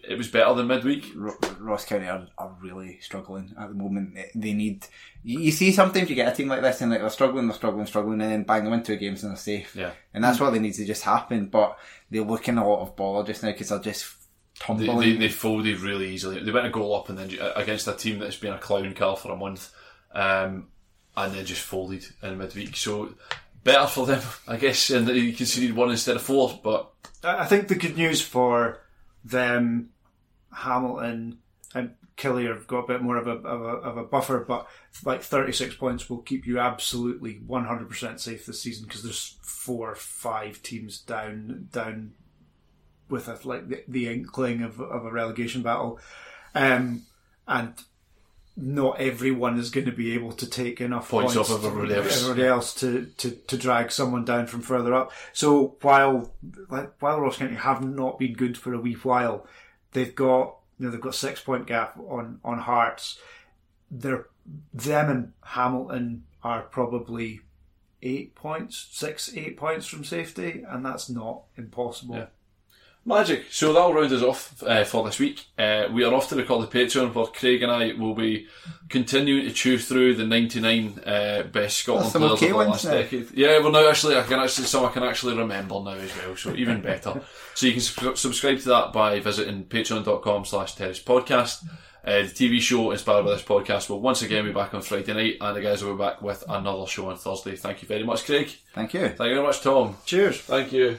it 0.08 0.18
was 0.18 0.28
better 0.28 0.52
than 0.54 0.66
midweek. 0.66 1.12
Ro- 1.16 1.36
Ross 1.58 1.84
County 1.84 2.06
are, 2.06 2.28
are 2.36 2.56
really 2.60 2.98
struggling 3.00 3.54
at 3.58 3.68
the 3.68 3.74
moment. 3.74 4.16
They- 4.34 4.52
need. 4.52 4.86
You, 5.24 5.50
see, 5.50 5.72
sometimes 5.72 6.08
you 6.08 6.16
get 6.16 6.32
a 6.32 6.34
team 6.36 6.48
like 6.48 6.62
this 6.62 6.80
and 6.80 6.90
like 6.90 7.00
they're 7.00 7.10
struggling, 7.10 7.48
they're 7.48 7.56
struggling, 7.56 7.86
struggling, 7.86 8.20
and 8.20 8.30
then 8.30 8.42
bang, 8.44 8.64
they 8.64 8.70
win 8.70 8.82
two 8.82 8.96
games 8.96 9.22
and 9.22 9.32
they're 9.32 9.36
safe. 9.36 9.74
Yeah. 9.74 9.90
And 10.14 10.22
that's 10.22 10.40
what 10.40 10.50
they 10.50 10.58
need 10.58 10.74
to 10.74 10.86
just 10.86 11.02
happen. 11.02 11.46
But 11.46 11.76
they're 12.10 12.22
looking 12.22 12.56
a 12.56 12.66
lot 12.66 12.82
of 12.82 12.96
baller 12.96 13.26
just 13.26 13.42
now 13.42 13.50
because 13.50 13.68
they're 13.70 13.80
just 13.80 14.04
tumbling. 14.60 14.98
they, 14.98 15.16
they 15.16 15.28
folded 15.28 15.80
really 15.80 16.10
easily. 16.10 16.42
They 16.42 16.52
went 16.52 16.66
a 16.66 16.70
goal 16.70 16.94
up 16.94 17.08
and 17.08 17.18
then 17.18 17.38
against 17.56 17.88
a 17.88 17.92
team 17.92 18.18
that's 18.18 18.36
been 18.36 18.52
a 18.52 18.58
clown 18.58 18.92
car 18.94 19.16
for 19.16 19.32
a 19.32 19.36
month, 19.36 19.72
um, 20.12 20.68
and 21.16 21.34
then 21.34 21.44
just 21.44 21.62
folded 21.62 22.04
in 22.22 22.38
midweek. 22.38 22.76
So 22.76 23.14
better 23.64 23.86
for 23.86 24.06
them, 24.06 24.22
I 24.46 24.56
guess. 24.56 24.90
And 24.90 25.06
they 25.06 25.32
conceded 25.32 25.76
one 25.76 25.90
instead 25.90 26.16
of 26.16 26.22
four, 26.22 26.58
but 26.62 26.90
I 27.22 27.46
think 27.46 27.68
the 27.68 27.74
good 27.74 27.96
news 27.96 28.20
for 28.20 28.80
them, 29.24 29.90
Hamilton 30.52 31.38
and 31.74 31.94
Killie 32.16 32.48
have 32.48 32.66
got 32.66 32.84
a 32.84 32.86
bit 32.86 33.02
more 33.02 33.16
of 33.16 33.26
a, 33.26 33.32
of 33.32 33.62
a 33.62 33.88
of 33.88 33.96
a 33.96 34.04
buffer, 34.04 34.44
but 34.46 34.66
like 35.04 35.22
36 35.22 35.76
points 35.76 36.10
will 36.10 36.18
keep 36.18 36.46
you 36.46 36.58
absolutely 36.58 37.40
100% 37.46 38.20
safe 38.20 38.44
this 38.44 38.60
season 38.60 38.86
because 38.86 39.02
there's 39.02 39.36
four 39.42 39.92
or 39.92 39.94
five 39.94 40.62
teams 40.62 41.00
down 41.00 41.68
down 41.70 42.12
with 43.08 43.28
a, 43.28 43.38
like 43.44 43.68
the, 43.68 43.84
the 43.88 44.08
inkling 44.08 44.62
of, 44.62 44.80
of 44.80 45.04
a 45.04 45.10
relegation 45.10 45.62
battle, 45.62 45.98
um, 46.54 47.02
and 47.46 47.74
not 48.56 49.00
everyone 49.00 49.58
is 49.58 49.70
going 49.70 49.86
to 49.86 49.92
be 49.92 50.12
able 50.12 50.32
to 50.32 50.46
take 50.46 50.80
enough 50.80 51.08
Points 51.08 51.34
points, 51.34 51.50
off 51.50 51.58
of 51.58 51.64
everybody 51.64 51.94
else. 51.94 52.22
everybody 52.22 52.46
else 52.46 52.74
to, 52.74 53.06
to, 53.18 53.30
to 53.30 53.56
drag 53.56 53.92
someone 53.92 54.24
down 54.24 54.46
from 54.48 54.62
further 54.62 54.92
up. 54.94 55.12
So 55.32 55.76
while 55.80 56.32
like, 56.68 57.00
while 57.00 57.20
Ross 57.20 57.36
County 57.36 57.54
have 57.54 57.84
not 57.84 58.18
been 58.18 58.32
good 58.34 58.58
for 58.58 58.74
a 58.74 58.80
wee 58.80 58.94
while, 58.94 59.46
they've 59.92 60.14
got 60.14 60.56
you 60.78 60.86
know 60.86 60.90
they've 60.90 61.00
got 61.00 61.14
six 61.14 61.40
point 61.40 61.66
gap 61.66 61.96
on 61.98 62.40
on 62.44 62.58
Hearts. 62.58 63.18
They're 63.90 64.26
them 64.74 65.10
and 65.10 65.32
Hamilton 65.42 66.24
are 66.42 66.62
probably 66.62 67.40
eight 68.02 68.34
points, 68.34 68.88
six 68.90 69.32
eight 69.36 69.56
points 69.56 69.86
from 69.86 70.04
safety, 70.04 70.64
and 70.68 70.84
that's 70.84 71.08
not 71.08 71.42
impossible. 71.56 72.16
Yeah. 72.16 72.26
Magic. 73.04 73.46
So 73.50 73.72
that'll 73.72 73.94
round 73.94 74.12
us 74.12 74.22
off 74.22 74.62
uh, 74.62 74.84
for 74.84 75.02
this 75.04 75.18
week. 75.18 75.46
Uh, 75.58 75.88
we 75.90 76.04
are 76.04 76.12
off 76.12 76.28
to 76.28 76.36
record 76.36 76.68
the 76.68 76.78
Patreon 76.78 77.14
where 77.14 77.26
Craig 77.26 77.62
and 77.62 77.72
I 77.72 77.92
will 77.94 78.14
be 78.14 78.46
continuing 78.90 79.46
to 79.46 79.52
chew 79.52 79.78
through 79.78 80.14
the 80.16 80.26
99 80.26 81.00
uh, 81.06 81.42
best 81.44 81.78
Scotland 81.78 82.12
players 82.12 82.32
okay 82.32 82.50
of 82.50 82.58
the 82.58 82.64
last 82.64 82.84
now. 82.84 82.90
decade. 82.90 83.30
Yeah, 83.32 83.58
well 83.60 83.72
now 83.72 83.88
actually 83.88 84.16
I 84.16 84.22
can 84.24 84.38
actually 84.40 84.66
some 84.66 84.84
I 84.84 84.90
can 84.90 85.04
actually 85.04 85.38
remember 85.38 85.80
now 85.80 85.92
as 85.92 86.14
well, 86.16 86.36
so 86.36 86.54
even 86.54 86.82
better. 86.82 87.20
so 87.54 87.66
you 87.66 87.72
can 87.72 87.80
sub- 87.80 88.18
subscribe 88.18 88.58
to 88.60 88.68
that 88.68 88.92
by 88.92 89.20
visiting 89.20 89.64
patreon.com 89.64 90.44
slash 90.44 90.74
terrace 90.74 91.02
podcast. 91.02 91.64
Uh, 92.04 92.22
the 92.22 92.28
TV 92.28 92.60
show 92.60 92.90
inspired 92.90 93.24
by 93.24 93.30
this 93.32 93.42
podcast 93.42 93.90
will 93.90 94.00
once 94.00 94.22
again 94.22 94.44
be 94.44 94.52
back 94.52 94.72
on 94.72 94.80
Friday 94.82 95.12
night, 95.12 95.36
and 95.40 95.56
the 95.56 95.60
guys 95.60 95.82
will 95.82 95.94
be 95.94 95.98
back 95.98 96.22
with 96.22 96.42
another 96.48 96.86
show 96.86 97.10
on 97.10 97.16
Thursday. 97.16 97.56
Thank 97.56 97.82
you 97.82 97.88
very 97.88 98.04
much, 98.04 98.24
Craig. 98.24 98.50
Thank 98.74 98.94
you. 98.94 99.00
Thank 99.08 99.18
you 99.18 99.34
very 99.34 99.42
much, 99.42 99.60
Tom. 99.60 99.96
Cheers. 100.06 100.40
Thank 100.40 100.72
you. 100.72 100.98